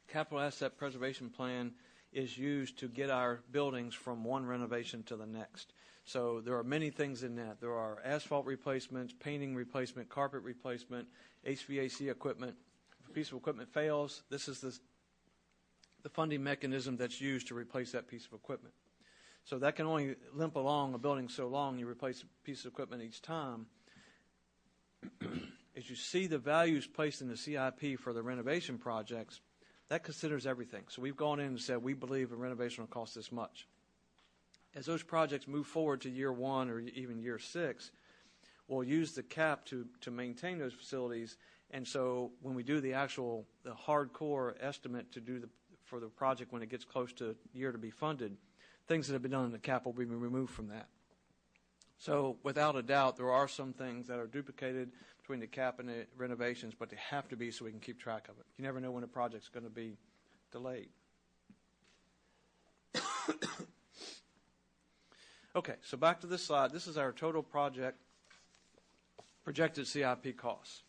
capital 0.08 0.40
asset 0.40 0.76
preservation 0.76 1.30
plan 1.30 1.70
is 2.12 2.36
used 2.36 2.76
to 2.80 2.88
get 2.88 3.08
our 3.08 3.38
buildings 3.52 3.94
from 3.94 4.24
one 4.24 4.44
renovation 4.44 5.04
to 5.04 5.14
the 5.14 5.26
next. 5.26 5.74
So 6.04 6.40
there 6.40 6.58
are 6.58 6.64
many 6.64 6.90
things 6.90 7.22
in 7.22 7.36
that. 7.36 7.60
There 7.60 7.74
are 7.74 8.02
asphalt 8.04 8.46
replacements, 8.46 9.14
painting 9.20 9.54
replacement, 9.54 10.08
carpet 10.08 10.42
replacement, 10.42 11.06
HVAC 11.46 12.10
equipment. 12.10 12.56
If 13.00 13.10
a 13.10 13.12
piece 13.12 13.30
of 13.30 13.38
equipment 13.38 13.72
fails, 13.72 14.24
this 14.28 14.48
is 14.48 14.58
the, 14.58 14.76
the 16.02 16.08
funding 16.08 16.42
mechanism 16.42 16.96
that's 16.96 17.20
used 17.20 17.48
to 17.48 17.54
replace 17.54 17.92
that 17.92 18.08
piece 18.08 18.26
of 18.26 18.32
equipment. 18.32 18.74
So 19.44 19.58
that 19.58 19.76
can 19.76 19.86
only 19.86 20.14
limp 20.32 20.56
along 20.56 20.94
a 20.94 20.98
building 20.98 21.28
so 21.28 21.48
long. 21.48 21.78
You 21.78 21.88
replace 21.88 22.22
a 22.22 22.26
piece 22.44 22.64
of 22.64 22.72
equipment 22.72 23.02
each 23.02 23.22
time. 23.22 23.66
As 25.76 25.88
you 25.88 25.96
see 25.96 26.26
the 26.26 26.38
values 26.38 26.86
placed 26.86 27.22
in 27.22 27.28
the 27.28 27.36
CIP 27.36 27.98
for 27.98 28.12
the 28.12 28.22
renovation 28.22 28.78
projects, 28.78 29.40
that 29.88 30.04
considers 30.04 30.46
everything. 30.46 30.84
So 30.88 31.02
we've 31.02 31.16
gone 31.16 31.40
in 31.40 31.46
and 31.46 31.60
said 31.60 31.82
we 31.82 31.94
believe 31.94 32.32
a 32.32 32.36
renovation 32.36 32.82
will 32.82 32.88
cost 32.88 33.14
this 33.14 33.32
much. 33.32 33.66
As 34.74 34.86
those 34.86 35.02
projects 35.02 35.48
move 35.48 35.66
forward 35.66 36.02
to 36.02 36.10
year 36.10 36.32
one 36.32 36.70
or 36.70 36.80
even 36.80 37.20
year 37.20 37.38
six, 37.38 37.90
we'll 38.68 38.84
use 38.84 39.12
the 39.12 39.22
cap 39.22 39.66
to, 39.66 39.86
to 40.02 40.10
maintain 40.10 40.58
those 40.58 40.72
facilities. 40.72 41.36
And 41.70 41.86
so 41.86 42.32
when 42.40 42.54
we 42.54 42.62
do 42.62 42.80
the 42.80 42.94
actual 42.94 43.46
the 43.64 43.72
hardcore 43.72 44.54
estimate 44.60 45.12
to 45.12 45.20
do 45.20 45.40
the 45.40 45.48
for 45.92 46.00
the 46.00 46.08
project 46.08 46.50
when 46.54 46.62
it 46.62 46.70
gets 46.70 46.86
close 46.86 47.12
to 47.12 47.36
year 47.52 47.70
to 47.70 47.76
be 47.76 47.90
funded, 47.90 48.34
things 48.88 49.06
that 49.06 49.12
have 49.12 49.20
been 49.20 49.32
done 49.32 49.44
in 49.44 49.52
the 49.52 49.58
cap 49.58 49.84
will 49.84 49.92
be 49.92 50.06
removed 50.06 50.50
from 50.50 50.68
that. 50.68 50.88
So 51.98 52.38
without 52.42 52.76
a 52.76 52.82
doubt, 52.82 53.18
there 53.18 53.30
are 53.30 53.46
some 53.46 53.74
things 53.74 54.06
that 54.06 54.18
are 54.18 54.26
duplicated 54.26 54.90
between 55.20 55.40
the 55.40 55.46
cap 55.46 55.80
and 55.80 55.88
the 55.90 56.06
renovations, 56.16 56.72
but 56.76 56.88
they 56.88 56.96
have 57.10 57.28
to 57.28 57.36
be 57.36 57.50
so 57.50 57.66
we 57.66 57.72
can 57.72 57.80
keep 57.80 58.00
track 58.00 58.28
of 58.30 58.38
it. 58.38 58.46
You 58.56 58.64
never 58.64 58.80
know 58.80 58.90
when 58.90 59.04
a 59.04 59.06
project's 59.06 59.50
going 59.50 59.64
to 59.64 59.70
be 59.70 59.98
delayed. 60.50 60.88
okay, 65.54 65.74
so 65.82 65.98
back 65.98 66.22
to 66.22 66.26
this 66.26 66.42
slide. 66.42 66.70
This 66.70 66.86
is 66.86 66.96
our 66.96 67.12
total 67.12 67.42
project 67.42 67.98
projected 69.44 69.86
CIP 69.86 70.38
costs. 70.38 70.84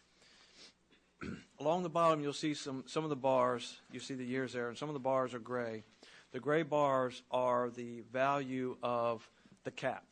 Along 1.64 1.82
the 1.82 1.88
bottom, 1.88 2.20
you'll 2.20 2.34
see 2.34 2.55
some, 2.55 2.84
some 2.88 3.05
of 3.05 3.09
the 3.09 3.16
bars. 3.16 3.78
You 3.89 4.01
see 4.01 4.16
the 4.16 4.26
years 4.26 4.51
there, 4.51 4.68
and 4.68 4.78
some 4.78 4.89
of 4.89 4.93
the 4.93 4.99
bars 4.99 5.34
are 5.34 5.39
gray. 5.39 5.86
The 6.34 6.41
gray 6.41 6.61
bars 6.61 7.22
are 7.32 7.70
the 7.70 8.01
value 8.11 8.76
of 8.84 9.26
the 9.64 9.72
cap. 9.72 10.03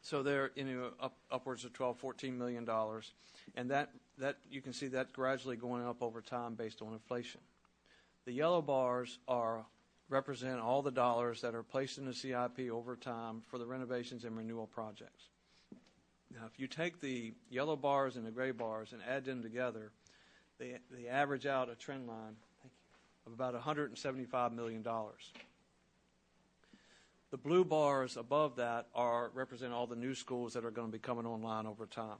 So 0.00 0.24
they're 0.24 0.50
you 0.56 0.64
know, 0.64 0.90
up, 1.00 1.14
upwards 1.30 1.64
of 1.64 1.72
12, 1.74 1.96
14 1.96 2.36
million 2.36 2.64
dollars, 2.64 3.12
and 3.54 3.70
that, 3.70 3.90
that 4.18 4.38
you 4.50 4.60
can 4.60 4.72
see 4.72 4.88
that 4.88 5.12
gradually 5.12 5.54
going 5.54 5.86
up 5.86 6.02
over 6.02 6.20
time 6.20 6.54
based 6.54 6.82
on 6.82 6.92
inflation. 6.92 7.40
The 8.24 8.32
yellow 8.32 8.62
bars 8.62 9.20
are 9.28 9.64
represent 10.08 10.58
all 10.58 10.82
the 10.82 10.90
dollars 10.90 11.40
that 11.42 11.54
are 11.54 11.62
placed 11.62 11.98
in 11.98 12.04
the 12.04 12.14
CIP 12.14 12.68
over 12.72 12.96
time 12.96 13.42
for 13.48 13.58
the 13.58 13.66
renovations 13.66 14.24
and 14.24 14.36
renewal 14.36 14.66
projects. 14.66 15.28
Now, 16.34 16.46
if 16.46 16.58
you 16.58 16.66
take 16.66 17.00
the 17.00 17.32
yellow 17.50 17.76
bars 17.76 18.16
and 18.16 18.26
the 18.26 18.30
gray 18.30 18.52
bars 18.52 18.92
and 18.92 19.02
add 19.08 19.24
them 19.24 19.42
together, 19.42 19.92
they, 20.58 20.78
they 20.90 21.08
average 21.08 21.46
out 21.46 21.68
a 21.68 21.74
trend 21.74 22.06
line 22.06 22.36
of 23.26 23.32
about 23.32 23.54
$175 23.54 24.52
million. 24.52 24.82
The 27.30 27.36
blue 27.36 27.64
bars 27.64 28.16
above 28.16 28.56
that 28.56 28.88
are 28.94 29.30
represent 29.34 29.72
all 29.72 29.86
the 29.86 29.96
new 29.96 30.14
schools 30.14 30.52
that 30.54 30.64
are 30.64 30.70
going 30.70 30.88
to 30.88 30.92
be 30.92 30.98
coming 30.98 31.26
online 31.26 31.66
over 31.66 31.86
time. 31.86 32.18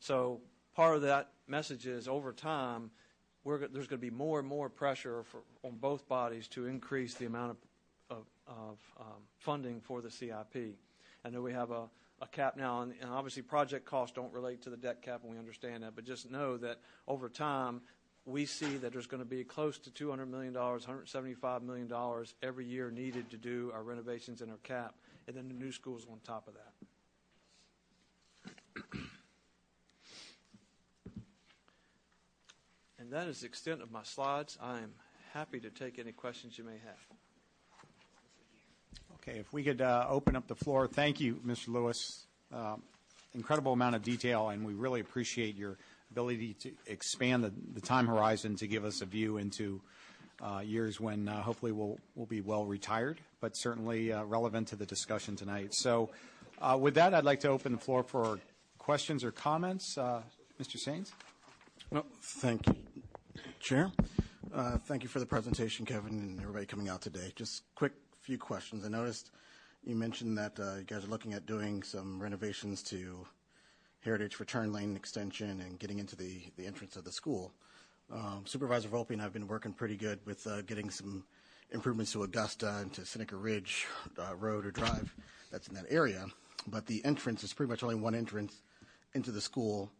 So 0.00 0.40
part 0.74 0.96
of 0.96 1.02
that 1.02 1.30
message 1.46 1.86
is 1.86 2.08
over 2.08 2.32
time, 2.32 2.90
there's 3.44 3.86
going 3.86 3.88
to 3.88 3.96
be 3.98 4.10
more 4.10 4.38
and 4.38 4.48
more 4.48 4.68
pressure 4.68 5.22
for, 5.24 5.40
on 5.64 5.76
both 5.76 6.08
bodies 6.08 6.48
to 6.48 6.66
increase 6.66 7.14
the 7.14 7.26
amount 7.26 7.52
of, 8.10 8.18
of, 8.18 8.26
of 8.46 8.78
um, 9.00 9.22
funding 9.38 9.80
for 9.80 10.00
the 10.00 10.10
CIP. 10.10 10.76
I 11.24 11.30
know 11.30 11.42
we 11.42 11.52
have 11.52 11.70
a, 11.70 11.88
a 12.20 12.26
cap 12.26 12.56
now, 12.56 12.82
and, 12.82 12.94
and 13.00 13.10
obviously 13.10 13.42
project 13.42 13.84
costs 13.84 14.14
don't 14.14 14.32
relate 14.32 14.62
to 14.62 14.70
the 14.70 14.76
debt 14.76 15.02
cap, 15.02 15.20
and 15.22 15.32
we 15.32 15.38
understand 15.38 15.82
that, 15.82 15.94
but 15.94 16.04
just 16.04 16.30
know 16.30 16.56
that 16.56 16.78
over 17.06 17.28
time, 17.28 17.80
we 18.26 18.44
see 18.44 18.76
that 18.76 18.92
there's 18.92 19.06
going 19.06 19.22
to 19.22 19.28
be 19.28 19.42
close 19.44 19.78
to 19.78 19.90
$200 19.90 20.28
million, 20.28 20.52
$175 20.52 21.62
million 21.62 21.90
every 22.42 22.66
year 22.66 22.90
needed 22.90 23.30
to 23.30 23.36
do 23.36 23.70
our 23.72 23.82
renovations 23.82 24.42
and 24.42 24.50
our 24.50 24.58
cap, 24.58 24.94
and 25.26 25.36
then 25.36 25.48
the 25.48 25.54
new 25.54 25.72
schools 25.72 26.06
on 26.10 26.18
top 26.24 26.46
of 26.48 26.54
that. 26.54 26.72
and 32.98 33.12
that 33.12 33.28
is 33.28 33.40
the 33.40 33.46
extent 33.46 33.80
of 33.80 33.90
my 33.90 34.02
slides. 34.02 34.58
I 34.60 34.78
am 34.78 34.92
happy 35.32 35.60
to 35.60 35.70
take 35.70 35.98
any 35.98 36.12
questions 36.12 36.58
you 36.58 36.64
may 36.64 36.78
have. 36.84 37.17
Okay, 39.28 39.38
if 39.38 39.52
we 39.52 39.62
could 39.62 39.82
uh, 39.82 40.06
open 40.08 40.36
up 40.36 40.46
the 40.46 40.54
floor. 40.54 40.86
Thank 40.86 41.20
you, 41.20 41.34
Mr. 41.46 41.68
Lewis. 41.68 42.24
Um, 42.52 42.82
incredible 43.34 43.72
amount 43.72 43.94
of 43.94 44.02
detail, 44.02 44.48
and 44.48 44.64
we 44.64 44.72
really 44.72 45.00
appreciate 45.00 45.54
your 45.54 45.76
ability 46.10 46.54
to 46.54 46.70
expand 46.86 47.44
the, 47.44 47.52
the 47.74 47.80
time 47.80 48.06
horizon 48.06 48.56
to 48.56 48.66
give 48.66 48.84
us 48.86 49.02
a 49.02 49.04
view 49.04 49.36
into 49.36 49.82
uh, 50.40 50.60
years 50.64 50.98
when 50.98 51.28
uh, 51.28 51.42
hopefully 51.42 51.72
we'll, 51.72 51.98
we'll 52.14 52.26
be 52.26 52.40
well 52.40 52.64
retired, 52.64 53.20
but 53.40 53.54
certainly 53.54 54.12
uh, 54.12 54.24
relevant 54.24 54.68
to 54.68 54.76
the 54.76 54.86
discussion 54.86 55.36
tonight. 55.36 55.74
So 55.74 56.08
uh, 56.62 56.78
with 56.80 56.94
that, 56.94 57.12
I'd 57.12 57.24
like 57.24 57.40
to 57.40 57.48
open 57.48 57.72
the 57.72 57.78
floor 57.78 58.02
for 58.02 58.38
questions 58.78 59.24
or 59.24 59.30
comments. 59.30 59.98
Uh, 59.98 60.22
Mr. 60.58 60.78
Saines? 60.78 61.12
Well, 61.90 62.06
thank 62.22 62.66
you, 62.66 62.76
Chair. 63.60 63.92
Uh, 64.54 64.78
thank 64.78 65.02
you 65.02 65.08
for 65.10 65.18
the 65.18 65.26
presentation, 65.26 65.84
Kevin, 65.84 66.12
and 66.12 66.40
everybody 66.40 66.64
coming 66.64 66.88
out 66.88 67.02
today. 67.02 67.32
Just 67.36 67.62
quick 67.74 67.92
few 68.28 68.36
questions. 68.36 68.84
I 68.84 68.88
noticed 68.88 69.30
you 69.86 69.96
mentioned 69.96 70.36
that 70.36 70.58
you 70.58 70.84
guys 70.84 71.02
are 71.02 71.08
looking 71.08 71.32
at 71.32 71.46
doing 71.46 71.82
some 71.82 72.20
renovations 72.20 72.82
to 72.82 73.26
Heritage 74.00 74.38
Return 74.38 74.70
Lane 74.70 74.94
extension 74.96 75.62
and 75.62 75.78
getting 75.78 75.98
into 75.98 76.14
the, 76.14 76.42
the 76.58 76.66
entrance 76.66 76.96
of 76.96 77.04
the 77.04 77.10
school. 77.10 77.54
Um, 78.12 78.42
Supervisor 78.44 78.90
Volpe 78.90 79.12
and 79.12 79.22
I 79.22 79.24
have 79.24 79.32
been 79.32 79.48
working 79.48 79.72
pretty 79.72 79.96
good 79.96 80.18
with 80.26 80.46
uh, 80.46 80.60
getting 80.60 80.90
some 80.90 81.24
improvements 81.70 82.12
to 82.12 82.22
Augusta 82.22 82.76
and 82.82 82.92
to 82.92 83.06
Seneca 83.06 83.34
Ridge 83.34 83.86
uh, 84.18 84.36
Road 84.36 84.66
or 84.66 84.72
Drive 84.72 85.14
that's 85.50 85.68
in 85.68 85.74
that 85.76 85.86
area. 85.88 86.26
But 86.66 86.84
the 86.84 87.02
entrance 87.06 87.42
is 87.44 87.54
pretty 87.54 87.70
much 87.70 87.82
only 87.82 87.94
one 87.94 88.14
entrance 88.14 88.60
into 89.14 89.30
the 89.30 89.40
school. 89.40 89.90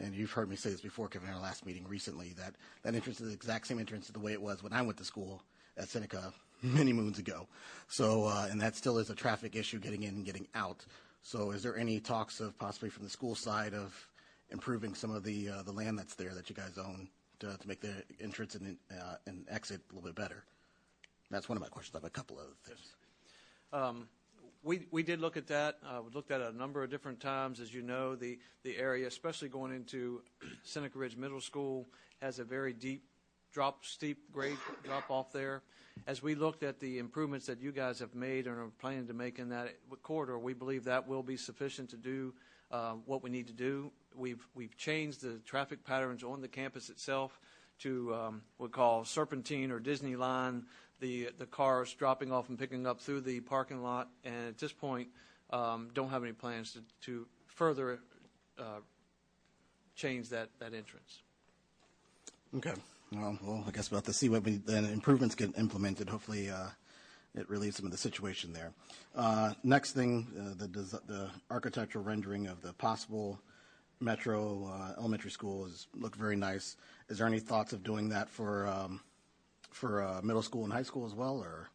And 0.00 0.14
you've 0.14 0.32
heard 0.32 0.48
me 0.48 0.56
say 0.56 0.70
this 0.70 0.80
before, 0.80 1.08
Kevin, 1.08 1.28
in 1.28 1.34
our 1.34 1.40
last 1.42 1.66
meeting 1.66 1.86
recently, 1.86 2.32
that 2.38 2.54
that 2.82 2.94
entrance 2.94 3.20
is 3.20 3.28
the 3.28 3.34
exact 3.34 3.66
same 3.66 3.78
entrance 3.78 4.06
as 4.06 4.14
the 4.14 4.20
way 4.20 4.32
it 4.32 4.40
was 4.40 4.62
when 4.62 4.72
I 4.72 4.80
went 4.80 4.96
to 4.96 5.04
school 5.04 5.42
at 5.76 5.90
Seneca 5.90 6.32
many 6.64 6.92
moons 6.92 7.18
ago. 7.18 7.46
So, 7.88 8.24
uh, 8.24 8.48
and 8.50 8.60
that 8.60 8.74
still 8.74 8.98
is 8.98 9.10
a 9.10 9.14
traffic 9.14 9.54
issue 9.54 9.78
getting 9.78 10.02
in 10.02 10.14
and 10.14 10.24
getting 10.24 10.48
out. 10.54 10.84
So 11.22 11.50
is 11.52 11.62
there 11.62 11.76
any 11.76 12.00
talks 12.00 12.40
of 12.40 12.58
possibly 12.58 12.90
from 12.90 13.04
the 13.04 13.10
school 13.10 13.34
side 13.34 13.74
of 13.74 13.94
improving 14.50 14.94
some 14.94 15.10
of 15.10 15.24
the 15.24 15.48
uh, 15.48 15.62
the 15.62 15.72
land 15.72 15.98
that's 15.98 16.14
there 16.14 16.34
that 16.34 16.50
you 16.50 16.56
guys 16.56 16.78
own 16.78 17.08
to, 17.40 17.56
to 17.56 17.68
make 17.68 17.80
the 17.80 18.02
entrance 18.20 18.54
and, 18.54 18.76
uh, 18.90 19.16
and 19.26 19.46
exit 19.50 19.80
a 19.90 19.94
little 19.94 20.08
bit 20.08 20.16
better? 20.16 20.44
That's 21.30 21.48
one 21.48 21.56
of 21.56 21.62
my 21.62 21.68
questions. 21.68 21.94
I 21.94 21.98
have 21.98 22.04
a 22.04 22.10
couple 22.10 22.38
of 22.38 22.46
things. 22.64 22.94
Um, 23.72 24.08
we, 24.62 24.86
we 24.90 25.02
did 25.02 25.20
look 25.20 25.36
at 25.36 25.46
that. 25.48 25.78
Uh, 25.84 26.00
we 26.02 26.10
looked 26.12 26.30
at 26.30 26.40
it 26.40 26.52
a 26.52 26.56
number 26.56 26.82
of 26.82 26.90
different 26.90 27.20
times. 27.20 27.60
As 27.60 27.72
you 27.72 27.82
know, 27.82 28.14
the, 28.14 28.38
the 28.62 28.76
area, 28.76 29.06
especially 29.06 29.48
going 29.48 29.72
into 29.72 30.22
Seneca 30.62 30.98
Ridge 30.98 31.16
Middle 31.16 31.40
School, 31.40 31.86
has 32.22 32.38
a 32.38 32.44
very 32.44 32.72
deep 32.72 33.02
drop, 33.54 33.84
steep 33.86 34.18
grade 34.32 34.58
drop 34.82 35.10
off 35.10 35.32
there. 35.32 35.62
As 36.06 36.22
we 36.22 36.34
looked 36.34 36.64
at 36.64 36.80
the 36.80 36.98
improvements 36.98 37.46
that 37.46 37.60
you 37.60 37.70
guys 37.70 38.00
have 38.00 38.14
made 38.14 38.46
and 38.46 38.58
are 38.58 38.70
planning 38.80 39.06
to 39.06 39.14
make 39.14 39.38
in 39.38 39.48
that 39.50 39.76
corridor, 40.02 40.38
we 40.38 40.52
believe 40.52 40.84
that 40.84 41.06
will 41.06 41.22
be 41.22 41.36
sufficient 41.36 41.88
to 41.90 41.96
do 41.96 42.34
uh, 42.72 42.94
what 43.06 43.22
we 43.22 43.30
need 43.30 43.46
to 43.46 43.52
do. 43.52 43.92
We've 44.16 44.44
we've 44.54 44.76
changed 44.76 45.22
the 45.22 45.38
traffic 45.46 45.84
patterns 45.84 46.24
on 46.24 46.42
the 46.42 46.48
campus 46.48 46.90
itself 46.90 47.40
to 47.80 48.12
um, 48.14 48.42
what 48.56 48.70
we 48.70 48.72
call 48.72 49.04
serpentine 49.04 49.70
or 49.70 49.78
Disney 49.78 50.16
line. 50.16 50.64
The 51.00 51.30
the 51.38 51.46
cars 51.46 51.94
dropping 51.94 52.32
off 52.32 52.48
and 52.48 52.58
picking 52.58 52.86
up 52.86 53.00
through 53.00 53.20
the 53.22 53.40
parking 53.40 53.82
lot, 53.82 54.08
and 54.24 54.48
at 54.48 54.58
this 54.58 54.72
point, 54.72 55.08
um, 55.50 55.90
don't 55.94 56.10
have 56.10 56.24
any 56.24 56.32
plans 56.32 56.72
to, 56.72 56.82
to 57.02 57.26
further 57.46 58.00
uh, 58.58 58.80
change 59.94 60.28
that 60.30 60.50
that 60.58 60.74
entrance. 60.74 61.22
Okay. 62.56 62.74
Well, 63.16 63.38
well, 63.42 63.64
I 63.66 63.70
guess 63.70 63.90
we'll 63.90 63.98
have 63.98 64.06
to 64.06 64.12
see 64.12 64.28
what 64.28 64.42
we, 64.44 64.56
then 64.56 64.84
improvements 64.86 65.34
get 65.34 65.56
implemented. 65.56 66.08
Hopefully, 66.08 66.50
uh, 66.50 66.68
it 67.34 67.48
relieves 67.48 67.76
some 67.76 67.86
of 67.86 67.92
the 67.92 67.98
situation 67.98 68.52
there. 68.52 68.72
Uh, 69.14 69.54
next 69.62 69.92
thing, 69.92 70.26
uh, 70.36 70.54
the, 70.56 70.66
the 71.06 71.30
architectural 71.50 72.04
rendering 72.04 72.46
of 72.46 72.60
the 72.62 72.72
possible 72.72 73.38
Metro 74.00 74.66
uh, 74.66 74.98
elementary 74.98 75.30
school 75.30 75.64
is 75.66 75.86
looked 75.94 76.16
very 76.16 76.36
nice. 76.36 76.76
Is 77.08 77.18
there 77.18 77.26
any 77.26 77.38
thoughts 77.38 77.72
of 77.72 77.84
doing 77.84 78.08
that 78.08 78.28
for 78.28 78.66
um, 78.66 79.00
for 79.70 80.02
uh, 80.02 80.20
middle 80.22 80.42
school 80.42 80.64
and 80.64 80.72
high 80.72 80.82
school 80.82 81.06
as 81.06 81.14
well, 81.14 81.38
or? 81.38 81.68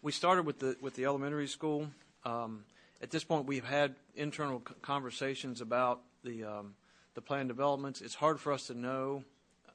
We 0.00 0.12
started 0.12 0.46
with 0.46 0.60
the 0.60 0.76
with 0.80 0.94
the 0.94 1.04
elementary 1.04 1.48
school. 1.48 1.88
Um, 2.24 2.64
at 3.02 3.10
this 3.10 3.24
point, 3.24 3.46
we've 3.46 3.64
had 3.64 3.96
internal 4.14 4.60
conversations 4.80 5.60
about 5.60 6.00
the 6.22 6.44
um, 6.44 6.74
the 7.14 7.22
plan 7.22 7.46
developments. 7.48 8.00
It's 8.00 8.14
hard 8.14 8.40
for 8.40 8.52
us 8.52 8.66
to 8.68 8.74
know 8.74 9.24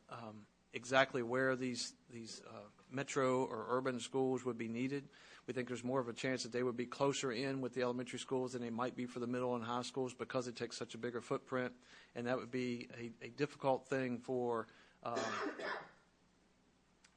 um, 0.09 0.45
exactly 0.73 1.21
where 1.23 1.55
these 1.55 1.93
these 2.11 2.41
uh, 2.47 2.59
metro 2.91 3.43
or 3.45 3.65
urban 3.69 3.99
schools 3.99 4.45
would 4.45 4.57
be 4.57 4.67
needed. 4.67 5.03
We 5.45 5.53
think 5.53 5.69
there's 5.69 5.83
more 5.83 5.99
of 5.99 6.09
a 6.09 6.13
chance 6.13 6.43
that 6.43 6.51
they 6.51 6.63
would 6.63 6.75
be 6.75 6.85
closer 6.85 7.31
in 7.31 7.61
with 7.61 7.73
the 7.73 7.81
elementary 7.81 8.19
schools 8.19 8.51
than 8.51 8.61
they 8.61 8.69
might 8.69 8.95
be 8.97 9.05
for 9.05 9.19
the 9.19 9.27
middle 9.27 9.55
and 9.55 9.63
high 9.63 9.81
schools 9.81 10.13
because 10.13 10.47
it 10.47 10.57
takes 10.57 10.77
such 10.77 10.93
a 10.93 10.97
bigger 10.97 11.21
footprint, 11.21 11.71
and 12.15 12.27
that 12.27 12.38
would 12.38 12.51
be 12.51 12.89
a, 12.99 13.25
a 13.25 13.29
difficult 13.29 13.88
thing 13.88 14.17
for 14.17 14.67
um, 15.03 15.19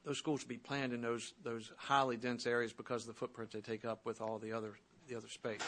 those 0.04 0.18
schools 0.18 0.42
to 0.42 0.48
be 0.48 0.58
planned 0.58 0.92
in 0.92 1.00
those 1.00 1.34
those 1.42 1.72
highly 1.76 2.16
dense 2.16 2.46
areas 2.46 2.72
because 2.72 3.02
of 3.02 3.08
the 3.08 3.14
footprint 3.14 3.50
they 3.50 3.60
take 3.60 3.84
up 3.84 4.04
with 4.04 4.20
all 4.20 4.38
the 4.38 4.52
other 4.52 4.74
the 5.08 5.16
other 5.16 5.28
space. 5.28 5.60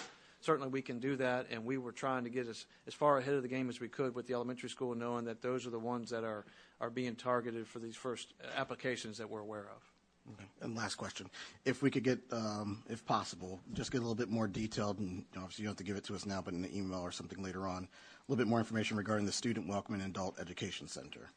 Certainly, 0.42 0.70
we 0.70 0.82
can 0.82 0.98
do 0.98 1.16
that, 1.16 1.46
and 1.50 1.64
we 1.64 1.78
were 1.78 1.92
trying 1.92 2.24
to 2.24 2.30
get 2.30 2.48
as, 2.48 2.66
as 2.86 2.94
far 2.94 3.18
ahead 3.18 3.34
of 3.34 3.42
the 3.42 3.48
game 3.48 3.68
as 3.68 3.80
we 3.80 3.88
could 3.88 4.14
with 4.14 4.26
the 4.26 4.34
elementary 4.34 4.68
school, 4.68 4.94
knowing 4.94 5.24
that 5.24 5.40
those 5.40 5.66
are 5.66 5.70
the 5.70 5.78
ones 5.78 6.10
that 6.10 6.24
are 6.24 6.44
are 6.80 6.90
being 6.90 7.14
targeted 7.14 7.66
for 7.66 7.78
these 7.78 7.94
first 7.94 8.34
applications 8.56 9.16
that 9.18 9.30
we're 9.30 9.40
aware 9.40 9.68
of. 9.74 9.88
Okay. 10.34 10.44
And 10.60 10.76
last 10.76 10.96
question, 10.96 11.28
if 11.64 11.80
we 11.80 11.90
could 11.90 12.02
get, 12.02 12.18
um, 12.32 12.82
if 12.88 13.04
possible, 13.06 13.60
just 13.72 13.92
get 13.92 13.98
a 13.98 14.00
little 14.00 14.16
bit 14.16 14.28
more 14.28 14.48
detailed, 14.48 14.98
and 14.98 15.18
you 15.18 15.24
know, 15.34 15.42
obviously 15.42 15.62
you 15.62 15.66
don't 15.68 15.72
have 15.72 15.78
to 15.78 15.84
give 15.84 15.96
it 15.96 16.04
to 16.04 16.14
us 16.14 16.26
now, 16.26 16.42
but 16.42 16.54
in 16.54 16.64
an 16.64 16.70
email 16.74 17.00
or 17.00 17.12
something 17.12 17.42
later 17.42 17.66
on, 17.66 17.84
a 17.84 17.88
little 18.28 18.44
bit 18.44 18.48
more 18.48 18.58
information 18.58 18.96
regarding 18.96 19.26
the 19.26 19.32
Student 19.32 19.68
Welcome 19.68 19.94
and 19.94 20.04
Adult 20.04 20.40
Education 20.40 20.88
Center. 20.88 21.30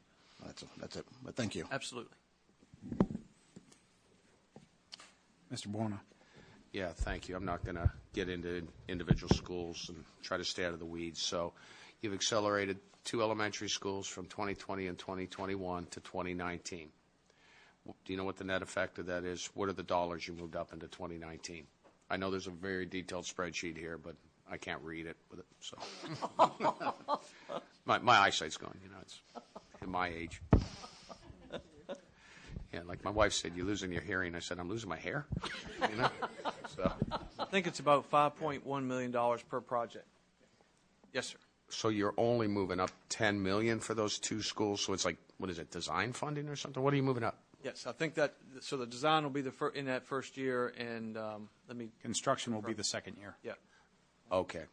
That's 0.43 0.63
that's 0.77 0.95
it. 0.95 1.05
But 1.23 1.35
thank 1.35 1.55
you. 1.55 1.67
Absolutely. 1.71 2.11
Mr. 5.51 5.67
Buona. 5.67 6.01
Yeah, 6.75 6.89
thank 6.89 7.29
you. 7.29 7.37
I'm 7.37 7.45
not 7.45 7.63
going 7.63 7.77
to 7.77 7.89
get 8.11 8.27
into 8.27 8.67
individual 8.89 9.33
schools 9.33 9.85
and 9.87 10.03
try 10.21 10.35
to 10.35 10.43
stay 10.43 10.65
out 10.65 10.73
of 10.73 10.79
the 10.79 10.85
weeds. 10.85 11.21
So 11.21 11.53
you've 12.01 12.13
accelerated 12.13 12.79
two 13.05 13.21
elementary 13.21 13.69
schools 13.69 14.07
from 14.07 14.25
2020 14.25 14.87
and 14.87 14.99
2021 14.99 15.85
to 15.85 16.01
2019. 16.01 16.89
Do 17.85 17.93
you 18.07 18.17
know 18.17 18.25
what 18.25 18.35
the 18.35 18.43
net 18.43 18.61
effect 18.61 18.99
of 18.99 19.05
that 19.05 19.23
is? 19.23 19.49
What 19.53 19.69
are 19.69 19.73
the 19.73 19.83
dollars 19.83 20.27
you 20.27 20.33
moved 20.33 20.57
up 20.57 20.73
into 20.73 20.87
2019? 20.87 21.65
I 22.09 22.17
know 22.17 22.29
there's 22.29 22.47
a 22.47 22.51
very 22.51 22.85
detailed 22.85 23.23
spreadsheet 23.23 23.77
here, 23.77 23.97
but 23.97 24.17
I 24.51 24.57
can't 24.57 24.81
read 24.81 25.05
it 25.05 25.15
with 25.31 25.39
it. 25.39 25.45
So 25.61 25.77
my 27.85 27.99
my 27.99 28.17
eyesight's 28.17 28.57
gone. 28.57 28.77
You 28.83 28.89
know, 28.89 28.97
it's 29.01 29.21
my 29.87 30.09
age. 30.09 30.41
Yeah, 32.75 32.81
like 32.85 33.05
my 33.05 33.09
wife 33.11 33.31
said, 33.31 33.53
you're 33.55 33.65
losing 33.65 33.89
your 33.89 34.01
hearing. 34.01 34.35
I 34.35 34.39
said, 34.39 34.59
I'm 34.59 34.67
losing 34.67 34.89
my 34.89 34.97
hair. 34.97 35.25
You 35.89 35.95
know, 36.01 36.09
so 36.75 36.91
I 37.39 37.45
think 37.45 37.67
it's 37.67 37.79
about 37.79 38.09
5.1 38.11 38.83
million 38.83 39.11
dollars 39.11 39.41
per 39.43 39.61
project. 39.61 40.05
Yes, 41.13 41.27
sir. 41.27 41.37
so 41.69 41.87
you're 41.89 42.13
only 42.17 42.47
moving 42.47 42.79
up 42.81 42.91
10 43.09 43.41
million 43.41 43.79
for 43.79 43.93
those 43.93 44.19
two 44.19 44.41
schools. 44.41 44.81
So 44.81 44.91
it's 44.93 45.05
like 45.05 45.17
what 45.37 45.49
is 45.49 45.59
it, 45.59 45.71
design 45.71 46.11
funding 46.11 46.49
or 46.49 46.55
something? 46.57 46.81
What 46.83 46.91
are 46.93 46.97
you 46.97 47.03
moving 47.03 47.23
up? 47.23 47.37
Yes, 47.63 47.85
I 47.87 47.91
think 47.93 48.15
that 48.15 48.33
so 48.61 48.77
the 48.77 48.85
design 48.85 49.23
will 49.23 49.29
be 49.29 49.41
the 49.41 49.51
fir- 49.51 49.69
in 49.69 49.85
that 49.85 50.05
first 50.05 50.37
year, 50.37 50.73
and 50.77 51.17
um, 51.17 51.49
let 51.67 51.77
me 51.77 51.89
Construction 52.01 52.53
will 52.53 52.61
be 52.61 52.73
the 52.73 52.83
second 52.83 53.15
year. 53.17 53.35
yeah. 53.43 53.53
Okay, 54.31 54.63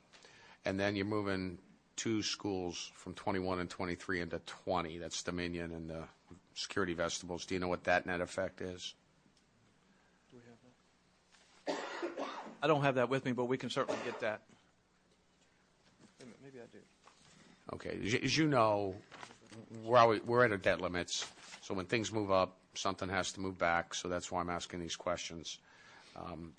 and 0.65 0.79
then 0.81 0.97
you're 0.97 1.07
moving 1.07 1.59
two 1.97 2.23
schools 2.23 2.91
from 2.95 3.15
21 3.15 3.61
and 3.61 3.69
23 3.71 4.23
into 4.23 4.39
20. 4.65 4.99
That's 4.99 5.23
Dominion 5.23 5.73
and 5.73 5.89
the 5.91 6.05
security 6.55 6.95
vestibules. 6.95 7.45
Do 7.45 7.55
you 7.55 7.61
know 7.61 7.69
what 7.69 7.85
that 7.85 8.07
net 8.07 8.21
effect 8.21 8.61
is? 8.61 8.95
Do 10.31 10.39
we 10.39 10.43
have 10.49 11.79
that? 11.79 12.39
I 12.63 12.67
don't 12.67 12.83
have 12.83 12.97
that 12.97 13.09
with 13.09 13.25
me, 13.25 13.33
but 13.33 13.47
we 13.47 13.57
can 13.57 13.71
certainly 13.71 14.01
get 14.05 14.21
that. 14.21 14.43
Minute, 16.21 16.37
Maybe 16.43 16.59
I 16.61 16.67
do. 16.73 16.79
Okay, 17.75 18.23
as 18.23 18.37
you- 18.37 18.47
know, 18.49 18.95
we're, 19.85 19.99
always, 19.99 20.23
we're 20.23 20.45
at 20.45 20.51
our 20.51 20.57
debt 20.57 20.81
limits, 20.81 21.27
so 21.63 21.75
when 21.75 21.87
things 21.87 22.13
move 22.13 22.31
up, 22.31 22.57
something 22.75 23.09
has 23.09 23.33
to 23.33 23.41
move 23.41 23.59
back, 23.59 23.95
so 23.95 24.09
that's 24.09 24.31
why 24.31 24.41
I'm 24.41 24.51
asking 24.51 24.81
these 24.81 24.97
questions. 24.97 25.59
Um, 26.17 26.53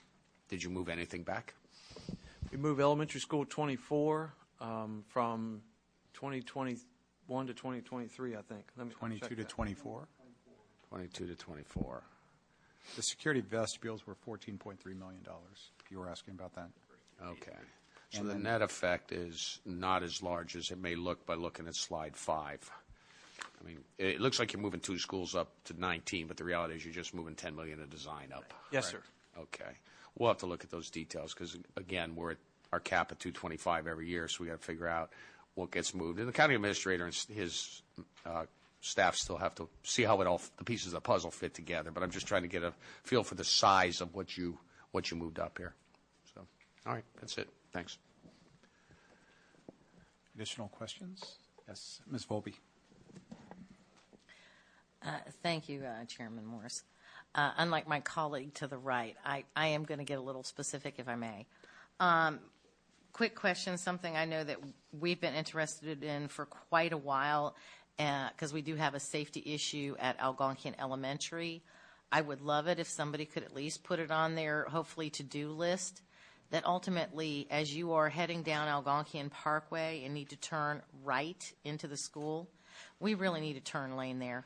did 0.50 0.64
you 0.64 0.70
move 0.70 0.90
anything 0.90 1.24
back? 1.24 1.54
We 2.52 2.58
moved 2.58 2.80
elementary 2.80 3.20
school 3.20 3.46
24 3.46 4.34
um, 4.62 5.04
from 5.08 5.62
2021 7.34 7.48
to 7.48 7.54
2023, 7.54 8.36
I 8.36 8.42
think. 8.42 8.66
Let 8.78 8.88
me 8.88 8.94
22 8.94 9.28
to 9.30 9.36
that. 9.36 9.50
24. 9.50 10.08
22 10.90 11.28
to 11.28 11.36
24. 11.36 12.04
The 12.96 13.02
security 13.02 13.42
vestibules 13.42 14.06
were 14.06 14.16
$14.3 14.28 14.78
million, 14.98 15.22
if 15.84 15.92
you 15.92 16.00
were 16.00 16.10
asking 16.10 16.36
about 16.36 16.54
that. 16.56 16.70
Okay. 17.26 17.58
So 18.12 18.20
And 18.20 18.30
the 18.30 18.34
then- 18.34 18.44
net 18.44 18.62
effect 18.62 19.12
is 19.12 19.60
not 19.66 20.04
as 20.04 20.22
large 20.22 20.56
as 20.56 20.70
it 20.70 20.78
may 20.78 20.96
look 20.96 21.26
by 21.26 21.34
looking 21.34 21.68
at 21.68 21.76
slide 21.76 22.16
five. 22.16 22.70
I 23.42 23.66
mean, 23.66 23.80
it 23.98 24.20
looks 24.22 24.38
like 24.40 24.54
you're 24.54 24.62
moving 24.62 24.80
two 24.82 25.00
schools 25.00 25.34
up 25.36 25.52
to 25.66 25.80
19, 25.80 26.28
but 26.28 26.38
the 26.38 26.44
reality 26.44 26.76
is 26.76 26.86
you're 26.86 26.94
just 26.94 27.14
moving 27.16 27.34
10 27.36 27.56
million 27.56 27.82
of 27.82 27.90
design 27.90 28.32
up. 28.36 28.54
Yes, 28.72 28.92
sir. 28.92 29.02
Okay. 29.40 29.72
We'll 30.18 30.30
have 30.30 30.38
to 30.40 30.46
look 30.46 30.64
at 30.64 30.70
those 30.70 30.92
details 30.92 31.34
because, 31.34 31.58
again, 31.78 32.16
we're 32.16 32.32
at 32.32 32.38
our 32.72 32.80
cap 32.80 33.12
at 33.12 33.20
225 33.20 33.88
every 33.88 34.08
year, 34.08 34.28
so 34.28 34.44
we 34.44 34.50
got 34.50 34.60
to 34.60 34.66
figure 34.66 34.88
out 34.88 35.12
what 35.56 35.72
gets 35.72 35.94
moved. 35.94 36.20
And 36.20 36.28
the 36.28 36.34
county 36.34 36.56
administrator 36.56 37.06
and 37.06 37.14
his 37.30 37.82
uh, 38.26 38.46
staff 38.82 39.16
still 39.16 39.38
have 39.38 39.56
to 39.56 39.70
see 39.84 40.04
how 40.04 40.20
it 40.22 40.28
all, 40.28 40.42
the 40.58 40.64
pieces 40.64 40.88
of 40.88 40.94
the 40.94 41.02
puzzle 41.02 41.32
fit 41.32 41.54
together. 41.54 41.92
But 41.92 42.04
I'm 42.04 42.12
just 42.12 42.28
trying 42.28 42.42
to 42.42 42.48
get 42.48 42.64
a 42.64 42.74
feel 43.04 43.24
for 43.24 43.36
the 43.36 43.44
size 43.44 44.02
of 44.02 44.14
what 44.14 44.38
you, 44.38 44.58
what 44.92 45.12
you 45.12 45.18
moved 45.18 45.40
up 45.40 45.58
here. 45.58 45.74
So, 46.34 46.42
all 46.86 46.94
right, 46.94 47.06
that's 47.20 47.38
it. 47.38 47.48
Thanks. 47.72 47.98
Additional 50.36 50.68
questions? 50.70 51.36
Yes, 51.68 52.02
Ms. 52.10 52.26
Volpe. 52.26 52.54
Uh, 55.06 55.18
Thank 55.44 55.70
you, 55.70 55.84
uh, 55.84 56.06
Chairman 56.06 56.46
Morse. 56.46 56.84
Uh, 57.36 57.52
Unlike 57.58 57.88
my 57.88 58.00
colleague 58.00 58.54
to 58.56 58.68
the 58.68 58.78
right, 58.78 59.16
I 59.26 59.44
I 59.56 59.68
am 59.68 59.84
going 59.84 59.98
to 60.00 60.04
get 60.06 60.18
a 60.18 60.22
little 60.22 60.44
specific, 60.44 60.96
if 60.98 61.08
I 61.08 61.16
may. 61.16 61.46
Um, 62.00 62.40
Quick 63.14 63.36
question, 63.36 63.78
something 63.78 64.18
I 64.18 64.26
know 64.26 64.44
that 64.44 64.58
we've 64.92 65.22
been 65.22 65.36
interested 65.36 66.04
in 66.04 66.28
for 66.28 66.48
quite 66.48 66.94
a 66.94 66.98
while, 66.98 67.56
uh, 68.00 68.30
because 68.30 68.52
we 68.52 68.64
do 68.64 68.76
have 68.76 68.96
a 68.96 69.00
safety 69.00 69.44
issue 69.46 69.96
at 70.00 70.18
Algonquian 70.18 70.74
Elementary. 70.80 71.62
I 72.12 72.22
would 72.22 72.42
love 72.42 72.68
it 72.68 72.80
if 72.80 72.88
somebody 72.90 73.26
could 73.26 73.44
at 73.44 73.54
least 73.54 73.84
put 73.84 74.00
it 74.00 74.10
on 74.10 74.34
their, 74.34 74.64
hopefully, 74.64 75.12
to-do 75.12 75.52
list, 75.52 76.02
that 76.50 76.66
ultimately, 76.66 77.46
as 77.52 77.76
you 77.76 77.94
are 77.94 78.10
heading 78.10 78.42
down 78.42 78.68
Algonquian 78.68 79.30
Parkway 79.30 80.04
and 80.04 80.16
need 80.16 80.30
to 80.30 80.36
turn 80.36 80.82
right 81.04 81.54
into 81.64 81.88
the 81.88 81.98
school, 81.98 82.50
we 83.00 83.14
really 83.14 83.42
need 83.42 83.58
a 83.58 83.62
turn 83.62 83.96
lane 83.96 84.18
there 84.18 84.44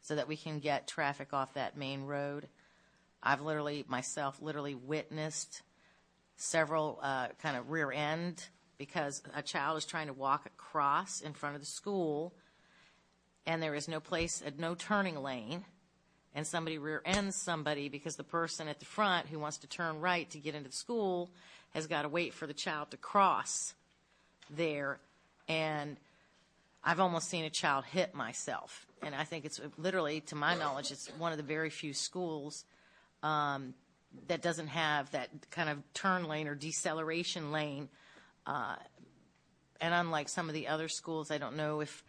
so 0.00 0.16
that 0.16 0.26
we 0.26 0.36
can 0.36 0.58
get 0.58 0.88
traffic 0.88 1.32
off 1.32 1.54
that 1.54 1.76
main 1.76 2.02
road. 2.02 2.48
I've 3.22 3.40
literally, 3.40 3.84
myself, 3.86 4.42
literally 4.42 4.74
witnessed 4.74 5.62
several 6.40 6.98
uh, 7.02 7.28
kind 7.42 7.56
of 7.56 7.70
rear 7.70 7.92
end 7.92 8.42
because 8.78 9.22
a 9.34 9.42
child 9.42 9.76
is 9.76 9.84
trying 9.84 10.06
to 10.06 10.12
walk 10.14 10.46
across 10.46 11.20
in 11.20 11.34
front 11.34 11.54
of 11.54 11.60
the 11.60 11.66
school 11.66 12.32
and 13.46 13.62
there 13.62 13.74
is 13.74 13.88
no 13.88 14.00
place, 14.00 14.42
uh, 14.46 14.50
no 14.58 14.74
turning 14.74 15.22
lane, 15.22 15.64
and 16.34 16.46
somebody 16.46 16.78
rear 16.78 17.02
ends 17.04 17.36
somebody 17.36 17.88
because 17.88 18.16
the 18.16 18.24
person 18.24 18.68
at 18.68 18.78
the 18.78 18.86
front 18.86 19.26
who 19.26 19.38
wants 19.38 19.58
to 19.58 19.66
turn 19.66 20.00
right 20.00 20.30
to 20.30 20.38
get 20.38 20.54
into 20.54 20.70
the 20.70 20.76
school 20.76 21.30
has 21.74 21.86
got 21.86 22.02
to 22.02 22.08
wait 22.08 22.32
for 22.32 22.46
the 22.46 22.54
child 22.54 22.90
to 22.92 22.96
cross 22.96 23.74
there. 24.48 24.98
And 25.48 25.96
I've 26.82 27.00
almost 27.00 27.28
seen 27.28 27.44
a 27.44 27.50
child 27.50 27.84
hit 27.84 28.14
myself. 28.14 28.86
And 29.02 29.14
I 29.14 29.24
think 29.24 29.44
it's 29.44 29.60
literally, 29.76 30.20
to 30.22 30.36
my 30.36 30.54
knowledge, 30.54 30.90
it's 30.90 31.08
one 31.18 31.32
of 31.32 31.38
the 31.38 31.44
very 31.44 31.70
few 31.70 31.92
schools 31.92 32.64
um, 33.22 33.74
that 34.28 34.42
doesn't 34.42 34.68
have 34.68 35.10
that 35.12 35.30
kind 35.50 35.68
of 35.68 35.78
turn 35.94 36.24
lane 36.24 36.48
or 36.48 36.54
deceleration 36.54 37.52
lane. 37.52 37.88
Uh, 38.46 38.76
and 39.80 39.94
unlike 39.94 40.28
some 40.28 40.48
of 40.48 40.54
the 40.54 40.68
other 40.68 40.88
schools, 40.88 41.30
I 41.30 41.38
don't 41.38 41.56
know 41.56 41.80
if 41.80 42.04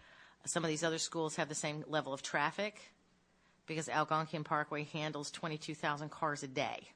some 0.45 0.63
of 0.63 0.69
these 0.69 0.83
other 0.83 0.97
schools 0.97 1.35
have 1.35 1.49
the 1.49 1.55
same 1.55 1.83
level 1.87 2.13
of 2.13 2.21
traffic 2.21 2.81
because 3.67 3.87
Algonquian 3.87 4.43
Parkway 4.43 4.83
handles 4.85 5.31
22,000 5.31 6.09
cars 6.09 6.43
a 6.43 6.47
day. 6.47 6.89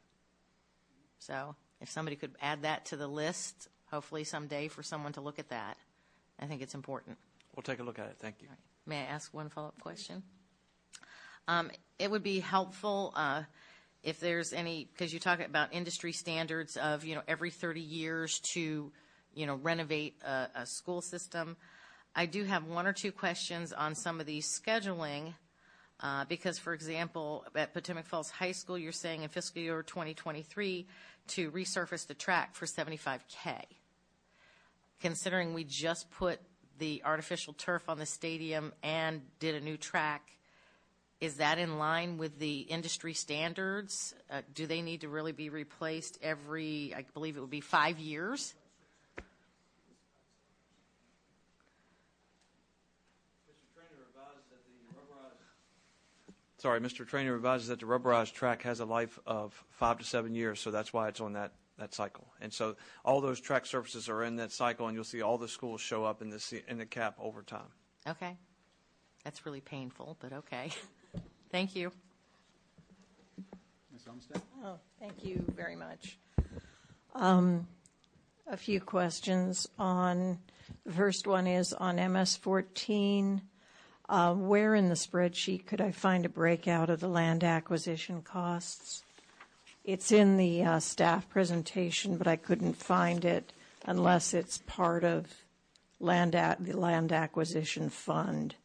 So 1.19 1.55
if 1.79 1.89
somebody 1.89 2.15
could 2.15 2.35
add 2.41 2.63
that 2.63 2.85
to 2.85 2.97
the 2.97 3.07
list, 3.07 3.69
hopefully 3.91 4.23
someday 4.23 4.67
for 4.67 4.83
someone 4.83 5.13
to 5.13 5.21
look 5.21 5.39
at 5.39 5.49
that, 5.49 5.77
I 6.39 6.45
think 6.45 6.61
it's 6.61 6.75
important. 6.75 7.17
We'll 7.55 7.63
take 7.63 7.79
a 7.79 7.83
look 7.83 7.99
at 7.99 8.07
it. 8.07 8.17
Thank 8.19 8.41
you. 8.41 8.47
May 8.85 9.01
I 9.01 9.05
ask 9.05 9.33
one 9.33 9.49
follow-up 9.49 9.79
question? 9.79 10.23
Um, 11.47 11.71
It 11.97 12.11
would 12.11 12.23
be 12.23 12.39
helpful 12.39 13.13
uh, 13.15 13.43
if 14.05 14.21
there's 14.21 14.53
any, 14.53 14.87
because 14.93 15.13
you 15.13 15.19
talk 15.19 15.41
about 15.41 15.73
industry 15.73 16.13
standards 16.13 16.77
of, 16.77 17.03
you 17.03 17.15
know, 17.15 17.21
every 17.27 17.49
30 17.49 17.81
years 17.81 18.39
to, 18.53 18.91
you 19.33 19.45
know, 19.45 19.55
renovate 19.55 20.15
a, 20.23 20.47
a 20.55 20.65
school 20.65 21.01
system. 21.01 21.57
I 22.15 22.25
do 22.25 22.45
have 22.45 22.63
one 22.63 22.87
or 22.87 22.93
two 22.93 23.11
questions 23.11 23.73
on 23.73 23.95
some 23.95 24.21
of 24.21 24.25
these 24.25 24.47
scheduling, 24.47 25.33
uh, 25.99 26.23
because, 26.29 26.57
for 26.57 26.73
example, 26.73 27.45
at 27.55 27.73
Potomac 27.73 28.05
Falls 28.05 28.29
High 28.29 28.53
School, 28.53 28.77
you're 28.77 28.93
saying 28.93 29.23
in 29.23 29.29
fiscal 29.29 29.61
year 29.61 29.83
2023 29.83 30.87
to 31.27 31.51
resurface 31.51 32.07
the 32.07 32.13
track 32.13 32.55
for 32.55 32.65
75K 32.65 33.63
considering 35.01 35.53
we 35.53 35.63
just 35.63 36.09
put 36.11 36.39
the 36.77 37.01
artificial 37.05 37.53
turf 37.53 37.87
on 37.87 37.99
the 37.99 38.05
stadium 38.05 38.73
and 38.83 39.21
did 39.39 39.55
a 39.55 39.59
new 39.59 39.77
track, 39.77 40.31
is 41.25 41.37
that 41.37 41.57
in 41.57 41.79
line 41.79 42.17
with 42.17 42.37
the 42.39 42.59
industry 42.59 43.13
standards? 43.13 44.13
Uh, 44.29 44.41
do 44.53 44.67
they 44.67 44.81
need 44.81 45.01
to 45.01 45.09
really 45.09 45.31
be 45.31 45.49
replaced 45.49 46.19
every, 46.21 46.93
I 46.95 47.03
believe 47.13 47.35
it 47.35 47.39
would 47.39 47.49
be 47.49 47.61
five 47.61 47.99
years? 47.99 48.53
Sorry, 56.57 56.79
Mr. 56.79 57.07
Trainer 57.07 57.35
advises 57.35 57.67
that 57.67 57.79
the 57.79 57.85
rubberized 57.85 58.33
track 58.33 58.63
has 58.63 58.79
a 58.79 58.85
life 58.85 59.19
of 59.27 59.63
five 59.71 59.99
to 59.99 60.03
seven 60.03 60.33
years, 60.33 60.59
so 60.59 60.71
that's 60.71 60.91
why 60.91 61.09
it's 61.09 61.21
on 61.21 61.33
that, 61.33 61.51
that 61.77 61.93
cycle. 61.93 62.25
And 62.41 62.51
so 62.51 62.75
all 63.03 63.21
those 63.21 63.39
track 63.39 63.67
surfaces 63.67 64.09
are 64.09 64.23
in 64.23 64.37
that 64.37 64.51
cycle, 64.51 64.87
and 64.87 64.95
you'll 64.95 65.03
see 65.03 65.21
all 65.21 65.37
the 65.37 65.47
schools 65.47 65.81
show 65.81 66.05
up 66.05 66.23
in 66.23 66.29
the, 66.29 66.63
in 66.67 66.79
the 66.79 66.85
cap 66.85 67.17
over 67.19 67.43
time. 67.43 67.69
Okay. 68.07 68.37
That's 69.23 69.45
really 69.45 69.61
painful, 69.61 70.17
but 70.19 70.33
okay. 70.33 70.71
Thank 71.55 71.73
you. 71.73 71.89
Ms. 73.93 74.01
Umstattd? 74.09 74.41
Oh, 74.61 74.77
thank 74.99 75.23
you 75.23 75.41
very 75.55 75.77
much. 75.77 76.17
Um, 77.13 77.65
a 78.45 78.57
few 78.57 78.81
questions 78.81 79.65
on, 79.79 80.37
the 80.85 80.91
first 80.91 81.27
one 81.27 81.47
is 81.47 81.71
on 81.71 81.95
MS 82.11 82.35
14. 82.35 83.41
Uh, 84.09 84.33
where 84.33 84.75
in 84.75 84.89
the 84.89 84.95
spreadsheet 84.95 85.65
could 85.65 85.79
I 85.79 85.91
find 85.91 86.25
a 86.25 86.29
breakout 86.29 86.89
of 86.89 86.99
the 86.99 87.07
land 87.07 87.41
acquisition 87.41 88.21
costs? 88.21 89.05
It's 89.85 90.11
in 90.11 90.35
the 90.35 90.61
uh, 90.61 90.79
staff 90.81 91.29
presentation, 91.29 92.17
but 92.17 92.27
I 92.27 92.35
couldn't 92.35 92.75
find 92.75 93.23
it 93.23 93.53
unless 93.85 94.33
it's 94.33 94.57
part 94.57 95.05
of 95.05 95.33
land 96.01 96.35
a- 96.35 96.57
the 96.59 96.77
land 96.77 97.13
acquisition 97.13 97.89
fund. 97.89 98.55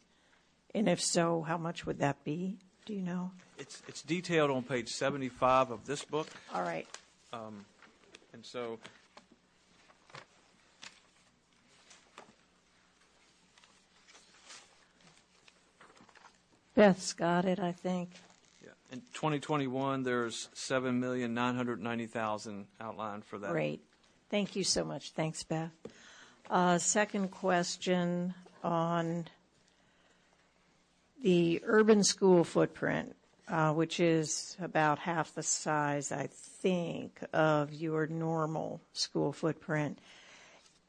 And 0.75 0.89
if 0.89 1.01
so, 1.01 1.43
how 1.43 1.57
much 1.57 1.87
would 1.87 2.01
that 2.01 2.25
be? 2.25 2.59
Do 2.87 2.95
you 2.95 3.03
know? 3.03 3.31
It's, 3.59 3.83
it's 3.89 4.03
detailed 4.03 4.51
on 4.51 4.63
page 4.63 4.89
75 4.89 5.71
of 5.71 5.87
this 5.87 6.05
book. 6.05 6.29
All 6.55 6.63
right. 6.63 6.87
Um, 7.33 7.65
and 8.33 8.45
so 8.45 8.79
Beth's 16.75 17.13
got 17.13 17.45
it, 17.45 17.61
I 17.61 17.73
think. 17.73 18.11
yeah, 18.63 18.71
in 18.91 19.01
2021, 19.13 20.03
there's 20.03 20.49
7,990,000 20.55 22.65
outlined 22.81 23.23
for 23.25 23.39
that. 23.39 23.51
Great. 23.51 23.83
Thank 24.31 24.57
you 24.57 24.65
so 24.65 24.85
much. 24.85 25.11
Thanks, 25.11 25.43
Beth. 25.43 25.71
Uh, 26.49 26.79
second 26.79 27.31
question 27.31 28.33
on 28.63 29.27
the 31.23 31.61
urban 31.65 32.03
school 32.03 32.45
footprint, 32.45 33.15
uh, 33.49 33.73
which 33.73 34.01
is 34.01 34.57
about 34.61 34.99
half 34.99 35.35
the 35.35 35.43
size, 35.43 36.13
I 36.13 36.29
think, 36.29 37.21
of 37.33 37.73
your 37.73 38.07
normal 38.07 38.81
school 38.93 39.33
footprint. 39.33 39.99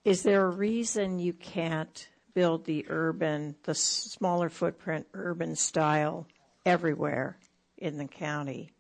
Is 0.04 0.24
there 0.24 0.46
a 0.46 0.50
reason 0.50 1.20
you 1.20 1.34
can't 1.34 2.08
build 2.34 2.66
the 2.66 2.86
urban, 2.90 3.56
the 3.64 3.76
smaller 3.76 4.50
footprint 4.50 5.06
urban 5.14 5.56
style 5.56 6.28
everywhere 6.66 7.38
in 7.78 7.98
the 7.98 8.06
county? 8.06 8.72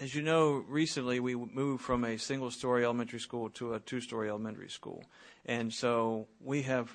As 0.00 0.14
you 0.14 0.22
know, 0.22 0.64
recently 0.68 1.20
we 1.20 1.36
moved 1.36 1.82
from 1.82 2.04
a 2.04 2.18
single 2.18 2.50
story 2.50 2.84
elementary 2.84 3.20
school 3.20 3.48
to 3.50 3.74
a 3.74 3.80
two 3.80 4.00
story 4.00 4.28
elementary 4.28 4.68
school. 4.68 5.04
And 5.46 5.72
so 5.72 6.28
we 6.40 6.62
have 6.62 6.90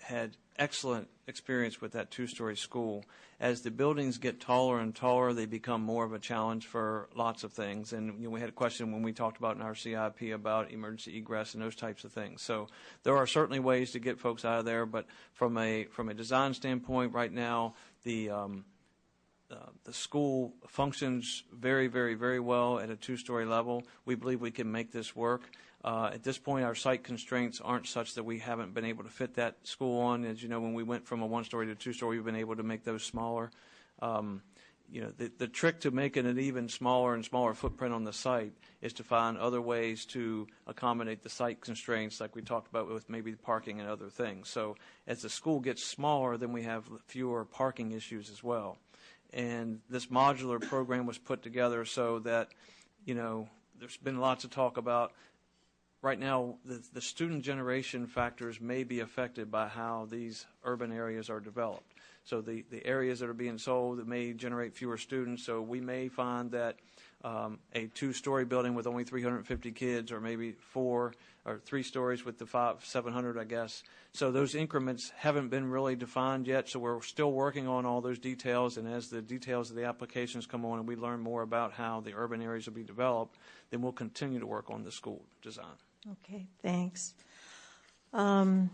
had 0.00 0.36
excellent 0.58 1.08
experience 1.26 1.80
with 1.80 1.92
that 1.92 2.10
two 2.10 2.26
story 2.26 2.56
school. 2.56 3.04
As 3.40 3.62
the 3.62 3.70
buildings 3.70 4.18
get 4.18 4.40
taller 4.40 4.78
and 4.78 4.94
taller, 4.94 5.32
they 5.32 5.46
become 5.46 5.82
more 5.82 6.04
of 6.04 6.12
a 6.12 6.18
challenge 6.18 6.66
for 6.66 7.08
lots 7.14 7.44
of 7.44 7.52
things. 7.52 7.92
And 7.92 8.20
you 8.20 8.24
know, 8.24 8.30
we 8.30 8.40
had 8.40 8.48
a 8.48 8.52
question 8.52 8.92
when 8.92 9.02
we 9.02 9.12
talked 9.12 9.38
about 9.38 9.56
in 9.56 9.62
our 9.62 9.74
CIP 9.74 10.32
about 10.32 10.70
emergency 10.70 11.18
egress 11.18 11.54
and 11.54 11.62
those 11.62 11.74
types 11.74 12.04
of 12.04 12.12
things. 12.12 12.42
So 12.42 12.68
there 13.02 13.16
are 13.16 13.26
certainly 13.26 13.60
ways 13.60 13.92
to 13.92 13.98
get 13.98 14.20
folks 14.20 14.44
out 14.44 14.58
of 14.58 14.64
there, 14.64 14.86
but 14.86 15.06
from 15.32 15.58
a 15.58 15.84
from 15.84 16.08
a 16.08 16.14
design 16.14 16.54
standpoint, 16.54 17.12
right 17.12 17.32
now 17.32 17.74
the 18.04 18.30
um, 18.30 18.64
uh, 19.52 19.56
the 19.84 19.92
school 19.92 20.54
functions 20.66 21.44
very, 21.52 21.86
very, 21.86 22.14
very 22.14 22.40
well 22.40 22.78
at 22.78 22.88
a 22.88 22.96
two-story 22.96 23.44
level. 23.44 23.82
We 24.06 24.14
believe 24.14 24.40
we 24.40 24.50
can 24.50 24.72
make 24.72 24.92
this 24.92 25.14
work. 25.14 25.42
Uh, 25.84 26.10
at 26.12 26.22
this 26.22 26.38
point, 26.38 26.64
our 26.64 26.74
site 26.74 27.02
constraints 27.02 27.60
aren't 27.60 27.86
such 27.86 28.14
that 28.14 28.24
we 28.24 28.38
haven't 28.38 28.72
been 28.72 28.84
able 28.84 29.04
to 29.04 29.10
fit 29.10 29.34
that 29.34 29.56
school 29.66 30.00
on. 30.00 30.24
As 30.24 30.42
you 30.42 30.48
know, 30.48 30.60
when 30.60 30.74
we 30.74 30.82
went 30.82 31.06
from 31.06 31.22
a 31.22 31.26
one-story 31.26 31.66
to 31.66 31.72
a 31.72 31.74
two-story, 31.74 32.16
we've 32.16 32.24
been 32.24 32.36
able 32.36 32.56
to 32.56 32.62
make 32.62 32.84
those 32.84 33.02
smaller. 33.02 33.50
Um, 34.00 34.42
you 34.90 35.00
know, 35.00 35.10
the, 35.16 35.32
the 35.38 35.48
trick 35.48 35.80
to 35.80 35.90
making 35.90 36.26
an 36.26 36.38
even 36.38 36.68
smaller 36.68 37.14
and 37.14 37.24
smaller 37.24 37.54
footprint 37.54 37.94
on 37.94 38.04
the 38.04 38.12
site 38.12 38.52
is 38.82 38.92
to 38.94 39.04
find 39.04 39.38
other 39.38 39.60
ways 39.60 40.04
to 40.06 40.46
accommodate 40.66 41.22
the 41.22 41.30
site 41.30 41.60
constraints, 41.60 42.20
like 42.20 42.36
we 42.36 42.42
talked 42.42 42.68
about 42.68 42.92
with 42.92 43.08
maybe 43.08 43.32
parking 43.32 43.80
and 43.80 43.88
other 43.88 44.08
things. 44.08 44.50
So 44.50 44.76
as 45.06 45.22
the 45.22 45.30
school 45.30 45.60
gets 45.60 45.82
smaller, 45.82 46.36
then 46.36 46.52
we 46.52 46.62
have 46.64 46.84
fewer 47.06 47.44
parking 47.44 47.92
issues 47.92 48.28
as 48.30 48.42
well 48.42 48.78
and 49.32 49.80
this 49.88 50.06
modular 50.06 50.60
program 50.60 51.06
was 51.06 51.18
put 51.18 51.42
together 51.42 51.84
so 51.84 52.18
that, 52.20 52.48
you 53.04 53.14
know, 53.14 53.48
there's 53.78 53.96
been 53.96 54.20
lots 54.20 54.44
of 54.44 54.50
talk 54.50 54.76
about 54.76 55.12
right 56.02 56.18
now 56.18 56.56
the, 56.64 56.82
the 56.92 57.00
student 57.00 57.42
generation 57.42 58.06
factors 58.06 58.60
may 58.60 58.84
be 58.84 59.00
affected 59.00 59.50
by 59.50 59.68
how 59.68 60.06
these 60.10 60.46
urban 60.64 60.92
areas 60.92 61.30
are 61.30 61.40
developed. 61.40 61.94
So 62.24 62.40
the, 62.40 62.64
the 62.70 62.84
areas 62.86 63.20
that 63.20 63.28
are 63.28 63.34
being 63.34 63.58
sold 63.58 63.98
that 63.98 64.06
may 64.06 64.32
generate 64.32 64.76
fewer 64.76 64.96
students. 64.96 65.44
So 65.44 65.60
we 65.60 65.80
may 65.80 66.08
find 66.08 66.50
that 66.52 66.76
um, 67.24 67.58
a 67.74 67.86
two-story 67.86 68.44
building 68.44 68.74
with 68.74 68.86
only 68.86 69.04
350 69.04 69.72
kids, 69.72 70.12
or 70.12 70.20
maybe 70.20 70.52
four 70.52 71.14
or 71.44 71.58
three 71.58 71.82
stories 71.82 72.24
with 72.24 72.38
the 72.38 72.46
five 72.46 72.84
700, 72.84 73.38
I 73.38 73.44
guess. 73.44 73.82
So 74.12 74.30
those 74.30 74.54
increments 74.54 75.10
haven't 75.16 75.48
been 75.48 75.68
really 75.68 75.96
defined 75.96 76.46
yet. 76.46 76.68
So 76.68 76.78
we're 76.78 77.00
still 77.02 77.32
working 77.32 77.66
on 77.66 77.86
all 77.86 78.00
those 78.00 78.18
details. 78.18 78.76
And 78.76 78.88
as 78.88 79.08
the 79.08 79.22
details 79.22 79.70
of 79.70 79.76
the 79.76 79.84
applications 79.84 80.46
come 80.46 80.64
on, 80.64 80.78
and 80.78 80.86
we 80.86 80.96
learn 80.96 81.20
more 81.20 81.42
about 81.42 81.72
how 81.72 82.00
the 82.00 82.14
urban 82.14 82.42
areas 82.42 82.66
will 82.66 82.74
be 82.74 82.84
developed, 82.84 83.36
then 83.70 83.82
we'll 83.82 83.92
continue 83.92 84.38
to 84.38 84.46
work 84.46 84.70
on 84.70 84.84
the 84.84 84.92
school 84.92 85.22
design. 85.42 85.76
Okay, 86.10 86.48
thanks. 86.62 87.14
Um, 88.12 88.70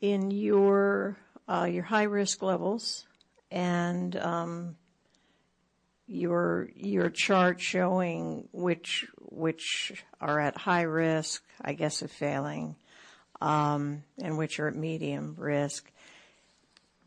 in 0.00 0.30
your 0.30 1.16
uh, 1.48 1.68
your 1.68 1.82
high 1.82 2.04
risk 2.04 2.42
levels 2.42 3.04
and 3.50 4.14
um, 4.16 4.76
your 6.06 6.68
your 6.76 7.10
chart 7.10 7.60
showing 7.60 8.48
which 8.52 9.06
which 9.18 10.04
are 10.20 10.38
at 10.38 10.56
high 10.56 10.82
risk, 10.82 11.42
I 11.60 11.72
guess, 11.72 12.02
of 12.02 12.12
failing, 12.12 12.76
um, 13.40 14.04
and 14.22 14.38
which 14.38 14.60
are 14.60 14.68
at 14.68 14.76
medium 14.76 15.34
risk. 15.36 15.90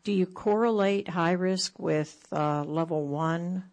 Do 0.04 0.12
you 0.12 0.26
correlate 0.26 1.08
high 1.08 1.32
risk 1.32 1.78
with 1.78 2.26
uh, 2.32 2.64
level 2.64 3.06
one 3.06 3.64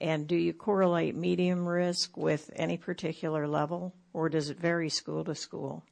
and 0.00 0.26
do 0.26 0.36
you 0.36 0.52
correlate 0.52 1.14
medium 1.14 1.66
risk 1.66 2.16
with 2.16 2.50
any 2.54 2.76
particular 2.76 3.48
level, 3.48 3.94
or 4.12 4.28
does 4.28 4.50
it 4.50 4.58
vary 4.58 4.88
school 4.88 5.24
to 5.24 5.34
school? 5.34 5.84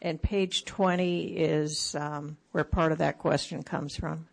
And 0.00 0.20
page 0.20 0.64
20 0.64 1.36
is 1.36 1.94
um, 1.94 2.36
where 2.50 2.64
part 2.64 2.92
of 2.92 2.98
that 2.98 3.18
question 3.18 3.62
comes 3.62 3.96
from. 3.96 4.26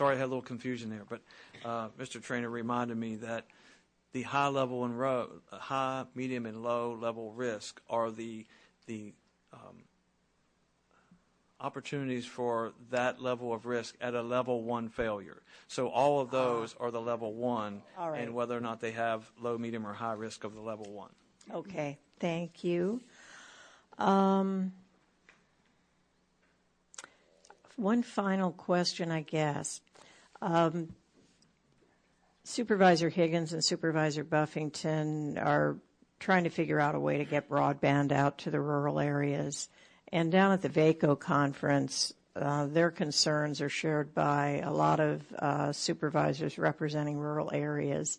Sorry, 0.00 0.16
I 0.16 0.18
had 0.18 0.24
a 0.24 0.32
little 0.32 0.40
confusion 0.40 0.88
there, 0.88 1.04
but 1.06 1.20
uh, 1.62 1.88
Mr. 2.00 2.22
Trainer 2.22 2.48
reminded 2.48 2.96
me 2.96 3.16
that 3.16 3.44
the 4.12 4.22
high 4.22 4.48
level 4.48 4.86
and 4.86 4.98
high, 5.52 6.04
medium, 6.14 6.46
and 6.46 6.62
low 6.62 6.96
level 6.98 7.32
risk 7.34 7.82
are 7.90 8.10
the 8.10 8.46
the 8.86 9.12
um, 9.52 9.82
opportunities 11.60 12.24
for 12.24 12.72
that 12.90 13.20
level 13.20 13.52
of 13.52 13.66
risk 13.66 13.94
at 14.00 14.14
a 14.14 14.22
level 14.22 14.62
one 14.62 14.88
failure. 14.88 15.42
So 15.68 15.88
all 15.88 16.20
of 16.20 16.30
those 16.30 16.74
are 16.80 16.90
the 16.90 17.02
level 17.02 17.34
one, 17.34 17.82
All 17.98 18.10
right. 18.10 18.22
and 18.22 18.32
whether 18.32 18.56
or 18.56 18.62
not 18.62 18.80
they 18.80 18.92
have 18.92 19.30
low, 19.38 19.58
medium, 19.58 19.86
or 19.86 19.92
high 19.92 20.14
risk 20.14 20.44
of 20.44 20.54
the 20.54 20.62
level 20.62 20.90
one. 20.90 21.10
Okay, 21.52 21.98
thank 22.20 22.64
you. 22.64 23.02
Um, 23.98 24.72
one 27.76 28.02
final 28.02 28.52
question, 28.52 29.10
I 29.10 29.20
guess. 29.20 29.82
Um, 30.42 30.94
Supervisor 32.44 33.08
Higgins 33.08 33.52
and 33.52 33.64
Supervisor 33.64 34.24
Buffington 34.24 35.38
are 35.38 35.76
trying 36.18 36.44
to 36.44 36.50
figure 36.50 36.80
out 36.80 36.94
a 36.94 37.00
way 37.00 37.18
to 37.18 37.24
get 37.24 37.48
broadband 37.48 38.12
out 38.12 38.38
to 38.38 38.50
the 38.50 38.60
rural 38.60 39.00
areas. 39.00 39.68
And 40.12 40.32
down 40.32 40.52
at 40.52 40.62
the 40.62 40.68
VACO 40.68 41.16
conference, 41.16 42.12
uh, 42.36 42.66
their 42.66 42.90
concerns 42.90 43.60
are 43.60 43.68
shared 43.68 44.14
by 44.14 44.62
a 44.64 44.72
lot 44.72 45.00
of 45.00 45.32
uh, 45.34 45.72
supervisors 45.72 46.58
representing 46.58 47.18
rural 47.18 47.50
areas. 47.52 48.18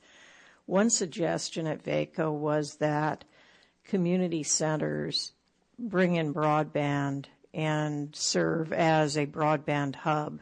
One 0.65 0.89
suggestion 0.89 1.67
at 1.67 1.83
VACO 1.83 2.31
was 2.31 2.75
that 2.75 3.23
community 3.85 4.43
centers 4.43 5.33
bring 5.77 6.15
in 6.15 6.33
broadband 6.33 7.25
and 7.53 8.15
serve 8.15 8.71
as 8.71 9.17
a 9.17 9.25
broadband 9.25 9.95
hub. 9.95 10.39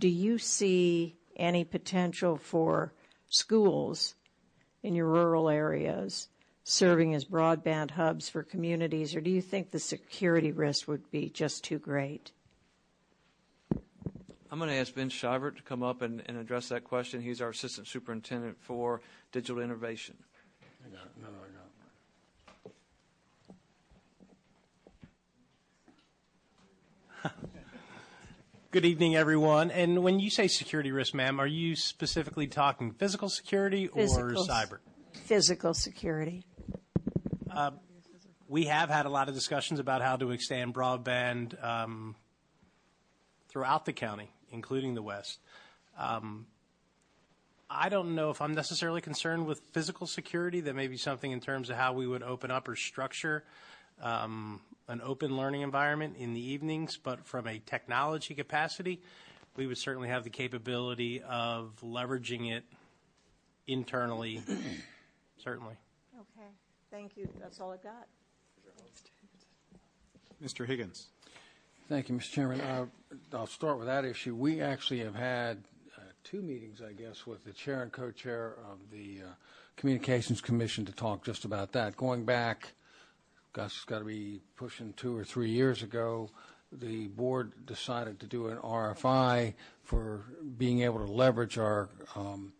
Do 0.00 0.08
you 0.08 0.38
see 0.38 1.18
any 1.36 1.62
potential 1.62 2.38
for 2.38 2.94
schools 3.28 4.14
in 4.82 4.94
your 4.94 5.06
rural 5.06 5.50
areas 5.50 6.28
serving 6.64 7.14
as 7.14 7.26
broadband 7.26 7.90
hubs 7.90 8.30
for 8.30 8.42
communities, 8.42 9.14
or 9.14 9.20
do 9.20 9.30
you 9.30 9.42
think 9.42 9.70
the 9.70 9.78
security 9.78 10.52
risk 10.52 10.88
would 10.88 11.10
be 11.10 11.28
just 11.28 11.64
too 11.64 11.78
great? 11.78 12.32
I'm 14.50 14.58
going 14.58 14.70
to 14.70 14.76
ask 14.76 14.94
Ben 14.94 15.10
Shivert 15.10 15.56
to 15.56 15.62
come 15.62 15.82
up 15.82 16.00
and, 16.00 16.22
and 16.24 16.38
address 16.38 16.70
that 16.70 16.84
question. 16.84 17.20
He's 17.20 17.42
our 17.42 17.50
assistant 17.50 17.86
superintendent 17.86 18.56
for 18.58 19.02
digital 19.32 19.62
innovation. 19.62 20.16
I 20.82 20.88
got 20.88 21.04
it. 21.04 21.12
No, 21.20 21.28
no, 21.28 21.36
I 21.36 21.48
got 27.22 27.32
it. 27.34 27.44
Good 28.72 28.84
evening, 28.84 29.16
everyone. 29.16 29.72
And 29.72 30.04
when 30.04 30.20
you 30.20 30.30
say 30.30 30.46
security 30.46 30.92
risk, 30.92 31.12
ma'am, 31.12 31.40
are 31.40 31.46
you 31.46 31.74
specifically 31.74 32.46
talking 32.46 32.92
physical 32.92 33.28
security 33.28 33.88
or 33.88 34.02
Physical- 34.02 34.46
cyber? 34.46 34.78
Physical 35.24 35.74
security. 35.74 36.44
Uh, 37.50 37.72
we 38.46 38.66
have 38.66 38.88
had 38.88 39.06
a 39.06 39.08
lot 39.08 39.28
of 39.28 39.34
discussions 39.34 39.80
about 39.80 40.02
how 40.02 40.16
to 40.16 40.30
extend 40.30 40.72
broadband 40.72 41.62
um, 41.64 42.14
throughout 43.48 43.86
the 43.86 43.92
county, 43.92 44.30
including 44.50 44.94
the 44.94 45.02
west. 45.02 45.40
Um, 45.98 46.46
I 47.68 47.88
don't 47.88 48.14
know 48.14 48.30
if 48.30 48.40
I'm 48.40 48.54
necessarily 48.54 49.00
concerned 49.00 49.46
with 49.46 49.60
physical 49.72 50.06
security. 50.06 50.60
That 50.60 50.76
may 50.76 50.86
be 50.86 50.96
something 50.96 51.32
in 51.32 51.40
terms 51.40 51.70
of 51.70 51.76
how 51.76 51.92
we 51.92 52.06
would 52.06 52.22
open 52.22 52.52
up 52.52 52.68
or 52.68 52.76
structure 52.76 53.42
um, 54.02 54.60
an 54.88 55.00
open 55.02 55.36
learning 55.36 55.62
environment 55.62 56.16
in 56.18 56.34
the 56.34 56.40
evenings. 56.40 56.98
But 57.02 57.26
from 57.26 57.46
a 57.46 57.58
technology 57.58 58.34
capacity, 58.34 59.00
we 59.56 59.66
would 59.66 59.78
certainly 59.78 60.08
have 60.08 60.24
the 60.24 60.30
capability 60.30 61.22
of 61.22 61.72
leveraging 61.82 62.50
it 62.50 62.64
internally, 63.66 64.42
certainly. 65.38 65.74
Okay, 66.14 66.48
thank 66.90 67.16
you. 67.16 67.28
That's 67.40 67.60
all 67.60 67.72
I've 67.72 67.82
got. 67.82 68.06
Mr. 70.42 70.66
Higgins. 70.66 71.08
Thank 71.88 72.08
you, 72.08 72.14
Mr. 72.14 72.30
Chairman. 72.30 72.60
Uh, 72.60 72.86
I'll 73.32 73.46
start 73.46 73.78
with 73.78 73.86
that 73.86 74.04
issue. 74.04 74.34
We 74.34 74.60
actually 74.60 75.00
have 75.00 75.14
had 75.14 75.58
uh, 75.98 76.02
two 76.24 76.40
meetings, 76.40 76.80
I 76.80 76.92
guess, 76.92 77.26
with 77.26 77.44
the 77.44 77.52
chair 77.52 77.82
and 77.82 77.92
co-chair 77.92 78.54
of 78.70 78.78
the 78.90 79.18
uh, 79.26 79.30
Communications 79.76 80.40
Commission 80.40 80.86
to 80.86 80.92
talk 80.92 81.24
just 81.24 81.44
about 81.44 81.72
that. 81.72 81.96
Going 81.96 82.24
back, 82.24 82.72
gosh, 83.52 83.76
it's 83.76 83.84
got 83.84 83.98
to 84.00 84.04
be 84.04 84.40
pushing 84.56 84.92
two 84.94 85.16
or 85.16 85.24
three 85.24 85.50
years 85.50 85.82
ago, 85.82 86.30
the 86.72 87.08
board 87.08 87.66
decided 87.66 88.20
to 88.20 88.26
do 88.26 88.48
an 88.48 88.58
RFI 88.58 89.54
for 89.82 90.24
being 90.56 90.82
able 90.82 91.04
to 91.04 91.10
leverage 91.10 91.58
our 91.58 91.88
um, 92.14 92.52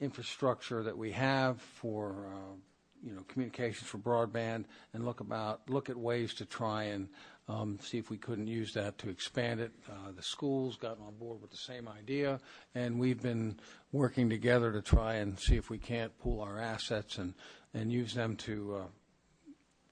infrastructure 0.00 0.82
that 0.82 0.96
we 0.96 1.12
have 1.12 1.60
for 1.60 2.26
uh, 2.28 2.54
you 3.02 3.14
know 3.14 3.22
communications 3.28 3.88
for 3.88 3.98
broadband 3.98 4.64
and 4.92 5.04
look 5.04 5.20
about 5.20 5.60
look 5.68 5.88
at 5.88 5.96
ways 5.96 6.34
to 6.34 6.44
try 6.44 6.84
and 6.84 7.08
um, 7.48 7.78
see 7.82 7.98
if 7.98 8.10
we 8.10 8.16
couldn't 8.16 8.46
use 8.46 8.72
that 8.72 8.96
to 8.98 9.10
expand 9.10 9.60
it. 9.60 9.72
Uh, 9.88 10.12
the 10.16 10.22
schools 10.22 10.76
got 10.76 10.98
on 11.06 11.14
board 11.18 11.40
with 11.42 11.50
the 11.50 11.56
same 11.56 11.86
idea, 11.88 12.40
and 12.74 12.98
we've 12.98 13.22
been 13.22 13.58
working 13.92 14.30
together 14.30 14.72
to 14.72 14.80
try 14.80 15.14
and 15.16 15.38
see 15.38 15.56
if 15.56 15.68
we 15.68 15.78
can't 15.78 16.18
pool 16.18 16.40
our 16.40 16.58
assets 16.58 17.16
and 17.18 17.34
and 17.72 17.90
use 17.90 18.14
them 18.14 18.36
to 18.36 18.76
uh, 18.76 18.86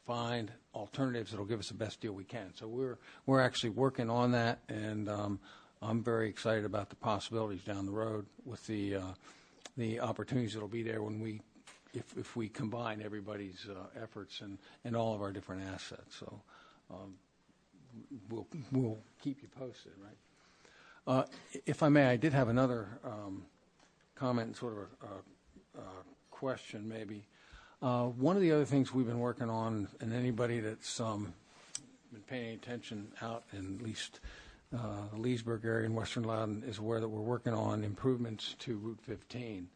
find 0.07 0.51
alternatives 0.75 1.31
that'll 1.31 1.47
give 1.47 1.61
us 1.61 1.69
the 1.69 1.75
best 1.75 2.01
deal 2.01 2.13
we 2.13 2.25
can. 2.25 2.53
So 2.55 2.67
we're 2.67 2.99
we're 3.27 3.41
actually 3.41 3.71
working 3.71 4.11
on 4.11 4.33
that, 4.33 4.61
and 4.69 5.09
um, 5.09 5.41
I'm 5.81 6.03
very 6.03 6.29
excited 6.29 6.65
about 6.65 6.91
the 6.91 6.97
possibilities 6.97 7.63
down 7.65 7.87
the 7.87 7.93
road 7.93 8.27
with 8.45 8.67
the 8.67 8.97
uh, 8.97 9.13
the 9.77 10.01
opportunities 10.01 10.55
that'll 10.55 10.69
be 10.69 10.83
there 10.83 11.03
when 11.03 11.21
we 11.21 11.41
if 11.95 12.17
if 12.17 12.37
we 12.37 12.49
combine 12.49 13.03
everybody's 13.03 13.67
uh, 13.71 14.03
efforts 14.03 14.41
and 14.41 14.59
and 14.85 14.97
all 14.97 15.15
of 15.15 15.21
our 15.23 15.33
different 15.33 15.63
assets. 15.63 16.17
So. 16.19 16.41
Um, 16.91 17.15
we'll 18.31 18.47
we'll 18.71 18.99
keep 19.23 19.43
you 19.43 19.49
posted, 19.49 19.93
right? 20.03 20.17
Uh, 21.07 21.25
if 21.67 21.83
I 21.83 21.89
may, 21.89 22.07
I 22.07 22.17
did 22.17 22.33
have 22.33 22.49
another 22.49 22.89
um, 23.05 23.45
comment, 24.15 24.49
and 24.49 24.57
sort 24.57 24.73
of 24.73 24.79
a, 24.79 25.79
a, 25.79 25.83
a 25.83 25.87
question, 26.31 26.89
maybe. 26.89 27.25
Uh, 27.83 28.05
one 28.05 28.37
of 28.37 28.43
the 28.43 28.53
other 28.53 28.65
things 28.65 28.95
we've 28.95 29.07
been 29.07 29.19
working 29.19 29.51
on, 29.51 29.89
and 30.01 30.13
anybody 30.13 30.61
that's 30.61 31.01
um, 31.01 31.35
been 32.13 32.23
paying 32.23 32.55
attention 32.55 33.09
out 33.21 33.43
in 33.53 33.77
at 33.79 33.85
least 33.85 34.21
uh, 34.73 35.09
the 35.13 35.19
Leesburg 35.19 35.65
area 35.65 35.85
in 35.85 35.95
Western 35.95 36.23
Loudoun 36.23 36.63
is 36.65 36.79
aware 36.79 37.01
that 37.01 37.09
we're 37.09 37.21
working 37.21 37.53
on 37.53 37.83
improvements 37.83 38.55
to 38.61 38.77
Route 38.77 39.01
15. 39.03 39.69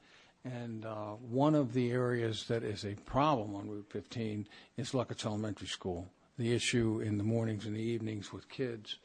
And 0.45 0.87
uh, 0.87 1.15
one 1.15 1.57
of 1.57 1.73
the 1.73 1.91
areas 1.91 2.45
that 2.47 2.63
is 2.63 2.85
a 2.85 2.95
problem 3.07 3.57
on 3.57 3.69
Route 3.69 3.89
15 3.91 4.47
is 4.77 4.93
Luckett 4.93 5.27
Elementary 5.27 5.67
School 5.67 6.07
the 6.39 6.55
issue 6.55 7.01
in 7.05 7.17
the 7.19 7.25
mornings 7.25 7.67
and 7.67 7.75
the 7.75 7.81
evenings 7.81 8.33
with 8.33 8.49
kids 8.49 8.97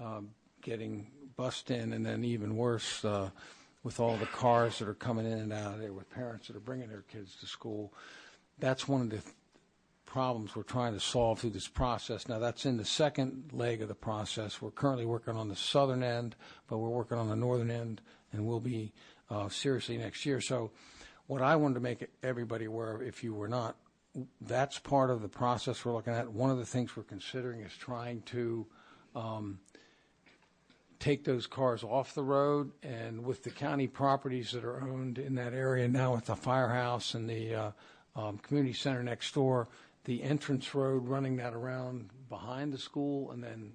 um, 0.00 0.30
getting 0.60 1.06
bussed 1.36 1.70
in, 1.70 1.92
and 1.92 2.04
then 2.04 2.24
even 2.24 2.56
worse 2.56 3.04
uh, 3.04 3.30
with 3.82 4.00
all 4.00 4.16
the 4.16 4.26
cars 4.26 4.78
that 4.78 4.88
are 4.88 4.94
coming 4.94 5.24
in 5.24 5.38
and 5.38 5.52
out 5.52 5.74
of 5.74 5.80
there 5.80 5.92
with 5.92 6.10
parents 6.10 6.48
that 6.48 6.56
are 6.56 6.60
bringing 6.60 6.88
their 6.88 7.02
kids 7.02 7.36
to 7.36 7.46
school. 7.46 7.92
That's 8.60 8.86
one 8.86 9.00
of 9.00 9.10
the 9.10 9.22
problems 10.06 10.56
we're 10.56 10.62
trying 10.62 10.92
to 10.94 11.00
solve 11.00 11.38
through 11.38 11.50
this 11.50 11.68
process. 11.68 12.28
Now, 12.28 12.38
that's 12.38 12.66
in 12.66 12.76
the 12.76 12.84
second 12.84 13.50
leg 13.52 13.80
of 13.80 13.88
the 13.88 13.94
process. 13.94 14.60
We're 14.60 14.70
currently 14.70 15.06
working 15.06 15.36
on 15.36 15.48
the 15.48 15.56
southern 15.56 16.02
end, 16.02 16.34
but 16.68 16.78
we're 16.78 16.88
working 16.88 17.18
on 17.18 17.28
the 17.28 17.36
northern 17.36 17.70
end, 17.70 18.00
and 18.32 18.44
we'll 18.44 18.60
be 18.60 18.92
uh, 19.30 19.48
seriously 19.48 19.96
next 19.98 20.26
year. 20.26 20.40
So, 20.40 20.72
what 21.26 21.42
I 21.42 21.54
wanted 21.54 21.74
to 21.74 21.80
make 21.80 22.08
everybody 22.24 22.64
aware 22.64 22.96
of, 22.96 23.02
if 23.02 23.22
you 23.22 23.34
were 23.34 23.46
not 23.46 23.76
that's 24.40 24.78
part 24.78 25.10
of 25.10 25.22
the 25.22 25.28
process 25.28 25.84
we're 25.84 25.92
looking 25.92 26.12
at. 26.12 26.32
One 26.32 26.50
of 26.50 26.58
the 26.58 26.66
things 26.66 26.96
we're 26.96 27.02
considering 27.04 27.60
is 27.60 27.72
trying 27.76 28.22
to 28.22 28.66
um, 29.14 29.60
take 30.98 31.24
those 31.24 31.46
cars 31.46 31.84
off 31.84 32.14
the 32.14 32.24
road. 32.24 32.72
And 32.82 33.24
with 33.24 33.44
the 33.44 33.50
county 33.50 33.86
properties 33.86 34.52
that 34.52 34.64
are 34.64 34.82
owned 34.82 35.18
in 35.18 35.34
that 35.36 35.54
area 35.54 35.88
now, 35.88 36.14
with 36.14 36.26
the 36.26 36.36
firehouse 36.36 37.14
and 37.14 37.28
the 37.28 37.54
uh, 37.54 37.70
um, 38.16 38.38
community 38.38 38.74
center 38.74 39.02
next 39.02 39.32
door, 39.34 39.68
the 40.04 40.22
entrance 40.22 40.74
road 40.74 41.06
running 41.06 41.36
that 41.36 41.54
around 41.54 42.10
behind 42.28 42.72
the 42.72 42.78
school 42.78 43.30
and 43.32 43.42
then 43.42 43.72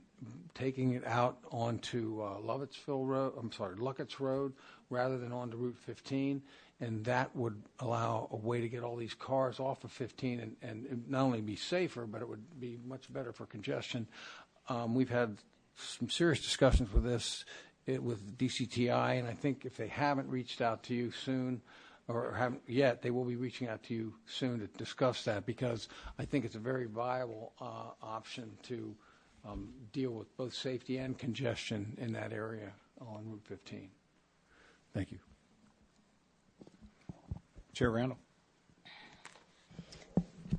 taking 0.54 0.94
it 0.94 1.06
out 1.06 1.38
onto 1.52 2.22
uh, 2.22 2.38
Lovettsville 2.40 3.06
Road, 3.06 3.34
I'm 3.38 3.52
sorry, 3.52 3.76
Luckett's 3.76 4.20
Road, 4.20 4.54
rather 4.90 5.18
than 5.18 5.32
onto 5.32 5.58
Route 5.58 5.78
15 5.78 6.42
and 6.82 7.06
that 7.06 7.34
would 7.36 7.62
allow 7.80 8.28
a 8.32 8.36
way 8.36 8.62
to 8.62 8.68
get 8.68 8.84
all 8.84 8.96
these 8.96 9.14
cars 9.14 9.60
off 9.60 9.84
of 9.84 9.92
15 9.92 10.40
and, 10.40 10.56
and 10.62 11.10
not 11.10 11.22
only 11.22 11.42
be 11.42 11.56
safer, 11.56 12.06
but 12.06 12.22
it 12.22 12.28
would 12.28 12.60
be 12.60 12.78
much 12.86 13.12
better 13.12 13.32
for 13.32 13.46
congestion. 13.46 14.08
Um, 14.68 14.94
we've 14.94 15.10
had 15.10 15.38
some 15.78 16.10
serious 16.10 16.42
discussions 16.42 16.92
with 16.94 17.04
this 17.04 17.46
it, 17.86 18.04
with 18.04 18.38
DCTI, 18.38 19.20
and 19.20 19.28
I 19.28 19.34
think 19.34 19.64
if 19.64 19.78
they 19.78 19.88
haven't 19.88 20.28
reached 20.30 20.60
out 20.60 20.84
to 20.84 20.94
you 20.94 21.12
soon, 21.12 21.62
or 22.08 22.34
haven't 22.34 22.62
yet, 22.68 23.02
they 23.02 23.10
will 23.12 23.26
be 23.26 23.36
reaching 23.36 23.68
out 23.68 23.82
to 23.84 23.94
you 23.94 24.14
soon 24.28 24.60
to 24.60 24.68
discuss 24.78 25.24
that 25.24 25.46
because 25.46 25.90
I 26.20 26.26
think 26.26 26.46
it's 26.46 26.56
a 26.56 26.60
very 26.60 26.86
viable 26.86 27.54
uh, 27.60 27.92
option 28.02 28.52
to 28.64 28.96
um, 29.48 29.70
deal 29.92 30.12
with 30.12 30.36
both 30.38 30.54
safety 30.54 30.98
and 30.98 31.18
congestion 31.18 31.96
in 32.00 32.14
that 32.14 32.32
area 32.32 32.72
on 33.02 33.24
Route 33.30 33.44
15. 33.46 33.90
Thank 34.94 35.12
you. 35.12 35.20
Chair 37.74 37.92
Randall. 37.92 38.18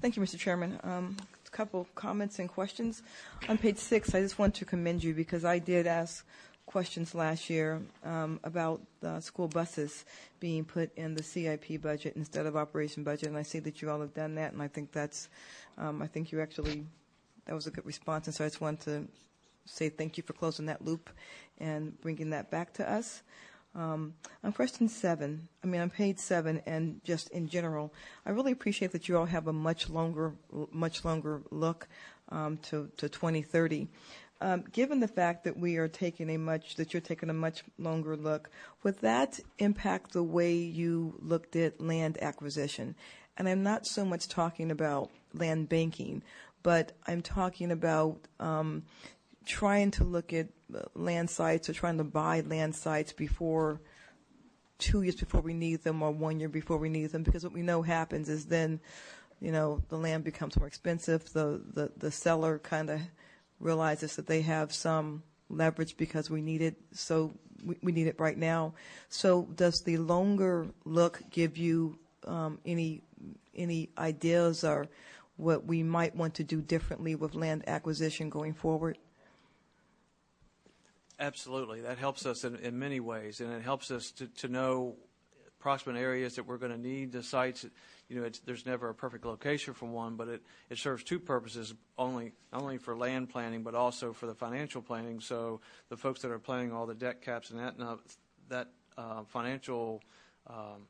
Thank 0.02 0.16
you, 0.16 0.22
Mr. 0.22 0.38
Chairman. 0.38 0.78
Um, 0.82 1.16
a 1.46 1.50
couple 1.50 1.86
comments 1.94 2.38
and 2.38 2.48
questions. 2.48 3.02
On 3.48 3.56
page 3.56 3.78
six, 3.78 4.14
I 4.14 4.20
just 4.20 4.38
want 4.38 4.54
to 4.56 4.64
commend 4.66 5.02
you 5.02 5.14
because 5.14 5.44
I 5.44 5.58
did 5.58 5.86
ask 5.86 6.26
questions 6.66 7.14
last 7.14 7.48
year 7.48 7.80
um, 8.04 8.40
about 8.44 8.80
school 9.20 9.48
buses 9.48 10.04
being 10.40 10.64
put 10.64 10.94
in 10.96 11.14
the 11.14 11.22
CIP 11.22 11.80
budget 11.80 12.14
instead 12.16 12.44
of 12.44 12.56
operation 12.56 13.04
budget, 13.04 13.28
and 13.28 13.38
I 13.38 13.42
see 13.42 13.60
that 13.60 13.80
you 13.80 13.90
all 13.90 14.00
have 14.00 14.14
done 14.14 14.34
that, 14.34 14.52
and 14.52 14.60
I 14.60 14.68
think 14.68 14.92
that's, 14.92 15.28
um, 15.78 16.02
I 16.02 16.06
think 16.06 16.32
you 16.32 16.40
actually, 16.40 16.84
that 17.46 17.54
was 17.54 17.66
a 17.66 17.70
good 17.70 17.86
response, 17.86 18.26
and 18.26 18.34
so 18.34 18.44
I 18.44 18.48
just 18.48 18.60
want 18.60 18.80
to 18.82 19.06
say 19.64 19.88
thank 19.88 20.16
you 20.16 20.22
for 20.22 20.32
closing 20.32 20.66
that 20.66 20.84
loop 20.84 21.10
and 21.58 21.98
bringing 22.00 22.30
that 22.30 22.50
back 22.50 22.74
to 22.74 22.90
us. 22.90 23.22
Um, 23.74 24.14
on 24.42 24.52
question 24.52 24.88
seven, 24.88 25.48
I 25.62 25.66
mean 25.66 25.82
on 25.82 25.90
page 25.90 26.18
seven, 26.18 26.62
and 26.64 27.02
just 27.04 27.28
in 27.28 27.46
general, 27.46 27.92
I 28.24 28.30
really 28.30 28.52
appreciate 28.52 28.92
that 28.92 29.06
you 29.06 29.18
all 29.18 29.26
have 29.26 29.48
a 29.48 29.52
much 29.52 29.90
longer, 29.90 30.32
much 30.72 31.04
longer 31.04 31.42
look 31.50 31.86
um, 32.30 32.56
to 32.68 32.90
to 32.96 33.10
2030. 33.10 33.88
Um, 34.40 34.64
given 34.70 35.00
the 35.00 35.08
fact 35.08 35.44
that 35.44 35.58
we 35.58 35.76
are 35.76 35.88
taking 35.88 36.28
a 36.30 36.36
much 36.36 36.76
that 36.76 36.92
you're 36.92 37.00
taking 37.00 37.30
a 37.30 37.34
much 37.34 37.64
longer 37.78 38.16
look, 38.16 38.50
would 38.82 38.98
that 39.00 39.40
impact 39.58 40.12
the 40.12 40.22
way 40.22 40.54
you 40.54 41.14
looked 41.20 41.56
at 41.56 41.80
land 41.80 42.18
acquisition? 42.20 42.94
And 43.38 43.48
I'm 43.48 43.62
not 43.62 43.86
so 43.86 44.04
much 44.04 44.28
talking 44.28 44.70
about 44.70 45.10
land 45.32 45.68
banking, 45.68 46.22
but 46.62 46.92
I'm 47.06 47.22
talking 47.22 47.70
about 47.70 48.18
um, 48.38 48.82
trying 49.46 49.90
to 49.92 50.04
look 50.04 50.32
at 50.32 50.48
uh, 50.74 50.80
land 50.94 51.30
sites 51.30 51.70
or 51.70 51.72
trying 51.72 51.98
to 51.98 52.04
buy 52.04 52.40
land 52.40 52.74
sites 52.74 53.12
before 53.12 53.80
two 54.78 55.02
years 55.02 55.16
before 55.16 55.40
we 55.40 55.54
need 55.54 55.82
them 55.82 56.02
or 56.02 56.10
one 56.10 56.38
year 56.40 56.48
before 56.48 56.76
we 56.76 56.88
need 56.88 57.06
them 57.06 57.22
because 57.22 57.44
what 57.44 57.52
we 57.52 57.62
know 57.62 57.80
happens 57.80 58.28
is 58.28 58.46
then 58.46 58.78
you 59.40 59.50
know 59.50 59.82
the 59.88 59.96
land 59.96 60.22
becomes 60.22 60.56
more 60.58 60.66
expensive 60.66 61.32
the 61.32 61.62
the, 61.72 61.90
the 61.96 62.10
seller 62.10 62.58
kind 62.58 62.90
of 62.90 63.00
realizes 63.60 64.16
that 64.16 64.26
they 64.26 64.42
have 64.42 64.72
some 64.72 65.22
leverage 65.48 65.96
because 65.96 66.28
we 66.30 66.42
need 66.42 66.60
it 66.60 66.76
so 66.92 67.32
we, 67.64 67.76
we 67.82 67.92
need 67.92 68.06
it 68.06 68.18
right 68.18 68.36
now 68.36 68.74
so 69.08 69.48
does 69.54 69.82
the 69.82 69.96
longer 69.96 70.66
look 70.84 71.22
give 71.30 71.56
you 71.56 71.98
um, 72.26 72.58
any 72.66 73.02
any 73.54 73.88
ideas 73.96 74.64
or 74.64 74.88
what 75.36 75.64
we 75.64 75.82
might 75.82 76.14
want 76.16 76.34
to 76.34 76.44
do 76.44 76.60
differently 76.60 77.14
with 77.14 77.34
land 77.34 77.62
acquisition 77.68 78.28
going 78.28 78.52
forward 78.52 78.98
Absolutely. 81.18 81.80
That 81.80 81.98
helps 81.98 82.26
us 82.26 82.44
in, 82.44 82.56
in 82.56 82.78
many 82.78 83.00
ways, 83.00 83.40
and 83.40 83.50
it 83.52 83.62
helps 83.62 83.90
us 83.90 84.10
to, 84.12 84.26
to 84.26 84.48
know 84.48 84.96
approximate 85.58 85.96
areas 85.96 86.36
that 86.36 86.46
we're 86.46 86.58
going 86.58 86.72
to 86.72 86.78
need 86.78 87.12
the 87.12 87.22
sites. 87.22 87.64
You 88.08 88.20
know, 88.20 88.30
there's 88.44 88.64
never 88.66 88.88
a 88.88 88.94
perfect 88.94 89.24
location 89.24 89.74
for 89.74 89.86
one, 89.86 90.14
but 90.14 90.28
it, 90.28 90.42
it 90.70 90.78
serves 90.78 91.02
two 91.02 91.18
purposes, 91.18 91.74
only 91.98 92.32
not 92.52 92.62
only 92.62 92.78
for 92.78 92.96
land 92.96 93.30
planning, 93.30 93.62
but 93.62 93.74
also 93.74 94.12
for 94.12 94.26
the 94.26 94.34
financial 94.34 94.80
planning. 94.80 95.20
So 95.20 95.60
the 95.88 95.96
folks 95.96 96.22
that 96.22 96.30
are 96.30 96.38
planning 96.38 96.72
all 96.72 96.86
the 96.86 96.94
debt 96.94 97.20
caps 97.20 97.50
and 97.50 97.58
that, 97.58 97.78
now, 97.78 97.98
that 98.48 98.68
uh, 98.96 99.24
financial 99.24 100.02
um, 100.46 100.86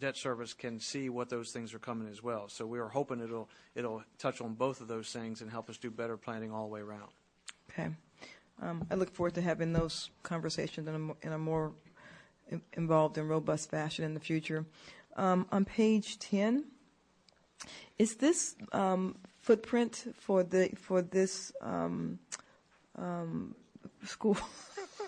debt 0.00 0.16
service 0.16 0.54
can 0.54 0.80
see 0.80 1.10
what 1.10 1.28
those 1.28 1.50
things 1.50 1.74
are 1.74 1.78
coming 1.78 2.08
as 2.08 2.22
well. 2.22 2.48
So 2.48 2.66
we 2.66 2.78
are 2.78 2.88
hoping 2.88 3.20
it'll 3.20 3.48
it'll 3.74 4.02
touch 4.18 4.40
on 4.40 4.54
both 4.54 4.80
of 4.80 4.88
those 4.88 5.10
things 5.10 5.42
and 5.42 5.50
help 5.50 5.68
us 5.68 5.76
do 5.76 5.90
better 5.90 6.16
planning 6.16 6.52
all 6.52 6.62
the 6.62 6.72
way 6.72 6.80
around. 6.80 7.10
Okay. 7.70 7.88
Um, 8.60 8.86
I 8.90 8.94
look 8.94 9.14
forward 9.14 9.34
to 9.34 9.42
having 9.42 9.72
those 9.72 10.10
conversations 10.22 10.88
in 10.88 10.94
a, 10.94 11.26
in 11.26 11.32
a 11.32 11.38
more 11.38 11.72
involved 12.72 13.18
and 13.18 13.28
robust 13.28 13.70
fashion 13.70 14.04
in 14.04 14.14
the 14.14 14.20
future. 14.20 14.64
Um, 15.16 15.46
on 15.50 15.64
page 15.64 16.18
10, 16.18 16.64
is 17.98 18.16
this 18.16 18.54
um, 18.72 19.16
footprint 19.40 20.14
for 20.14 20.42
the 20.42 20.70
for 20.76 21.02
this 21.02 21.52
um, 21.60 22.18
um, 22.96 23.54
school 24.04 24.36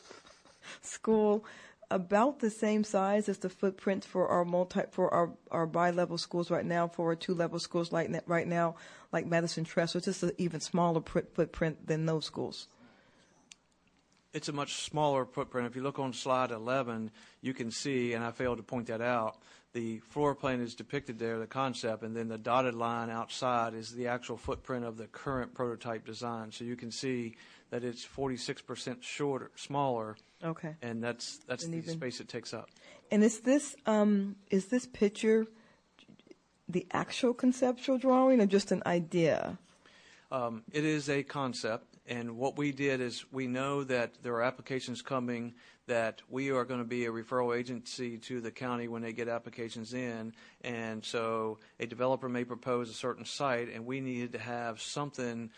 school 0.82 1.44
about 1.92 2.40
the 2.40 2.50
same 2.50 2.84
size 2.84 3.28
as 3.28 3.38
the 3.38 3.48
footprint 3.48 4.04
for 4.04 4.28
our 4.28 4.44
multi 4.44 4.80
for 4.90 5.12
our 5.12 5.30
our 5.50 5.66
bi-level 5.66 6.18
schools 6.18 6.50
right 6.50 6.66
now 6.66 6.88
for 6.88 7.10
our 7.10 7.16
two-level 7.16 7.58
schools 7.58 7.92
like 7.92 8.10
right 8.26 8.48
now 8.48 8.74
like 9.12 9.26
Madison 9.26 9.64
Trust, 9.64 9.94
which 9.94 10.08
is 10.08 10.22
an 10.22 10.32
even 10.38 10.60
smaller 10.60 11.00
footprint 11.00 11.86
than 11.86 12.06
those 12.06 12.24
schools? 12.24 12.68
it's 14.32 14.48
a 14.48 14.52
much 14.52 14.74
smaller 14.74 15.24
footprint. 15.24 15.66
If 15.66 15.76
you 15.76 15.82
look 15.82 15.98
on 15.98 16.12
slide 16.12 16.50
11, 16.50 17.10
you 17.40 17.52
can 17.54 17.70
see, 17.70 18.12
and 18.12 18.24
I 18.24 18.30
failed 18.30 18.58
to 18.58 18.62
point 18.62 18.86
that 18.86 19.00
out, 19.00 19.36
the 19.72 19.98
floor 20.00 20.34
plan 20.34 20.60
is 20.60 20.74
depicted 20.74 21.18
there, 21.18 21.38
the 21.38 21.46
concept, 21.46 22.02
and 22.02 22.16
then 22.16 22.28
the 22.28 22.38
dotted 22.38 22.74
line 22.74 23.08
outside 23.10 23.74
is 23.74 23.92
the 23.92 24.08
actual 24.08 24.36
footprint 24.36 24.84
of 24.84 24.96
the 24.96 25.06
current 25.06 25.54
prototype 25.54 26.04
design. 26.04 26.50
So 26.50 26.64
you 26.64 26.76
can 26.76 26.90
see 26.90 27.36
that 27.70 27.84
it's 27.84 28.04
46% 28.04 29.02
shorter, 29.02 29.50
smaller. 29.54 30.16
Okay. 30.42 30.74
And 30.82 31.02
that's 31.02 31.38
that's 31.46 31.64
and 31.64 31.72
the 31.72 31.78
even, 31.78 31.94
space 31.94 32.20
it 32.20 32.28
takes 32.28 32.52
up. 32.52 32.68
And 33.10 33.22
is 33.22 33.40
this 33.40 33.76
um, 33.86 34.36
is 34.50 34.66
this 34.66 34.86
picture 34.86 35.46
the 36.68 36.86
actual 36.92 37.34
conceptual 37.34 37.98
drawing 37.98 38.40
or 38.40 38.46
just 38.46 38.72
an 38.72 38.82
idea? 38.86 39.58
Um, 40.32 40.62
it 40.72 40.84
is 40.84 41.08
a 41.08 41.22
concept. 41.22 41.86
And 42.06 42.36
what 42.36 42.56
we 42.56 42.72
did 42.72 43.00
is 43.00 43.24
we 43.30 43.46
know 43.46 43.84
that 43.84 44.14
there 44.22 44.34
are 44.34 44.42
applications 44.42 45.00
coming 45.02 45.54
that 45.90 46.22
we 46.28 46.52
are 46.52 46.64
going 46.64 46.78
to 46.78 46.86
be 46.86 47.06
a 47.06 47.10
referral 47.10 47.56
agency 47.56 48.16
to 48.16 48.40
the 48.40 48.52
county 48.52 48.86
when 48.86 49.02
they 49.02 49.12
get 49.12 49.26
applications 49.26 49.92
in. 49.92 50.32
And 50.62 51.04
so 51.04 51.58
a 51.80 51.86
developer 51.86 52.28
may 52.28 52.44
propose 52.44 52.88
a 52.90 52.94
certain 52.94 53.24
site, 53.24 53.68
and 53.74 53.84
we 53.84 54.00
needed 54.00 54.32
to 54.32 54.38
have 54.38 54.80
something, 54.80 55.50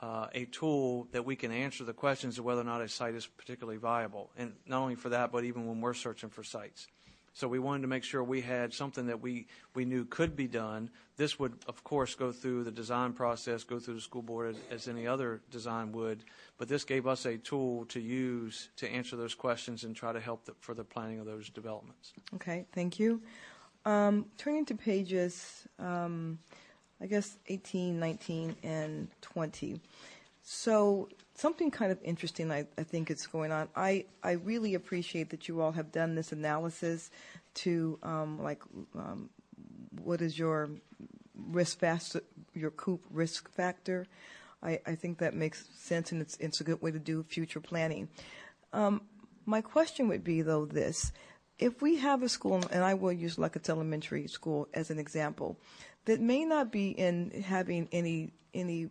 uh, 0.00 0.28
a 0.32 0.44
tool 0.44 1.08
that 1.10 1.24
we 1.24 1.34
can 1.34 1.50
answer 1.50 1.82
the 1.82 1.92
questions 1.92 2.38
of 2.38 2.44
whether 2.44 2.60
or 2.60 2.64
not 2.64 2.82
a 2.82 2.88
site 2.88 3.16
is 3.16 3.26
particularly 3.26 3.78
viable. 3.78 4.30
And 4.38 4.54
not 4.64 4.80
only 4.80 4.94
for 4.94 5.08
that, 5.08 5.32
but 5.32 5.42
even 5.42 5.66
when 5.66 5.80
we're 5.80 5.92
searching 5.92 6.30
for 6.30 6.44
sites. 6.44 6.86
So 7.32 7.46
we 7.46 7.58
wanted 7.58 7.82
to 7.82 7.88
make 7.88 8.04
sure 8.04 8.24
we 8.24 8.40
had 8.40 8.74
something 8.74 9.06
that 9.06 9.20
we, 9.20 9.46
we 9.74 9.84
knew 9.84 10.04
could 10.04 10.34
be 10.34 10.48
done. 10.48 10.90
This 11.16 11.38
would, 11.38 11.54
of 11.68 11.84
course, 11.84 12.14
go 12.14 12.32
through 12.32 12.64
the 12.64 12.70
design 12.70 13.12
process, 13.12 13.62
go 13.62 13.78
through 13.78 13.94
the 13.94 14.00
school 14.00 14.22
board 14.22 14.56
as, 14.70 14.86
as 14.86 14.88
any 14.88 15.06
other 15.06 15.40
design 15.50 15.92
would. 15.92 16.24
But 16.58 16.68
this 16.68 16.84
gave 16.84 17.06
us 17.06 17.26
a 17.26 17.36
tool 17.38 17.84
to 17.86 18.00
use 18.00 18.70
to 18.76 18.90
answer 18.90 19.16
those 19.16 19.34
questions 19.34 19.84
and 19.84 19.94
try 19.94 20.12
to 20.12 20.20
help 20.20 20.44
the, 20.44 20.54
for 20.60 20.74
the 20.74 20.84
planning 20.84 21.20
of 21.20 21.26
those 21.26 21.48
developments. 21.50 22.12
Okay, 22.34 22.66
thank 22.72 22.98
you. 22.98 23.22
Um, 23.84 24.26
turning 24.36 24.66
to 24.66 24.74
pages, 24.74 25.66
um, 25.78 26.38
I 27.00 27.06
guess 27.06 27.38
18, 27.48 27.98
19, 27.98 28.56
and 28.62 29.08
20. 29.22 29.80
So 30.42 31.08
something 31.40 31.70
kind 31.70 31.90
of 31.90 31.98
interesting 32.02 32.52
I, 32.52 32.66
I 32.76 32.82
think 32.82 33.10
is 33.10 33.26
going 33.26 33.52
on. 33.52 33.68
I, 33.74 34.04
I 34.22 34.32
really 34.32 34.74
appreciate 34.74 35.30
that 35.30 35.48
you 35.48 35.60
all 35.60 35.72
have 35.72 35.90
done 35.90 36.14
this 36.14 36.32
analysis 36.32 37.10
to 37.54 37.98
um, 38.02 38.42
like 38.42 38.62
um, 38.94 39.30
what 40.02 40.20
is 40.20 40.38
your 40.38 40.68
risk 41.34 41.78
factor, 41.78 42.20
your 42.54 42.70
COOP 42.70 43.04
risk 43.10 43.50
factor. 43.50 44.06
I, 44.62 44.80
I 44.86 44.94
think 44.94 45.18
that 45.18 45.34
makes 45.34 45.66
sense 45.74 46.12
and 46.12 46.20
it's, 46.20 46.36
it's 46.36 46.60
a 46.60 46.64
good 46.64 46.82
way 46.82 46.90
to 46.90 46.98
do 46.98 47.22
future 47.22 47.60
planning. 47.60 48.08
Um, 48.72 49.02
my 49.46 49.62
question 49.62 50.08
would 50.08 50.22
be 50.22 50.42
though 50.42 50.66
this, 50.66 51.12
if 51.58 51.82
we 51.82 51.96
have 51.96 52.22
a 52.22 52.28
school, 52.28 52.62
and 52.70 52.84
I 52.84 52.94
will 52.94 53.12
use 53.12 53.36
Luckett 53.36 53.68
Elementary 53.68 54.26
School 54.28 54.68
as 54.72 54.90
an 54.90 54.98
example, 54.98 55.58
that 56.06 56.20
may 56.20 56.44
not 56.44 56.72
be 56.72 56.90
in 56.90 57.42
having 57.46 57.88
any 57.92 58.32
any 58.54 58.90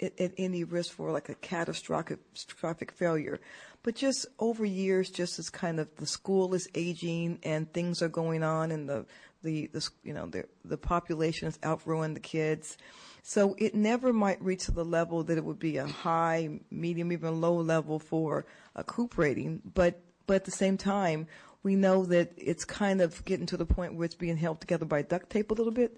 at, 0.00 0.32
any 0.36 0.64
risk 0.64 0.92
for 0.92 1.10
like 1.10 1.28
a 1.28 1.34
catastrophic, 1.34 2.92
failure. 2.92 3.40
But 3.82 3.94
just 3.94 4.26
over 4.38 4.64
years, 4.64 5.10
just 5.10 5.38
as 5.38 5.50
kind 5.50 5.80
of 5.80 5.94
the 5.96 6.06
school 6.06 6.54
is 6.54 6.68
aging 6.74 7.38
and 7.42 7.72
things 7.72 8.02
are 8.02 8.08
going 8.08 8.42
on 8.42 8.70
and 8.70 8.88
the, 8.88 9.06
the, 9.42 9.68
the 9.72 9.88
you 10.02 10.12
know, 10.12 10.26
the, 10.26 10.44
the 10.64 10.76
population 10.76 11.48
is 11.48 11.58
outgrowing 11.62 12.14
the 12.14 12.20
kids. 12.20 12.76
So 13.22 13.54
it 13.58 13.74
never 13.74 14.12
might 14.12 14.42
reach 14.42 14.64
to 14.66 14.72
the 14.72 14.84
level 14.84 15.22
that 15.24 15.38
it 15.38 15.44
would 15.44 15.58
be 15.58 15.76
a 15.76 15.86
high, 15.86 16.60
medium, 16.70 17.12
even 17.12 17.40
low 17.40 17.56
level 17.56 17.98
for 17.98 18.46
a 18.74 18.84
COOP 18.84 19.18
rating. 19.18 19.62
But, 19.74 20.00
but 20.26 20.36
at 20.36 20.44
the 20.44 20.50
same 20.50 20.76
time, 20.76 21.26
we 21.62 21.76
know 21.76 22.04
that 22.06 22.32
it's 22.36 22.64
kind 22.64 23.00
of 23.00 23.24
getting 23.24 23.46
to 23.46 23.56
the 23.56 23.66
point 23.66 23.94
where 23.94 24.06
it's 24.06 24.14
being 24.14 24.36
held 24.36 24.60
together 24.60 24.86
by 24.86 25.02
duct 25.02 25.30
tape 25.30 25.50
a 25.50 25.54
little 25.54 25.72
bit. 25.72 25.96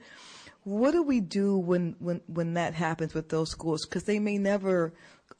What 0.64 0.92
do 0.92 1.02
we 1.02 1.20
do 1.20 1.56
when, 1.56 1.96
when, 1.98 2.20
when 2.26 2.54
that 2.54 2.74
happens 2.74 3.14
with 3.14 3.28
those 3.28 3.50
schools? 3.50 3.84
Because 3.84 4.04
they 4.04 4.18
may 4.18 4.38
never 4.38 4.94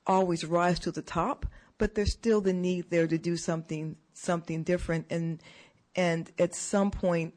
always 0.07 0.45
rise 0.45 0.79
to 0.81 0.91
the 0.91 1.03
top, 1.03 1.47
but 1.79 1.95
there's 1.95 2.12
still 2.12 2.41
the 2.41 2.53
need 2.53 2.91
there 2.91 3.07
to 3.07 3.18
do 3.18 3.37
something 3.37 3.97
something 4.14 4.62
different. 4.62 5.07
And 5.11 5.41
and 5.95 6.31
at 6.39 6.55
some 6.55 6.91
point, 6.91 7.35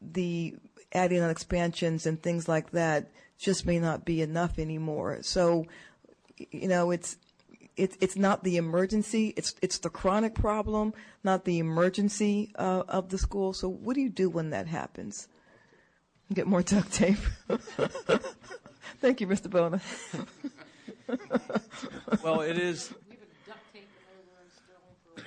the 0.00 0.56
adding 0.92 1.20
on 1.22 1.30
expansions 1.30 2.06
and 2.06 2.22
things 2.22 2.48
like 2.48 2.70
that 2.70 3.10
just 3.38 3.66
may 3.66 3.78
not 3.78 4.04
be 4.04 4.20
enough 4.20 4.58
anymore. 4.58 5.18
So, 5.22 5.66
you 6.36 6.68
know, 6.68 6.90
it's 6.90 7.16
it's 7.76 7.96
it's 8.00 8.16
not 8.16 8.44
the 8.44 8.56
emergency. 8.56 9.32
It's 9.36 9.54
it's 9.62 9.78
the 9.78 9.90
chronic 9.90 10.34
problem, 10.34 10.94
not 11.22 11.44
the 11.44 11.58
emergency 11.58 12.52
uh, 12.56 12.82
of 12.88 13.08
the 13.08 13.18
school. 13.18 13.52
So, 13.52 13.68
what 13.68 13.94
do 13.94 14.00
you 14.00 14.10
do 14.10 14.28
when 14.28 14.50
that 14.50 14.66
happens? 14.66 15.28
Get 16.32 16.46
more 16.46 16.62
duct 16.62 16.92
tape. 16.92 17.18
Thank 19.00 19.20
you, 19.20 19.26
Mr. 19.26 19.48
Buona. 19.48 19.80
well, 22.22 22.40
it 22.42 22.58
is. 22.58 22.92
We 23.08 23.14
have 23.16 23.22
a 23.22 23.48
duct 23.48 23.72
tape 23.72 23.88
in 23.88 24.28
order 24.34 24.50
still. 24.52 25.24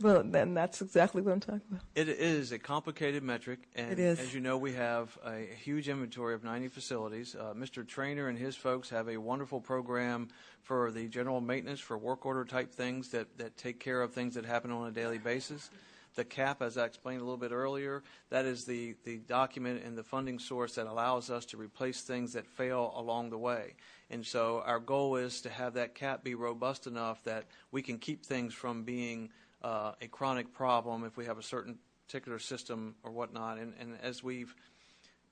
Well, 0.00 0.22
then 0.24 0.52
that's 0.52 0.82
exactly 0.82 1.22
what 1.22 1.32
I'm 1.32 1.40
talking 1.40 1.62
about. 1.70 1.82
It 1.94 2.08
is 2.08 2.52
a 2.52 2.58
complicated 2.58 3.22
metric, 3.22 3.60
and 3.74 3.92
It 3.92 3.98
is. 3.98 4.18
as 4.18 4.34
you 4.34 4.40
know, 4.40 4.58
we 4.58 4.74
have 4.74 5.16
a 5.24 5.46
huge 5.62 5.88
inventory 5.88 6.34
of 6.34 6.44
90 6.44 6.68
facilities. 6.68 7.34
Uh, 7.34 7.54
Mr. 7.56 7.86
Trainer 7.86 8.28
and 8.28 8.36
his 8.36 8.54
folks 8.54 8.90
have 8.90 9.08
a 9.08 9.16
wonderful 9.16 9.60
program 9.62 10.28
for 10.62 10.90
the 10.90 11.08
general 11.08 11.40
maintenance, 11.40 11.80
for 11.80 11.96
work 11.96 12.26
order 12.26 12.44
type 12.44 12.74
things 12.74 13.08
that, 13.10 13.38
that 13.38 13.56
take 13.56 13.80
care 13.80 14.02
of 14.02 14.12
things 14.12 14.34
that 14.34 14.44
happen 14.44 14.70
on 14.70 14.88
a 14.88 14.90
daily 14.90 15.18
basis. 15.18 15.70
The 16.14 16.24
CAP, 16.24 16.62
as 16.62 16.78
I 16.78 16.84
explained 16.84 17.20
a 17.20 17.24
little 17.24 17.36
bit 17.38 17.50
earlier, 17.50 18.02
that 18.30 18.44
is 18.44 18.64
the, 18.64 18.94
the 19.04 19.18
document 19.18 19.82
and 19.84 19.98
the 19.98 20.04
funding 20.04 20.38
source 20.38 20.76
that 20.76 20.86
allows 20.86 21.28
us 21.28 21.44
to 21.46 21.56
replace 21.56 22.02
things 22.02 22.34
that 22.34 22.46
fail 22.46 22.92
along 22.96 23.30
the 23.30 23.38
way. 23.38 23.74
And 24.10 24.24
so 24.24 24.62
our 24.64 24.78
goal 24.78 25.16
is 25.16 25.40
to 25.40 25.50
have 25.50 25.74
that 25.74 25.94
CAP 25.94 26.22
be 26.22 26.34
robust 26.34 26.86
enough 26.86 27.22
that 27.24 27.46
we 27.72 27.82
can 27.82 27.98
keep 27.98 28.24
things 28.24 28.54
from 28.54 28.84
being 28.84 29.30
uh, 29.62 29.92
a 30.00 30.06
chronic 30.06 30.52
problem 30.52 31.04
if 31.04 31.16
we 31.16 31.24
have 31.24 31.38
a 31.38 31.42
certain 31.42 31.78
particular 32.06 32.38
system 32.38 32.94
or 33.02 33.10
whatnot. 33.10 33.58
And, 33.58 33.74
and 33.80 33.96
as 34.02 34.22
we've 34.22 34.54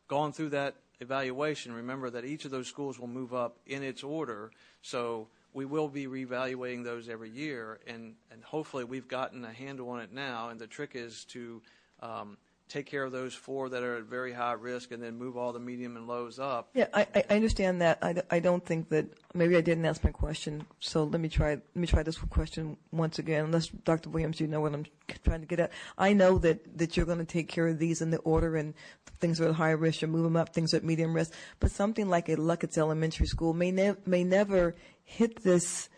gone 0.09 0.33
through 0.33 0.51
that 0.51 0.76
evaluation, 1.01 1.72
remember 1.72 2.11
that 2.11 2.24
each 2.24 2.45
of 2.45 2.51
those 2.51 2.66
schools 2.66 2.99
will 2.99 3.09
move 3.09 3.35
up 3.35 3.59
in 3.66 3.83
its 3.83 4.03
order. 4.03 4.51
So 4.80 5.28
we 5.53 5.65
will 5.65 5.89
be 5.89 6.07
reevaluating 6.07 6.85
those 6.85 7.09
every 7.09 7.31
year, 7.31 7.79
and, 7.87 8.15
and 8.31 8.43
hopefully 8.43 8.85
we've 8.85 9.09
gotten 9.09 9.45
a 9.45 9.53
handle 9.53 9.91
on 9.91 10.01
it 10.01 10.13
now. 10.13 10.49
And 10.49 10.61
the 10.61 10.67
trick 10.67 10.93
is 10.95 11.25
to 11.27 11.63
um, 12.01 12.39
take 12.73 12.87
care 12.87 13.05
of 13.05 13.12
those 13.12 13.35
four 13.35 13.68
that 13.68 13.83
are 13.83 13.97
at 13.97 14.05
very 14.05 14.33
high 14.33 14.53
risk 14.53 14.93
and 14.93 15.03
then 15.03 15.16
move 15.18 15.37
all 15.37 15.53
the 15.53 15.61
medium 15.61 15.97
and 15.97 16.07
lows 16.07 16.39
up. 16.39 16.70
Yeah, 16.73 16.87
I, 16.95 17.07
I 17.14 17.25
I 17.29 17.37
understand 17.37 17.83
that. 17.83 18.25
I 18.31 18.41
don't 18.41 18.64
think 18.64 18.89
that, 18.89 19.07
maybe 19.35 19.57
I 19.57 19.61
didn't 19.61 19.85
ask 19.85 20.03
my 20.03 20.11
question, 20.11 20.64
so 20.81 21.05
let 21.05 21.20
me 21.20 21.29
try, 21.29 21.51
let 21.51 21.77
me 21.77 21.87
try 21.87 22.03
this 22.03 22.18
question 22.18 22.77
once 22.91 23.18
again, 23.18 23.45
unless, 23.45 23.68
Dr. 23.68 24.11
Williams, 24.11 24.41
you 24.41 24.47
know 24.47 24.61
what 24.61 24.73
I'm 24.73 24.87
trying 25.25 25.41
to 25.41 25.47
get 25.47 25.61
at. 25.61 25.73
I 25.99 26.14
know 26.14 26.39
that, 26.39 26.79
that 26.79 26.97
you're 26.97 27.07
going 27.07 27.18
to 27.18 27.25
take 27.25 27.49
care 27.49 27.68
of 27.68 27.79
these 27.79 28.01
in 28.01 28.11
the 28.11 28.18
order, 28.18 28.57
and 28.57 28.75
things 29.20 29.39
that 29.39 29.47
are 29.47 29.51
at 29.51 29.57
high 29.57 29.70
risk, 29.70 30.03
you 30.03 30.09
move 30.09 30.25
them 30.25 30.37
up, 30.37 30.55
things 30.55 30.73
at 30.75 30.83
medium 30.83 31.14
risk, 31.14 31.33
but 31.61 31.70
something 31.70 32.09
like 32.09 32.29
a 32.29 32.37
Luckett 32.37 32.77
Elementary 32.79 33.27
School 33.27 33.53
may 33.53 33.70
nev, 33.70 34.07
may 34.07 34.25
never 34.25 34.75
hit 35.05 35.43
this, 35.43 35.89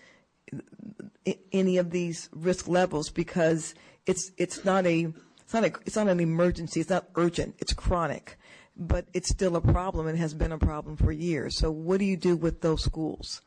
any 1.52 1.78
of 1.78 1.90
these 1.90 2.28
risk 2.32 2.68
levels, 2.68 3.10
because 3.10 3.74
it's, 4.06 4.32
it's 4.36 4.64
not 4.64 4.86
a, 4.86 5.12
not 5.54 5.64
a, 5.64 5.72
it's 5.86 5.96
not 5.96 6.08
an 6.08 6.20
emergency, 6.20 6.80
it's 6.80 6.90
not 6.90 7.06
urgent, 7.16 7.54
it's 7.58 7.72
chronic 7.72 8.36
but 8.76 9.06
it's 9.12 9.28
still 9.28 9.56
a 9.56 9.60
problem 9.60 10.06
and 10.06 10.18
has 10.18 10.34
been 10.34 10.52
a 10.52 10.58
problem 10.58 10.96
for 10.96 11.12
years. 11.12 11.56
So 11.56 11.70
what 11.70 11.98
do 11.98 12.04
you 12.04 12.16
do 12.16 12.36
with 12.36 12.60
those 12.60 12.82
schools? 12.82 13.40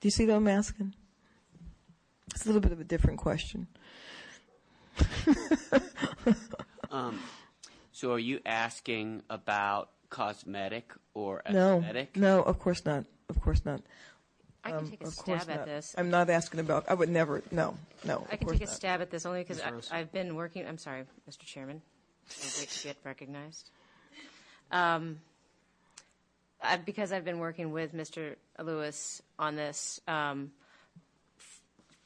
Do 0.00 0.06
you 0.06 0.10
see 0.10 0.26
what 0.26 0.36
I'm 0.36 0.48
asking? 0.48 0.94
It's 2.32 2.44
a 2.44 2.48
little 2.48 2.62
bit 2.62 2.72
of 2.72 2.80
a 2.80 2.84
different 2.84 3.18
question. 3.18 3.66
Um, 6.92 7.20
so 7.92 8.12
are 8.14 8.18
you 8.18 8.40
asking 8.44 9.22
about 9.30 9.90
cosmetic 10.08 10.92
or 11.14 11.40
No, 11.48 11.78
aesthetic? 11.78 12.16
no, 12.16 12.42
of 12.42 12.58
course 12.58 12.84
not. 12.84 13.04
Of 13.28 13.40
course 13.40 13.64
not. 13.64 13.82
I 14.64 14.70
can 14.70 14.78
Um, 14.80 14.90
take 14.90 15.02
a 15.02 15.06
of 15.06 15.16
course 15.16 15.42
stab 15.42 15.50
at 15.50 15.56
not. 15.60 15.66
this. 15.66 15.94
I'm 15.96 16.10
not 16.10 16.28
asking 16.28 16.60
about. 16.60 16.84
I 16.88 16.94
would 16.94 17.08
never. 17.08 17.42
No, 17.50 17.76
no. 18.04 18.26
I 18.30 18.34
of 18.34 18.38
can 18.38 18.38
course 18.48 18.58
take 18.58 18.68
a 18.68 18.70
not. 18.70 18.74
stab 18.74 19.00
at 19.00 19.10
this 19.10 19.24
only 19.24 19.40
because 19.42 19.62
Rose. 19.64 19.88
I've 19.90 20.12
been 20.12 20.34
working, 20.36 20.66
I'm 20.66 20.76
sorry, 20.78 21.04
Mr. 21.28 21.44
Chairman. 21.44 21.80
I 22.28 22.46
wait 22.60 22.68
to 22.68 22.84
get 22.88 22.96
recognized. 23.04 23.70
Um, 24.70 25.20
I, 26.62 26.76
because 26.76 27.10
I've 27.12 27.24
been 27.24 27.38
working 27.38 27.72
with 27.72 27.94
Mr. 27.94 28.36
Lewis 28.62 29.22
on 29.38 29.56
this, 29.56 30.00
um, 30.06 30.52
f- 31.38 31.60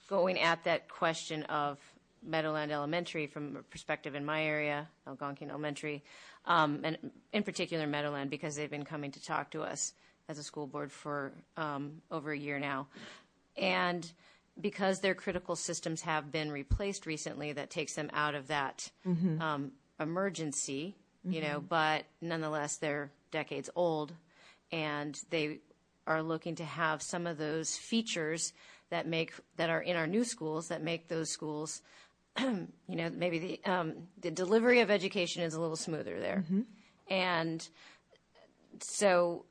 going 0.08 0.38
at 0.40 0.62
that 0.64 0.88
question 0.88 1.42
of 1.44 1.78
Meadowland 2.22 2.70
Elementary 2.72 3.26
from 3.26 3.56
a 3.56 3.62
perspective 3.62 4.14
in 4.14 4.24
my 4.24 4.44
area, 4.44 4.88
Algonquian 5.08 5.50
Elementary, 5.50 6.02
um, 6.46 6.80
and 6.84 7.10
in 7.32 7.42
particular 7.42 7.86
Meadowland, 7.86 8.30
because 8.30 8.54
they've 8.54 8.70
been 8.70 8.84
coming 8.84 9.10
to 9.10 9.22
talk 9.22 9.50
to 9.50 9.62
us 9.62 9.92
as 10.28 10.38
a 10.38 10.42
school 10.42 10.66
board 10.66 10.90
for 10.90 11.32
um, 11.56 12.00
over 12.10 12.32
a 12.32 12.38
year 12.38 12.58
now. 12.58 12.86
And 13.56 14.10
because 14.60 15.00
their 15.00 15.14
critical 15.14 15.56
systems 15.56 16.02
have 16.02 16.30
been 16.32 16.50
replaced 16.50 17.06
recently, 17.06 17.52
that 17.52 17.70
takes 17.70 17.94
them 17.94 18.10
out 18.12 18.34
of 18.34 18.48
that 18.48 18.90
Mhm. 19.06 19.40
um, 19.40 19.72
emergency, 20.00 20.96
you 21.28 21.40
know, 21.40 21.60
Mhm. 21.60 21.68
but 21.68 22.04
nonetheless, 22.20 22.76
they're 22.76 23.10
decades 23.30 23.68
old 23.74 24.14
and 24.70 25.20
they 25.30 25.60
are 26.06 26.22
looking 26.22 26.54
to 26.56 26.64
have 26.64 27.02
some 27.02 27.26
of 27.26 27.36
those 27.38 27.76
features 27.76 28.52
that 28.90 29.06
make 29.06 29.32
that 29.56 29.70
are 29.70 29.80
in 29.80 29.96
our 29.96 30.06
new 30.06 30.22
schools 30.24 30.68
that 30.68 30.82
make 30.82 31.08
those 31.08 31.30
schools 31.30 31.82
you 32.38 32.68
know 32.88 33.10
maybe 33.10 33.38
the 33.38 33.64
um, 33.64 34.08
the 34.20 34.30
delivery 34.30 34.80
of 34.80 34.90
education 34.90 35.42
is 35.42 35.54
a 35.54 35.60
little 35.60 35.76
smoother 35.76 36.20
there 36.20 36.44
Mhm. 36.48 36.64
and 37.08 37.68
so 38.80 39.44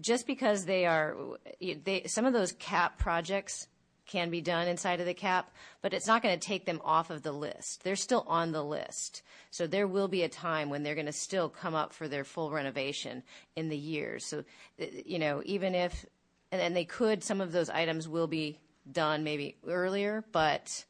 just 0.00 0.26
because 0.26 0.64
they 0.64 0.86
are 0.86 1.16
they 1.60 2.02
some 2.06 2.24
of 2.24 2.32
those 2.32 2.52
cap 2.52 2.98
projects 2.98 3.68
can 4.06 4.28
be 4.28 4.42
done 4.42 4.68
inside 4.68 5.00
of 5.00 5.06
the 5.06 5.14
cap 5.14 5.50
but 5.80 5.94
it's 5.94 6.06
not 6.06 6.22
going 6.22 6.38
to 6.38 6.46
take 6.46 6.66
them 6.66 6.80
off 6.84 7.10
of 7.10 7.22
the 7.22 7.32
list 7.32 7.82
they're 7.84 7.96
still 7.96 8.24
on 8.26 8.52
the 8.52 8.62
list 8.62 9.22
so 9.50 9.66
there 9.66 9.86
will 9.86 10.08
be 10.08 10.22
a 10.22 10.28
time 10.28 10.68
when 10.68 10.82
they're 10.82 10.94
going 10.94 11.06
to 11.06 11.12
still 11.12 11.48
come 11.48 11.74
up 11.74 11.92
for 11.92 12.06
their 12.06 12.24
full 12.24 12.50
renovation 12.50 13.22
in 13.56 13.68
the 13.68 13.76
years 13.76 14.24
so 14.24 14.44
uh, 14.80 14.84
you 15.06 15.18
know 15.18 15.42
even 15.44 15.74
if 15.74 16.04
and, 16.52 16.60
and 16.60 16.76
they 16.76 16.84
could 16.84 17.24
some 17.24 17.40
of 17.40 17.52
those 17.52 17.70
items 17.70 18.06
will 18.06 18.26
be 18.26 18.58
done 18.92 19.24
maybe 19.24 19.56
earlier 19.66 20.22
but 20.32 20.84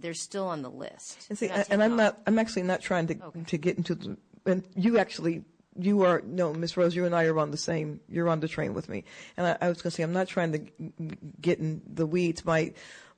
they're 0.00 0.14
still 0.14 0.46
on 0.46 0.62
the 0.62 0.70
list 0.70 1.26
And 1.28 1.38
see, 1.38 1.48
and 1.48 1.64
I'm 1.70 1.78
taken 1.78 1.96
not. 1.96 2.18
I'm 2.26 2.38
actually 2.38 2.62
not 2.62 2.80
trying 2.80 3.06
to 3.08 3.16
to 3.46 3.58
get 3.58 3.76
into 3.76 3.94
the. 3.94 4.16
And 4.46 4.64
you 4.74 4.98
actually, 4.98 5.44
you 5.78 6.02
are 6.02 6.22
no, 6.24 6.52
Miss 6.52 6.76
Rose. 6.76 6.94
You 6.96 7.04
and 7.04 7.14
I 7.14 7.24
are 7.24 7.38
on 7.38 7.50
the 7.50 7.56
same. 7.56 8.00
You're 8.08 8.28
on 8.28 8.40
the 8.40 8.48
train 8.48 8.74
with 8.74 8.88
me. 8.88 9.04
And 9.36 9.46
I, 9.46 9.56
I 9.60 9.68
was 9.68 9.82
going 9.82 9.90
to 9.90 9.96
say, 9.96 10.02
I'm 10.02 10.12
not 10.12 10.28
trying 10.28 10.52
to 10.52 10.60
get 11.40 11.58
in 11.58 11.82
the 11.86 12.06
weeds. 12.06 12.44
My, 12.44 12.72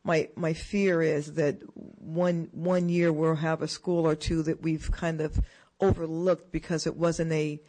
my, 0.04 0.28
my 0.36 0.52
fear 0.52 1.00
is 1.02 1.34
that 1.34 1.60
one 1.74 2.48
one 2.52 2.88
year 2.88 3.12
we'll 3.12 3.36
have 3.36 3.62
a 3.62 3.68
school 3.68 4.06
or 4.06 4.14
two 4.14 4.42
that 4.42 4.62
we've 4.62 4.90
kind 4.90 5.20
of 5.20 5.40
overlooked 5.80 6.52
because 6.52 6.86
it 6.86 6.96
wasn't 6.96 7.32
a 7.32 7.60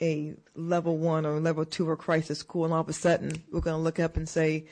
a 0.00 0.34
level 0.54 0.98
one 0.98 1.24
or 1.24 1.40
level 1.40 1.64
two 1.64 1.88
or 1.88 1.96
crisis 1.96 2.38
school, 2.38 2.64
and 2.64 2.74
all 2.74 2.80
of 2.80 2.88
a 2.88 2.92
sudden 2.92 3.32
we're 3.50 3.60
going 3.60 3.76
to 3.76 3.82
look 3.82 3.98
up 3.98 4.16
and 4.16 4.28
say 4.28 4.66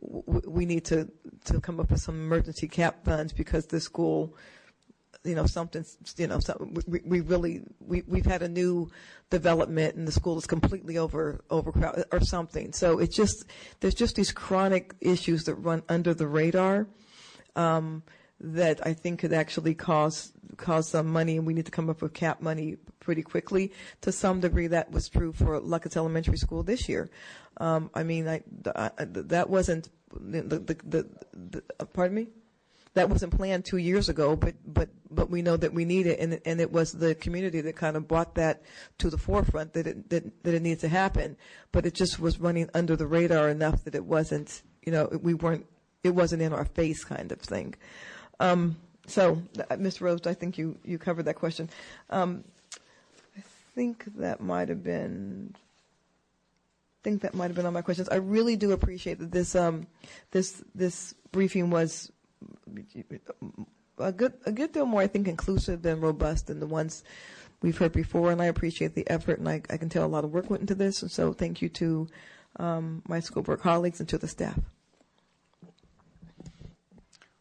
we 0.00 0.64
need 0.64 0.84
to 0.86 1.10
to 1.44 1.60
come 1.60 1.80
up 1.80 1.90
with 1.90 2.00
some 2.00 2.14
emergency 2.14 2.68
cap 2.68 3.04
funds 3.04 3.32
because 3.32 3.66
this 3.66 3.84
school, 3.84 4.36
you 5.24 5.34
know, 5.34 5.46
something, 5.46 5.84
you 6.16 6.26
know, 6.26 6.40
we, 6.86 7.00
we 7.04 7.20
really 7.20 7.62
we 7.80 8.02
we've 8.06 8.24
had 8.24 8.42
a 8.42 8.48
new 8.48 8.90
development 9.28 9.94
and 9.94 10.08
the 10.08 10.12
school 10.12 10.38
is 10.38 10.46
completely 10.46 10.96
over 10.96 11.44
overcrowded 11.50 12.06
or 12.10 12.20
something. 12.20 12.72
So 12.72 12.98
it's 12.98 13.14
just 13.14 13.44
there's 13.80 13.94
just 13.94 14.16
these 14.16 14.32
chronic 14.32 14.94
issues 15.00 15.44
that 15.44 15.54
run 15.56 15.82
under 15.88 16.14
the 16.14 16.26
radar. 16.26 16.86
Um, 17.56 18.02
that 18.42 18.84
I 18.86 18.94
think 18.94 19.20
could 19.20 19.32
actually 19.32 19.74
cause 19.74 20.32
cause 20.56 20.88
some 20.88 21.08
money, 21.08 21.36
and 21.36 21.46
we 21.46 21.52
need 21.52 21.66
to 21.66 21.70
come 21.70 21.90
up 21.90 22.00
with 22.00 22.14
cap 22.14 22.40
money 22.40 22.76
pretty 22.98 23.22
quickly. 23.22 23.72
To 24.02 24.12
some 24.12 24.40
degree, 24.40 24.66
that 24.68 24.90
was 24.90 25.08
true 25.08 25.32
for 25.32 25.60
Luckett 25.60 25.96
Elementary 25.96 26.38
School 26.38 26.62
this 26.62 26.88
year. 26.88 27.10
Um, 27.58 27.90
I 27.94 28.02
mean, 28.02 28.26
I, 28.28 28.42
I, 28.74 28.90
that 28.98 29.50
wasn't 29.50 29.90
the, 30.18 30.42
the, 30.42 30.58
the, 30.58 31.06
the 31.34 31.62
uh, 31.78 31.84
pardon 31.84 32.14
me. 32.16 32.28
That 32.94 33.08
wasn't 33.08 33.36
planned 33.36 33.64
two 33.64 33.76
years 33.76 34.08
ago, 34.08 34.34
but 34.34 34.54
but 34.66 34.88
but 35.10 35.30
we 35.30 35.42
know 35.42 35.56
that 35.56 35.72
we 35.72 35.84
need 35.84 36.06
it, 36.06 36.18
and 36.18 36.40
and 36.44 36.60
it 36.60 36.72
was 36.72 36.92
the 36.92 37.14
community 37.14 37.60
that 37.60 37.76
kind 37.76 37.96
of 37.96 38.08
brought 38.08 38.34
that 38.34 38.62
to 38.98 39.10
the 39.10 39.18
forefront 39.18 39.74
that 39.74 39.86
it 39.86 40.10
that, 40.10 40.42
that 40.42 40.54
it 40.54 40.62
needs 40.62 40.80
to 40.80 40.88
happen. 40.88 41.36
But 41.70 41.86
it 41.86 41.94
just 41.94 42.18
was 42.18 42.40
running 42.40 42.68
under 42.74 42.96
the 42.96 43.06
radar 43.06 43.48
enough 43.48 43.84
that 43.84 43.94
it 43.94 44.04
wasn't, 44.04 44.62
you 44.82 44.90
know, 44.90 45.08
we 45.22 45.34
weren't, 45.34 45.66
it 46.02 46.10
wasn't 46.10 46.42
in 46.42 46.52
our 46.52 46.64
face 46.64 47.04
kind 47.04 47.30
of 47.30 47.40
thing. 47.40 47.76
Um, 48.40 48.76
so, 49.06 49.42
uh, 49.70 49.76
Ms. 49.76 50.00
Rose, 50.00 50.26
I 50.26 50.34
think 50.34 50.58
you, 50.58 50.78
you 50.84 50.98
covered 50.98 51.24
that 51.24 51.34
question. 51.34 51.68
Um, 52.10 52.44
I 53.36 53.42
think 53.74 54.04
that 54.16 54.40
might 54.40 54.68
have 54.68 54.82
been. 54.82 55.54
Think 57.02 57.22
that 57.22 57.34
might 57.34 57.46
have 57.46 57.56
been 57.56 57.64
all 57.64 57.72
my 57.72 57.80
questions. 57.80 58.10
I 58.10 58.16
really 58.16 58.56
do 58.56 58.72
appreciate 58.72 59.18
that 59.20 59.32
this 59.32 59.54
um, 59.54 59.86
this 60.32 60.62
this 60.74 61.14
briefing 61.32 61.70
was 61.70 62.12
a 63.98 64.12
good 64.12 64.34
a 64.46 64.52
good 64.52 64.72
deal 64.72 64.86
more, 64.86 65.00
I 65.00 65.06
think, 65.06 65.28
inclusive 65.28 65.84
and 65.84 66.02
robust 66.02 66.46
than 66.46 66.60
the 66.60 66.66
ones 66.66 67.04
we've 67.62 67.76
heard 67.76 67.92
before. 67.92 68.32
And 68.32 68.40
I 68.40 68.46
appreciate 68.46 68.94
the 68.94 69.08
effort, 69.10 69.38
and 69.38 69.48
I, 69.48 69.62
I 69.70 69.76
can 69.76 69.88
tell 69.88 70.04
a 70.04 70.08
lot 70.08 70.24
of 70.24 70.32
work 70.32 70.50
went 70.50 70.62
into 70.62 70.74
this. 70.74 71.02
And 71.02 71.10
so, 71.10 71.32
thank 71.32 71.62
you 71.62 71.68
to 71.70 72.08
um, 72.56 73.02
my 73.06 73.20
school 73.20 73.42
board 73.42 73.60
colleagues 73.60 74.00
and 74.00 74.08
to 74.08 74.18
the 74.18 74.28
staff. 74.28 74.58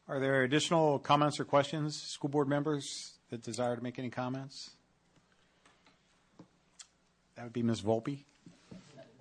Are 0.08 0.20
there 0.20 0.44
additional 0.44 0.98
comments 1.00 1.40
or 1.40 1.46
questions, 1.46 2.00
school 2.02 2.30
board 2.30 2.48
members 2.48 3.14
that 3.30 3.44
desire 3.44 3.76
to 3.76 3.84
make 3.84 4.00
any 4.00 4.10
comments? 4.10 4.72
That 7.36 7.44
would 7.44 7.54
be 7.54 7.62
Ms. 7.62 7.82
Volpe. 7.82 8.24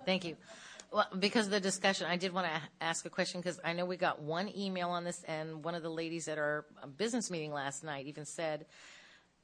Thank 0.05 0.25
you. 0.25 0.35
Well, 0.91 1.07
because 1.19 1.45
of 1.45 1.51
the 1.51 1.59
discussion, 1.59 2.07
I 2.07 2.17
did 2.17 2.33
want 2.33 2.47
to 2.47 2.61
ask 2.81 3.05
a 3.05 3.11
question 3.11 3.41
because 3.41 3.59
I 3.63 3.73
know 3.73 3.85
we 3.85 3.95
got 3.95 4.21
one 4.21 4.51
email 4.57 4.89
on 4.89 5.03
this, 5.03 5.23
and 5.27 5.63
one 5.63 5.75
of 5.75 5.83
the 5.83 5.89
ladies 5.89 6.27
at 6.27 6.39
our 6.39 6.65
uh, 6.81 6.87
business 6.87 7.29
meeting 7.29 7.53
last 7.53 7.83
night 7.83 8.07
even 8.07 8.25
said 8.25 8.65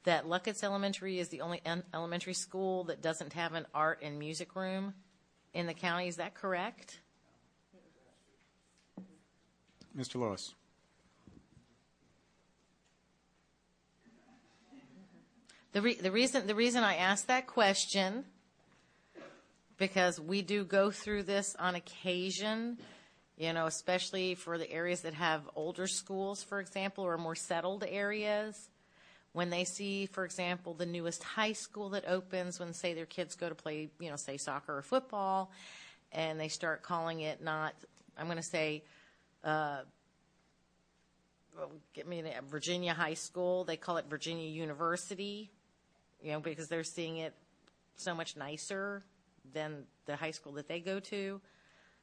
that 0.02 0.28
Luckett's 0.28 0.64
Elementary 0.64 1.20
is 1.20 1.28
the 1.28 1.42
only 1.42 1.60
en- 1.64 1.84
elementary 1.94 2.34
school 2.34 2.84
that 2.84 3.00
doesn't 3.00 3.32
have 3.32 3.54
an 3.54 3.64
art 3.72 4.00
and 4.02 4.18
music 4.18 4.56
room 4.56 4.94
in 5.54 5.66
the 5.66 5.74
county. 5.74 6.08
Is 6.08 6.16
that 6.16 6.34
correct? 6.34 6.98
Mr. 9.96 10.16
Lewis. 10.16 10.52
The, 15.72 15.82
re- 15.82 15.94
the 15.94 16.10
reason 16.10 16.46
the 16.46 16.54
reason 16.54 16.82
I 16.82 16.96
asked 16.96 17.26
that 17.28 17.46
question 17.46 18.24
because 19.78 20.20
we 20.20 20.42
do 20.42 20.64
go 20.64 20.90
through 20.90 21.24
this 21.24 21.54
on 21.58 21.74
occasion, 21.74 22.78
you 23.36 23.52
know, 23.52 23.66
especially 23.66 24.34
for 24.34 24.58
the 24.58 24.70
areas 24.70 25.02
that 25.02 25.14
have 25.14 25.42
older 25.54 25.86
schools, 25.86 26.42
for 26.42 26.60
example, 26.60 27.04
or 27.04 27.18
more 27.18 27.34
settled 27.34 27.84
areas. 27.86 28.68
When 29.32 29.50
they 29.50 29.64
see, 29.64 30.06
for 30.06 30.24
example, 30.24 30.72
the 30.72 30.86
newest 30.86 31.22
high 31.22 31.52
school 31.52 31.90
that 31.90 32.08
opens, 32.08 32.58
when 32.58 32.72
say 32.72 32.94
their 32.94 33.04
kids 33.04 33.34
go 33.34 33.50
to 33.50 33.54
play, 33.54 33.90
you 34.00 34.08
know, 34.08 34.16
say 34.16 34.38
soccer 34.38 34.78
or 34.78 34.82
football, 34.82 35.50
and 36.12 36.40
they 36.40 36.48
start 36.48 36.82
calling 36.82 37.20
it 37.20 37.42
not, 37.42 37.74
I'm 38.16 38.26
going 38.26 38.38
to 38.38 38.42
say, 38.42 38.82
uh, 39.44 39.80
get 41.92 42.08
me 42.08 42.20
a 42.20 42.40
Virginia 42.50 42.94
High 42.94 43.14
School. 43.14 43.64
They 43.64 43.76
call 43.76 43.98
it 43.98 44.06
Virginia 44.08 44.48
University, 44.48 45.50
you 46.22 46.32
know, 46.32 46.40
because 46.40 46.68
they're 46.68 46.82
seeing 46.82 47.18
it 47.18 47.34
so 47.96 48.14
much 48.14 48.36
nicer 48.38 49.04
than 49.52 49.84
the 50.06 50.16
high 50.16 50.30
school 50.30 50.52
that 50.52 50.68
they 50.68 50.80
go 50.80 51.00
to. 51.00 51.40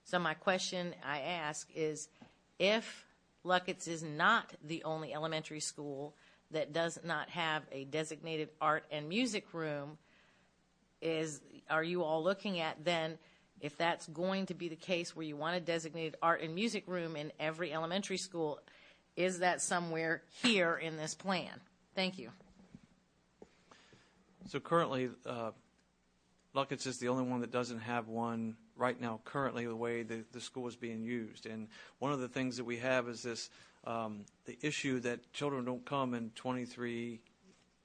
So 0.04 0.20
my 0.20 0.34
question 0.34 0.94
I 1.06 1.20
ask 1.20 1.70
is, 1.76 2.10
if 2.60 3.06
Luckett's 3.44 3.88
is 3.88 4.04
not 4.04 4.54
the 4.64 4.84
only 4.84 5.14
elementary 5.14 5.60
school 5.60 6.16
that 6.52 6.74
does 6.74 7.00
not 7.04 7.30
have 7.30 7.64
a 7.72 7.86
designated 7.86 8.50
art 8.62 8.86
and 8.92 9.10
music 9.10 9.54
room, 9.54 9.98
is 11.02 11.42
are 11.70 11.84
you 11.84 12.04
all 12.04 12.24
looking 12.24 12.60
at 12.60 12.84
then? 12.84 13.18
If 13.60 13.78
that's 13.78 14.08
going 14.08 14.48
to 14.48 14.54
be 14.54 14.68
the 14.68 14.76
case 14.76 15.16
where 15.16 15.26
you 15.26 15.38
want 15.38 15.56
a 15.56 15.62
designated 15.62 16.18
art 16.22 16.42
and 16.42 16.54
music 16.54 16.84
room 16.86 17.16
in 17.16 17.32
every 17.40 17.72
elementary 17.74 18.18
school, 18.18 18.60
is 19.16 19.40
that 19.40 19.62
somewhere 19.62 20.22
here 20.42 20.76
in 20.76 20.98
this 20.98 21.16
plan? 21.16 21.62
Thank 21.96 22.18
you. 22.18 22.30
So 24.50 24.60
currently, 24.60 25.10
uh, 25.26 25.52
Luckett's 26.54 26.86
is 26.86 26.98
the 27.00 27.10
only 27.10 27.24
one 27.24 27.42
that 27.42 27.52
doesn't 27.52 27.80
have 27.80 28.08
one 28.08 28.56
right 28.76 29.00
now, 29.00 29.20
currently, 29.26 29.66
the 29.66 29.76
way 29.76 30.04
the, 30.04 30.24
the 30.32 30.42
school 30.42 30.68
is 30.68 30.76
being 30.76 31.04
used. 31.04 31.46
And 31.46 31.68
one 32.00 32.12
of 32.12 32.20
the 32.20 32.28
things 32.28 32.58
that 32.58 32.64
we 32.64 32.78
have 32.78 33.08
is 33.08 33.24
this 33.24 33.50
um, 33.86 34.26
the 34.46 34.58
issue 34.62 35.00
that 35.02 35.34
children 35.34 35.66
don't 35.66 35.86
come 35.86 36.14
in 36.14 36.32
23 36.36 37.20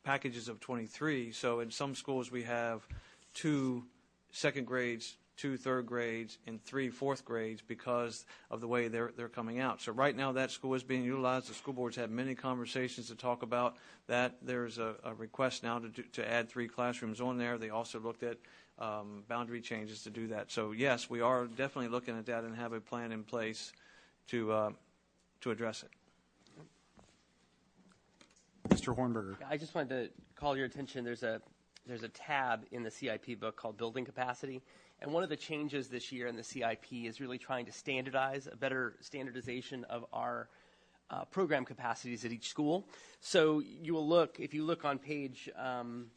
packages 0.04 0.48
of 0.48 0.60
23. 0.60 1.32
So 1.32 1.60
in 1.60 1.70
some 1.70 1.94
schools, 1.94 2.30
we 2.30 2.42
have 2.44 2.86
two 3.34 3.84
second 4.30 4.66
grades, 4.66 5.16
two 5.36 5.56
third 5.56 5.86
grades, 5.86 6.38
and 6.46 6.62
three 6.62 6.88
fourth 6.88 7.24
grades 7.24 7.62
because 7.62 8.24
of 8.50 8.60
the 8.60 8.68
way 8.68 8.88
they're, 8.88 9.12
they're 9.16 9.28
coming 9.28 9.60
out. 9.60 9.80
So 9.80 9.92
right 9.92 10.16
now, 10.16 10.32
that 10.32 10.50
school 10.50 10.74
is 10.74 10.82
being 10.82 11.04
utilized. 11.04 11.48
The 11.48 11.54
school 11.54 11.74
board's 11.74 11.96
had 11.96 12.10
many 12.10 12.34
conversations 12.34 13.08
to 13.08 13.14
talk 13.14 13.42
about 13.42 13.76
that. 14.06 14.36
There's 14.42 14.78
a, 14.78 14.94
a 15.04 15.14
request 15.14 15.62
now 15.62 15.78
to, 15.78 15.88
do, 15.88 16.02
to 16.12 16.30
add 16.30 16.48
three 16.48 16.68
classrooms 16.68 17.20
on 17.20 17.38
there. 17.38 17.58
They 17.58 17.70
also 17.70 18.00
looked 18.00 18.22
at 18.22 18.38
um, 18.78 19.24
boundary 19.28 19.60
changes 19.60 20.02
to 20.02 20.10
do 20.10 20.28
that. 20.28 20.50
So 20.50 20.72
yes, 20.72 21.10
we 21.10 21.20
are 21.20 21.46
definitely 21.46 21.88
looking 21.88 22.16
at 22.18 22.26
that 22.26 22.44
and 22.44 22.56
have 22.56 22.72
a 22.72 22.80
plan 22.80 23.12
in 23.12 23.24
place 23.24 23.72
to 24.28 24.52
uh, 24.52 24.70
to 25.40 25.50
address 25.50 25.82
it. 25.82 25.90
Mr. 28.68 28.96
Hornberger. 28.96 29.36
I 29.48 29.56
just 29.56 29.74
wanted 29.74 29.88
to 29.88 30.10
call 30.36 30.56
your 30.56 30.66
attention. 30.66 31.04
There's 31.04 31.22
a 31.22 31.40
there's 31.86 32.02
a 32.02 32.08
tab 32.08 32.66
in 32.70 32.82
the 32.82 32.90
CIP 32.90 33.40
book 33.40 33.56
called 33.56 33.78
Building 33.78 34.04
Capacity, 34.04 34.62
and 35.00 35.12
one 35.12 35.22
of 35.22 35.30
the 35.30 35.36
changes 35.36 35.88
this 35.88 36.12
year 36.12 36.26
in 36.26 36.36
the 36.36 36.44
CIP 36.44 36.86
is 36.92 37.20
really 37.20 37.38
trying 37.38 37.66
to 37.66 37.72
standardize 37.72 38.46
a 38.50 38.56
better 38.56 38.96
standardization 39.00 39.84
of 39.84 40.04
our 40.12 40.48
uh, 41.10 41.24
program 41.24 41.64
capacities 41.64 42.24
at 42.24 42.32
each 42.32 42.48
school. 42.48 42.86
So 43.20 43.60
you 43.60 43.94
will 43.94 44.06
look 44.06 44.38
if 44.38 44.52
you 44.52 44.64
look 44.64 44.84
on 44.84 44.98
page. 44.98 45.48
Um, 45.56 46.08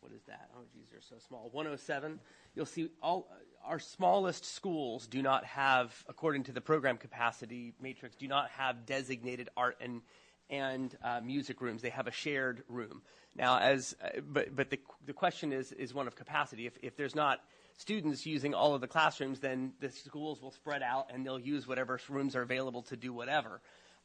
what 0.00 0.12
is 0.12 0.22
that? 0.26 0.50
Oh, 0.56 0.62
geez, 0.72 0.86
they're 0.90 1.00
so 1.00 1.16
small. 1.26 1.48
107. 1.52 2.20
You'll 2.54 2.66
see 2.66 2.90
all 3.02 3.28
our 3.64 3.78
smallest 3.78 4.44
schools 4.44 5.06
do 5.06 5.22
not 5.22 5.44
have, 5.44 5.92
according 6.08 6.44
to 6.44 6.52
the 6.52 6.60
program 6.60 6.96
capacity 6.96 7.74
matrix, 7.80 8.16
do 8.16 8.28
not 8.28 8.50
have 8.50 8.86
designated 8.86 9.48
art 9.56 9.76
and 9.80 10.02
and 10.50 10.96
uh, 11.04 11.20
music 11.22 11.60
rooms. 11.60 11.82
They 11.82 11.90
have 11.90 12.06
a 12.06 12.12
shared 12.12 12.62
room. 12.68 13.02
Now, 13.36 13.58
as 13.58 13.94
uh, 14.02 14.20
but 14.26 14.54
but 14.54 14.70
the 14.70 14.78
the 15.06 15.12
question 15.12 15.52
is 15.52 15.72
is 15.72 15.92
one 15.92 16.06
of 16.06 16.16
capacity. 16.16 16.66
If 16.66 16.78
if 16.82 16.96
there's 16.96 17.14
not 17.14 17.40
students 17.76 18.26
using 18.26 18.54
all 18.54 18.74
of 18.74 18.80
the 18.80 18.86
classrooms, 18.86 19.40
then 19.40 19.72
the 19.80 19.90
schools 19.90 20.40
will 20.40 20.50
spread 20.50 20.82
out 20.82 21.10
and 21.12 21.24
they'll 21.24 21.38
use 21.38 21.66
whatever 21.66 22.00
rooms 22.08 22.34
are 22.34 22.42
available 22.42 22.82
to 22.82 22.96
do 22.96 23.12
whatever. 23.12 23.60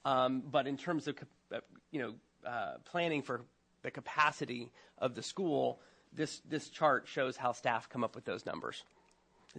Um, 0.06 0.44
but 0.46 0.68
in 0.68 0.78
terms 0.78 1.08
of 1.08 1.18
uh, 1.52 1.60
you 1.92 2.02
know 2.02 2.14
uh, 2.46 2.74
planning 2.86 3.22
for 3.22 3.42
the 3.84 3.92
capacity 3.92 4.72
of 4.98 5.14
the 5.14 5.22
school, 5.22 5.80
this 6.12 6.42
this 6.50 6.70
chart 6.70 7.08
shows 7.08 7.38
how 7.38 7.52
staff 7.52 7.90
come 7.90 8.04
up 8.04 8.16
with 8.16 8.26
those 8.26 8.46
numbers. 8.46 8.84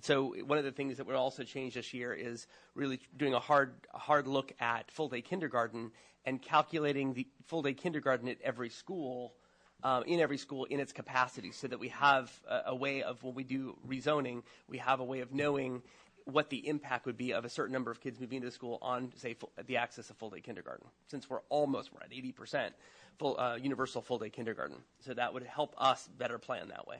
So 0.01 0.35
one 0.45 0.59
of 0.59 0.65
the 0.65 0.73
things 0.73 0.97
that 0.97 1.07
we're 1.07 1.15
also 1.15 1.45
change 1.45 1.75
this 1.75 1.95
year 1.95 2.13
is 2.13 2.49
really 2.75 2.99
doing 3.17 3.35
a 3.35 3.39
hard 3.39 3.75
hard 3.93 4.27
look 4.27 4.53
at 4.59 4.91
full 4.91 5.09
day 5.09 5.21
kindergarten 5.21 5.93
and 6.25 6.43
calculating 6.43 7.15
the 7.15 7.29
full 7.47 7.63
day 7.63 7.75
kindergarten 7.75 8.29
at 8.29 8.39
every 8.43 8.71
school, 8.71 9.35
um, 9.85 10.03
in 10.05 10.21
every 10.21 10.39
school 10.39 10.65
in 10.65 10.81
its 10.81 10.93
capacity, 10.93 11.53
so 11.53 11.69
that 11.69 11.79
we 11.79 11.89
have 11.89 12.33
a, 12.49 12.63
a, 12.67 12.75
way 12.75 13.03
of 13.03 13.23
when 13.23 13.35
we 13.35 13.45
do 13.45 13.77
rezoning, 13.87 14.43
we 14.69 14.79
have 14.79 15.01
a 15.01 15.05
way 15.05 15.21
of 15.21 15.33
knowing 15.33 15.83
what 16.25 16.51
the 16.51 16.67
impact 16.69 17.07
would 17.07 17.17
be 17.17 17.33
of 17.33 17.45
a 17.45 17.49
certain 17.49 17.73
number 17.73 17.91
of 17.91 18.01
kids 18.01 18.19
moving 18.21 18.41
to 18.41 18.47
the 18.47 18.53
school 18.53 18.79
on, 18.81 19.13
say, 19.17 19.35
full, 19.35 19.53
the 19.67 19.77
access 19.77 20.11
of 20.11 20.17
full 20.17 20.31
day 20.31 20.41
kindergarten. 20.41 20.87
Since 21.07 21.29
we're 21.29 21.41
almost 21.49 21.93
we're 21.93 22.03
at 22.03 22.13
80 22.13 22.33
percent 22.33 22.75
full 23.19 23.39
uh, 23.39 23.57
universal 23.57 24.03
full 24.03 24.19
day 24.19 24.31
kindergarten, 24.31 24.77
so 25.01 25.15
that 25.15 25.35
would 25.35 25.45
help 25.45 25.75
us 25.79 26.09
better 26.19 26.39
plan 26.39 26.69
that 26.69 26.87
way. 26.87 26.97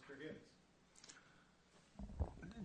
Mr 0.00 0.18
Gibbs 0.20 0.40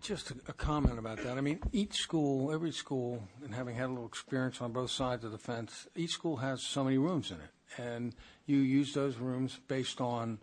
just 0.01 0.29
a, 0.29 0.35
a, 0.47 0.53
comment 0.53 0.99
about 0.99 1.17
that. 1.23 1.37
I 1.37 1.41
mean, 1.41 1.59
each 1.71 1.95
school, 1.95 2.53
every 2.53 2.71
school, 2.71 3.27
and 3.43 3.55
having 3.55 3.75
had 3.75 3.85
a 3.85 3.89
little 3.89 4.05
experience 4.05 4.61
on 4.61 4.71
both 4.71 4.91
sides 4.91 5.23
of 5.23 5.31
the 5.31 5.39
fence, 5.39 5.87
each 5.95 6.11
school 6.11 6.37
has 6.37 6.61
so 6.61 6.83
many 6.83 6.99
rooms 6.99 7.31
in 7.31 7.37
it. 7.37 7.49
And 7.77 8.15
you 8.45 8.57
use 8.57 8.93
those 8.93 9.17
rooms 9.17 9.59
based 9.67 10.01
on 10.01 10.39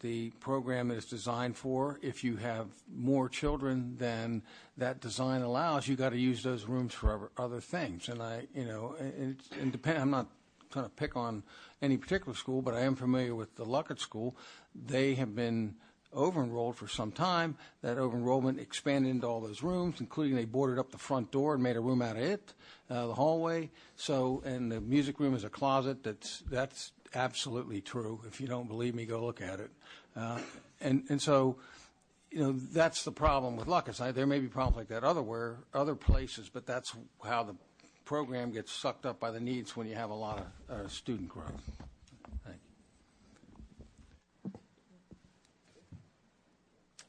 the 0.00 0.30
program 0.40 0.88
that 0.88 0.96
it's 0.96 1.06
designed 1.06 1.56
for. 1.56 1.98
If 2.02 2.22
you 2.22 2.36
have 2.36 2.66
more 2.94 3.28
children 3.28 3.96
than 3.96 4.42
that 4.76 5.00
design 5.00 5.40
allows, 5.40 5.88
you 5.88 5.96
got 5.96 6.10
to 6.10 6.18
use 6.18 6.42
those 6.42 6.66
rooms 6.66 6.92
for 6.92 7.30
other 7.38 7.60
things. 7.60 8.08
And 8.08 8.22
I, 8.22 8.46
you 8.54 8.66
know, 8.66 8.94
and, 8.98 9.36
and 9.58 9.72
depend, 9.72 9.98
I'm 9.98 10.10
not 10.10 10.26
trying 10.70 10.84
to 10.84 10.90
pick 10.90 11.16
on 11.16 11.42
any 11.80 11.96
particular 11.96 12.36
school, 12.36 12.60
but 12.60 12.74
I 12.74 12.80
am 12.80 12.96
familiar 12.96 13.34
with 13.34 13.56
the 13.56 13.64
Luckett 13.64 13.98
School. 13.98 14.36
They 14.74 15.14
have 15.14 15.34
been 15.34 15.76
over-enrolled 16.14 16.76
for 16.76 16.88
some 16.88 17.12
time. 17.12 17.56
That 17.82 17.98
over-enrollment 17.98 18.60
expanded 18.60 19.10
into 19.10 19.26
all 19.26 19.40
those 19.40 19.62
rooms, 19.62 20.00
including 20.00 20.36
they 20.36 20.44
boarded 20.44 20.78
up 20.78 20.90
the 20.90 20.98
front 20.98 21.30
door 21.30 21.54
and 21.54 21.62
made 21.62 21.76
a 21.76 21.80
room 21.80 22.00
out 22.00 22.16
of 22.16 22.22
it, 22.22 22.54
uh, 22.88 23.06
the 23.06 23.14
hallway. 23.14 23.70
So, 23.96 24.42
and 24.44 24.70
the 24.70 24.80
music 24.80 25.20
room 25.20 25.34
is 25.34 25.44
a 25.44 25.50
closet. 25.50 26.02
That's 26.02 26.42
that's 26.50 26.92
absolutely 27.14 27.80
true. 27.80 28.20
If 28.26 28.40
you 28.40 28.46
don't 28.46 28.68
believe 28.68 28.94
me, 28.94 29.06
go 29.06 29.24
look 29.24 29.42
at 29.42 29.60
it. 29.60 29.70
Uh, 30.16 30.40
and 30.80 31.04
and 31.08 31.20
so, 31.20 31.56
you 32.30 32.40
know, 32.40 32.52
that's 32.52 33.04
the 33.04 33.12
problem 33.12 33.56
with 33.56 33.68
Lucas. 33.68 34.00
I, 34.00 34.12
there 34.12 34.26
may 34.26 34.40
be 34.40 34.48
problems 34.48 34.76
like 34.76 34.88
that 34.88 35.04
otherwhere, 35.04 35.58
other 35.72 35.94
places, 35.94 36.50
but 36.52 36.66
that's 36.66 36.92
how 37.24 37.42
the 37.44 37.54
program 38.04 38.52
gets 38.52 38.72
sucked 38.72 39.06
up 39.06 39.18
by 39.18 39.30
the 39.30 39.40
needs 39.40 39.76
when 39.76 39.86
you 39.86 39.94
have 39.94 40.10
a 40.10 40.14
lot 40.14 40.38
of 40.38 40.86
uh, 40.86 40.88
student 40.88 41.28
growth. 41.28 41.62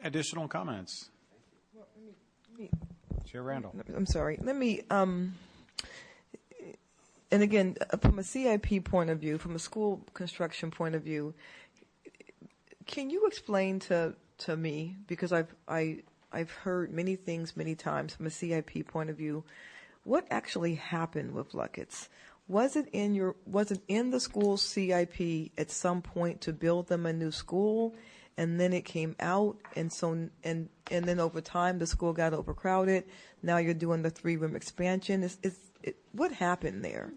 Additional 0.06 0.48
comments? 0.48 1.10
Chair 3.26 3.42
Randall. 3.42 3.74
I'm 3.96 4.06
sorry. 4.06 4.38
Let 4.40 4.56
me, 4.56 4.82
um, 4.92 5.34
and 7.32 7.42
again, 7.42 7.76
uh, 7.92 7.98
from 7.98 8.20
a 8.20 8.24
CIP 8.24 8.86
point 8.86 9.10
of 9.10 9.20
view, 9.20 9.40
from 9.40 9.56
a 9.56 9.60
school 9.60 10.06
construction 10.14 10.70
point 10.70 10.94
of 10.94 11.02
view, 11.02 11.34
can 12.86 13.10
you 13.10 13.26
explain 13.26 13.80
to, 13.80 14.14
to 14.38 14.56
me, 14.56 14.96
because 15.08 15.34
I've, 15.34 15.54
I, 15.68 16.04
I've 16.32 16.52
heard 16.52 16.94
many 16.94 17.16
things 17.16 17.58
many 17.58 17.74
times 17.74 18.14
from 18.14 18.28
a 18.28 18.30
CIP 18.30 18.88
point 18.88 19.10
of 19.10 19.18
view, 19.18 19.44
what 20.04 20.28
actually 20.30 20.76
happened 20.76 21.34
with 21.34 21.56
Luckett's? 21.56 22.10
Was 22.48 22.76
it 22.76 22.88
in 22.94 23.16
your, 23.16 23.36
was 23.48 23.72
it 23.72 23.82
in 23.88 24.12
the 24.12 24.20
school 24.20 24.58
CIP 24.58 25.50
at 25.58 25.72
some 25.72 26.04
point 26.04 26.42
to 26.42 26.54
build 26.54 26.90
them 26.90 27.08
a 27.08 27.12
new 27.12 27.32
school? 27.32 27.96
And 28.38 28.60
then 28.60 28.74
it 28.74 28.84
came 28.84 29.16
out, 29.20 29.58
and 29.78 29.92
so, 29.92 30.12
and, 30.44 30.70
and 30.92 31.06
then 31.06 31.22
over 31.22 31.40
time, 31.40 31.80
the 31.80 31.88
school 31.88 32.12
got 32.12 32.34
overcrowded. 32.34 33.06
Now 33.42 33.58
you're 33.58 33.74
doing 33.74 34.02
the 34.02 34.10
three-room 34.10 34.58
expansion. 34.58 35.24
Is, 35.24 35.38
is, 35.42 35.58
it, 35.84 35.96
what 36.12 36.34
happened 36.34 36.84
there? 36.84 37.14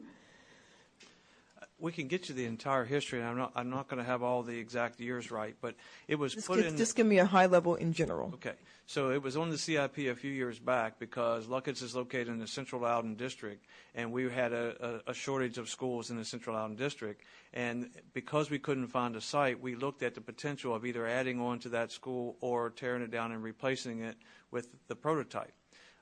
We 1.81 1.93
can 1.93 2.09
get 2.09 2.29
you 2.29 2.35
the 2.35 2.45
entire 2.45 2.85
history, 2.85 3.21
and 3.21 3.29
I'm 3.29 3.37
not, 3.37 3.53
I'm 3.55 3.71
not 3.71 3.87
going 3.89 3.99
to 3.99 4.05
have 4.05 4.23
all 4.23 4.43
the 4.43 4.59
exact 4.59 4.99
years 4.99 5.31
right, 5.31 5.55
but 5.61 5.77
it 6.09 6.17
was 6.17 6.35
Just 6.35 6.49
put 6.49 6.57
give, 6.57 6.67
in. 6.67 6.77
just 6.77 6.97
give 6.97 7.07
me 7.07 7.19
a 7.19 7.25
high 7.25 7.47
level 7.47 7.77
in 7.77 7.93
general. 7.93 8.33
Okay, 8.35 8.55
so 8.87 9.11
it 9.13 9.23
was 9.23 9.37
on 9.37 9.51
the 9.51 9.59
CIP 9.59 9.99
a 9.99 10.15
few 10.15 10.33
years 10.33 10.59
back 10.59 10.99
because 10.99 11.47
Luckett's 11.47 11.81
is 11.83 11.95
located 11.95 12.29
in 12.29 12.39
the 12.41 12.49
Central 12.49 12.83
Loudoun 12.83 13.15
District, 13.15 13.65
and 13.95 14.11
we 14.11 14.29
had 14.29 14.53
a, 14.53 15.03
a, 15.07 15.11
a 15.13 15.15
shortage 15.15 15.57
of 15.57 15.69
schools 15.69 16.11
in 16.11 16.17
the 16.17 16.25
Central 16.25 16.57
Loudoun 16.57 16.75
District. 16.75 17.23
And 17.55 17.91
because 18.13 18.51
we 18.51 18.59
couldn't 18.59 18.89
find 18.89 19.15
a 19.15 19.21
site, 19.21 19.61
we 19.61 19.77
looked 19.77 20.03
at 20.03 20.15
the 20.15 20.21
potential 20.21 20.75
of 20.75 20.85
either 20.85 21.07
adding 21.07 21.41
on 21.41 21.61
to 21.61 21.69
that 21.71 21.93
school 21.93 22.37
or 22.41 22.71
tearing 22.71 23.03
it 23.03 23.11
down 23.13 23.31
and 23.31 23.43
replacing 23.43 24.01
it 24.01 24.17
with 24.51 24.69
the 24.89 24.97
prototype. 24.97 25.53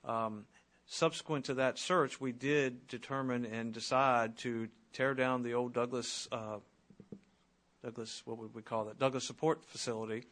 Um, 0.03 0.45
subsequent 0.87 1.45
to 1.45 1.53
that 1.55 1.77
search, 1.77 2.19
we 2.19 2.31
did 2.31 2.87
determine 2.87 3.45
and 3.45 3.73
decide 3.73 4.37
to 4.39 4.69
tear 4.97 5.13
down 5.13 5.43
the 5.43 5.53
old 5.53 5.73
Douglas, 5.73 6.27
uh, 6.31 6.57
Douglas, 7.83 8.23
what 8.25 8.39
would 8.39 8.55
we 8.55 8.63
call 8.63 8.85
that? 8.85 8.97
Douglas 8.97 9.25
Support 9.25 9.63
Facility, 9.63 10.23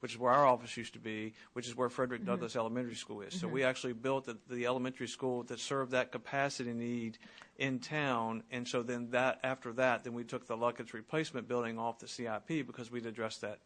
which 0.00 0.12
is 0.12 0.18
where 0.18 0.32
our 0.32 0.46
office 0.46 0.74
used 0.78 0.94
to 0.94 0.98
be, 0.98 1.34
which 1.52 1.68
is 1.68 1.76
where 1.76 1.90
Frederick 1.90 2.22
Mhm. 2.22 2.26
Douglass 2.26 2.56
Elementary 2.56 2.94
School 2.94 3.20
is. 3.20 3.38
So 3.38 3.46
we 3.46 3.64
actually 3.64 3.92
built 3.92 4.24
the, 4.24 4.38
the 4.48 4.64
elementary 4.64 5.08
school 5.08 5.42
that 5.44 5.60
served 5.60 5.92
that 5.92 6.10
capacity 6.10 6.72
need 6.72 7.18
in 7.58 7.80
town. 7.80 8.44
And 8.50 8.66
so 8.66 8.82
then 8.82 9.10
that, 9.10 9.40
after 9.42 9.74
that, 9.74 10.04
then 10.04 10.14
we 10.14 10.24
took 10.24 10.46
the 10.46 10.56
Luckett's 10.56 10.94
replacement 10.94 11.46
building 11.46 11.78
off 11.78 11.98
the 11.98 12.08
CIP 12.08 12.66
because 12.66 12.90
we'd 12.90 13.04
addressed 13.04 13.42
that, 13.42 13.58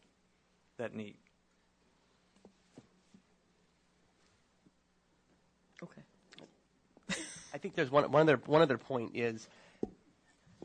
that 0.75 0.93
need. 0.93 1.15
Okay. 5.81 6.01
I 7.53 7.57
think 7.57 7.75
there's 7.75 7.89
one, 7.89 8.11
one 8.11 8.23
other 8.23 8.41
one 8.45 8.61
other 8.61 8.77
point 8.77 9.15
is 9.15 9.47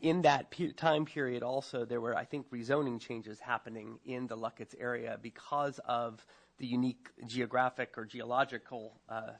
in 0.05 0.21
that 0.21 0.51
pe- 0.51 0.71
time 0.71 1.03
period 1.03 1.41
also 1.41 1.83
there 1.83 1.99
were 1.99 2.15
I 2.15 2.25
think 2.25 2.51
rezoning 2.51 2.99
changes 2.99 3.39
happening 3.39 3.97
in 4.05 4.27
the 4.27 4.35
Luckett's 4.35 4.75
area 4.79 5.17
because 5.19 5.79
of 5.79 6.23
the 6.59 6.67
unique 6.67 7.09
geographic 7.25 7.97
or 7.97 8.05
geological 8.05 9.01
uh, 9.09 9.31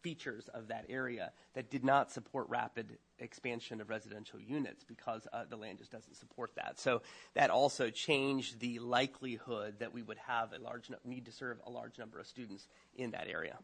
features 0.00 0.48
of 0.54 0.68
that 0.68 0.86
area 0.88 1.32
that 1.54 1.70
did 1.70 1.84
not 1.84 2.12
support 2.12 2.48
rapid 2.48 2.98
expansion 3.18 3.80
of 3.80 3.90
residential 3.90 4.38
units 4.38 4.84
because 4.84 5.26
uh, 5.32 5.42
the 5.50 5.56
land 5.56 5.78
just 5.78 5.90
doesn't 5.90 6.16
support 6.16 6.52
that. 6.54 6.78
So 6.78 7.02
that 7.34 7.50
also 7.50 7.90
changed 7.90 8.60
the 8.60 8.78
likelihood 8.78 9.80
that 9.80 9.92
we 9.92 10.02
would 10.02 10.18
have 10.18 10.52
a 10.52 10.58
large 10.62 10.88
no- 10.88 10.98
need 11.04 11.26
to 11.26 11.32
serve 11.32 11.58
a 11.66 11.70
large 11.70 11.98
number 11.98 12.20
of 12.20 12.28
students 12.28 12.68
in 12.94 13.10
that 13.10 13.26
area. 13.26 13.58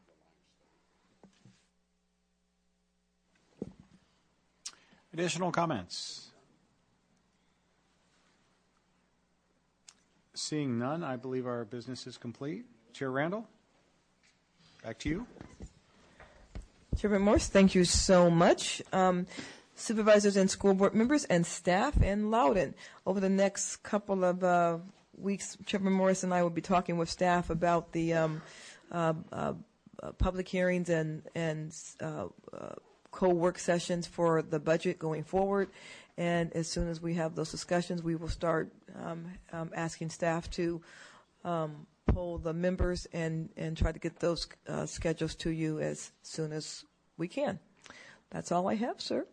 Additional 5.13 5.53
comments? 5.53 6.33
Seeing 10.39 10.79
none, 10.79 11.03
I 11.03 11.17
believe 11.17 11.49
our 11.49 11.65
business 11.65 12.07
is 12.07 12.17
complete. 12.17 12.65
Chair 12.93 13.11
Randall, 13.11 13.45
back 14.85 14.97
to 15.01 15.09
you. 15.09 15.27
Chairman 16.97 17.23
Morse, 17.23 17.49
thank 17.49 17.75
you 17.75 17.85
so 17.85 18.31
much. 18.31 18.81
Um, 18.93 19.27
supervisors 19.75 20.37
and 20.37 20.49
school 20.49 20.75
board 20.75 20.95
members 20.95 21.25
and 21.25 21.45
staff 21.45 22.01
in 22.01 22.31
Loudoun. 22.31 22.75
Over 23.05 23.19
the 23.19 23.29
next 23.29 23.79
couple 23.79 24.25
of 24.25 24.45
uh, 24.45 24.79
weeks, 25.17 25.59
Chairman 25.67 25.93
Morse 25.93 26.23
and 26.23 26.33
I 26.33 26.45
will 26.45 26.51
be 26.51 26.61
talking 26.61 26.99
with 26.99 27.11
staff 27.11 27.51
about 27.51 27.91
the 27.91 28.15
um, 28.15 28.43
uh, 28.93 29.15
uh, 29.33 29.55
uh, 30.01 30.13
public 30.19 30.47
hearings 30.47 30.89
and 30.89 31.23
and 31.35 31.75
uh, 32.01 32.27
uh, 32.57 32.75
co-work 33.11 33.59
sessions 33.59 34.07
for 34.07 34.43
the 34.43 34.61
budget 34.61 35.01
going 35.01 35.25
forward. 35.25 35.69
And 36.19 36.53
as 36.55 36.67
soon 36.67 36.89
as 36.89 37.01
we 37.01 37.15
have 37.15 37.37
those 37.37 37.53
discussions, 37.53 38.03
we 38.03 38.17
will 38.17 38.29
start 38.29 38.73
um, 39.05 39.25
um, 39.53 39.71
asking 39.73 40.11
staff 40.11 40.51
to 40.51 40.83
um, 41.45 41.87
poll 42.09 42.39
the 42.39 42.53
members 42.53 43.07
and, 43.13 43.49
and 43.57 43.77
try 43.77 43.93
to 43.93 44.01
get 44.01 44.19
those 44.19 44.49
uh, 44.69 44.85
schedules 44.85 45.37
to 45.37 45.51
you 45.51 45.79
as 45.79 46.11
soon 46.23 46.53
as 46.53 46.85
we 47.19 47.29
can. 47.29 47.61
That's 48.31 48.51
all 48.51 48.69
I 48.69 48.75
have, 48.75 49.01
sir. 49.01 49.27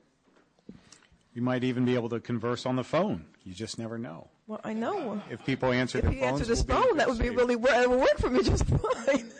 You 1.34 1.42
might 1.42 1.64
even 1.64 1.86
be 1.86 1.96
able 1.96 2.10
to 2.10 2.20
converse 2.20 2.68
on 2.68 2.76
the 2.76 2.84
phone. 2.84 3.26
You 3.44 3.54
just 3.56 3.80
never 3.80 3.98
know. 3.98 4.28
Well, 4.46 4.62
I 4.64 4.74
know. 4.74 5.20
If 5.32 5.44
people 5.44 5.72
answer 5.72 5.98
If 5.98 6.04
their 6.04 6.14
phones, 6.14 6.24
answered 6.24 6.48
his 6.50 6.66
we'll 6.66 6.84
phone, 6.84 6.98
that 6.98 7.10
would 7.10 7.18
be 7.18 7.32
really, 7.32 7.56
it 7.56 7.90
would 7.90 8.00
work 8.00 8.18
for 8.20 8.30
me 8.30 8.44
just 8.44 8.64
fine. 9.06 9.32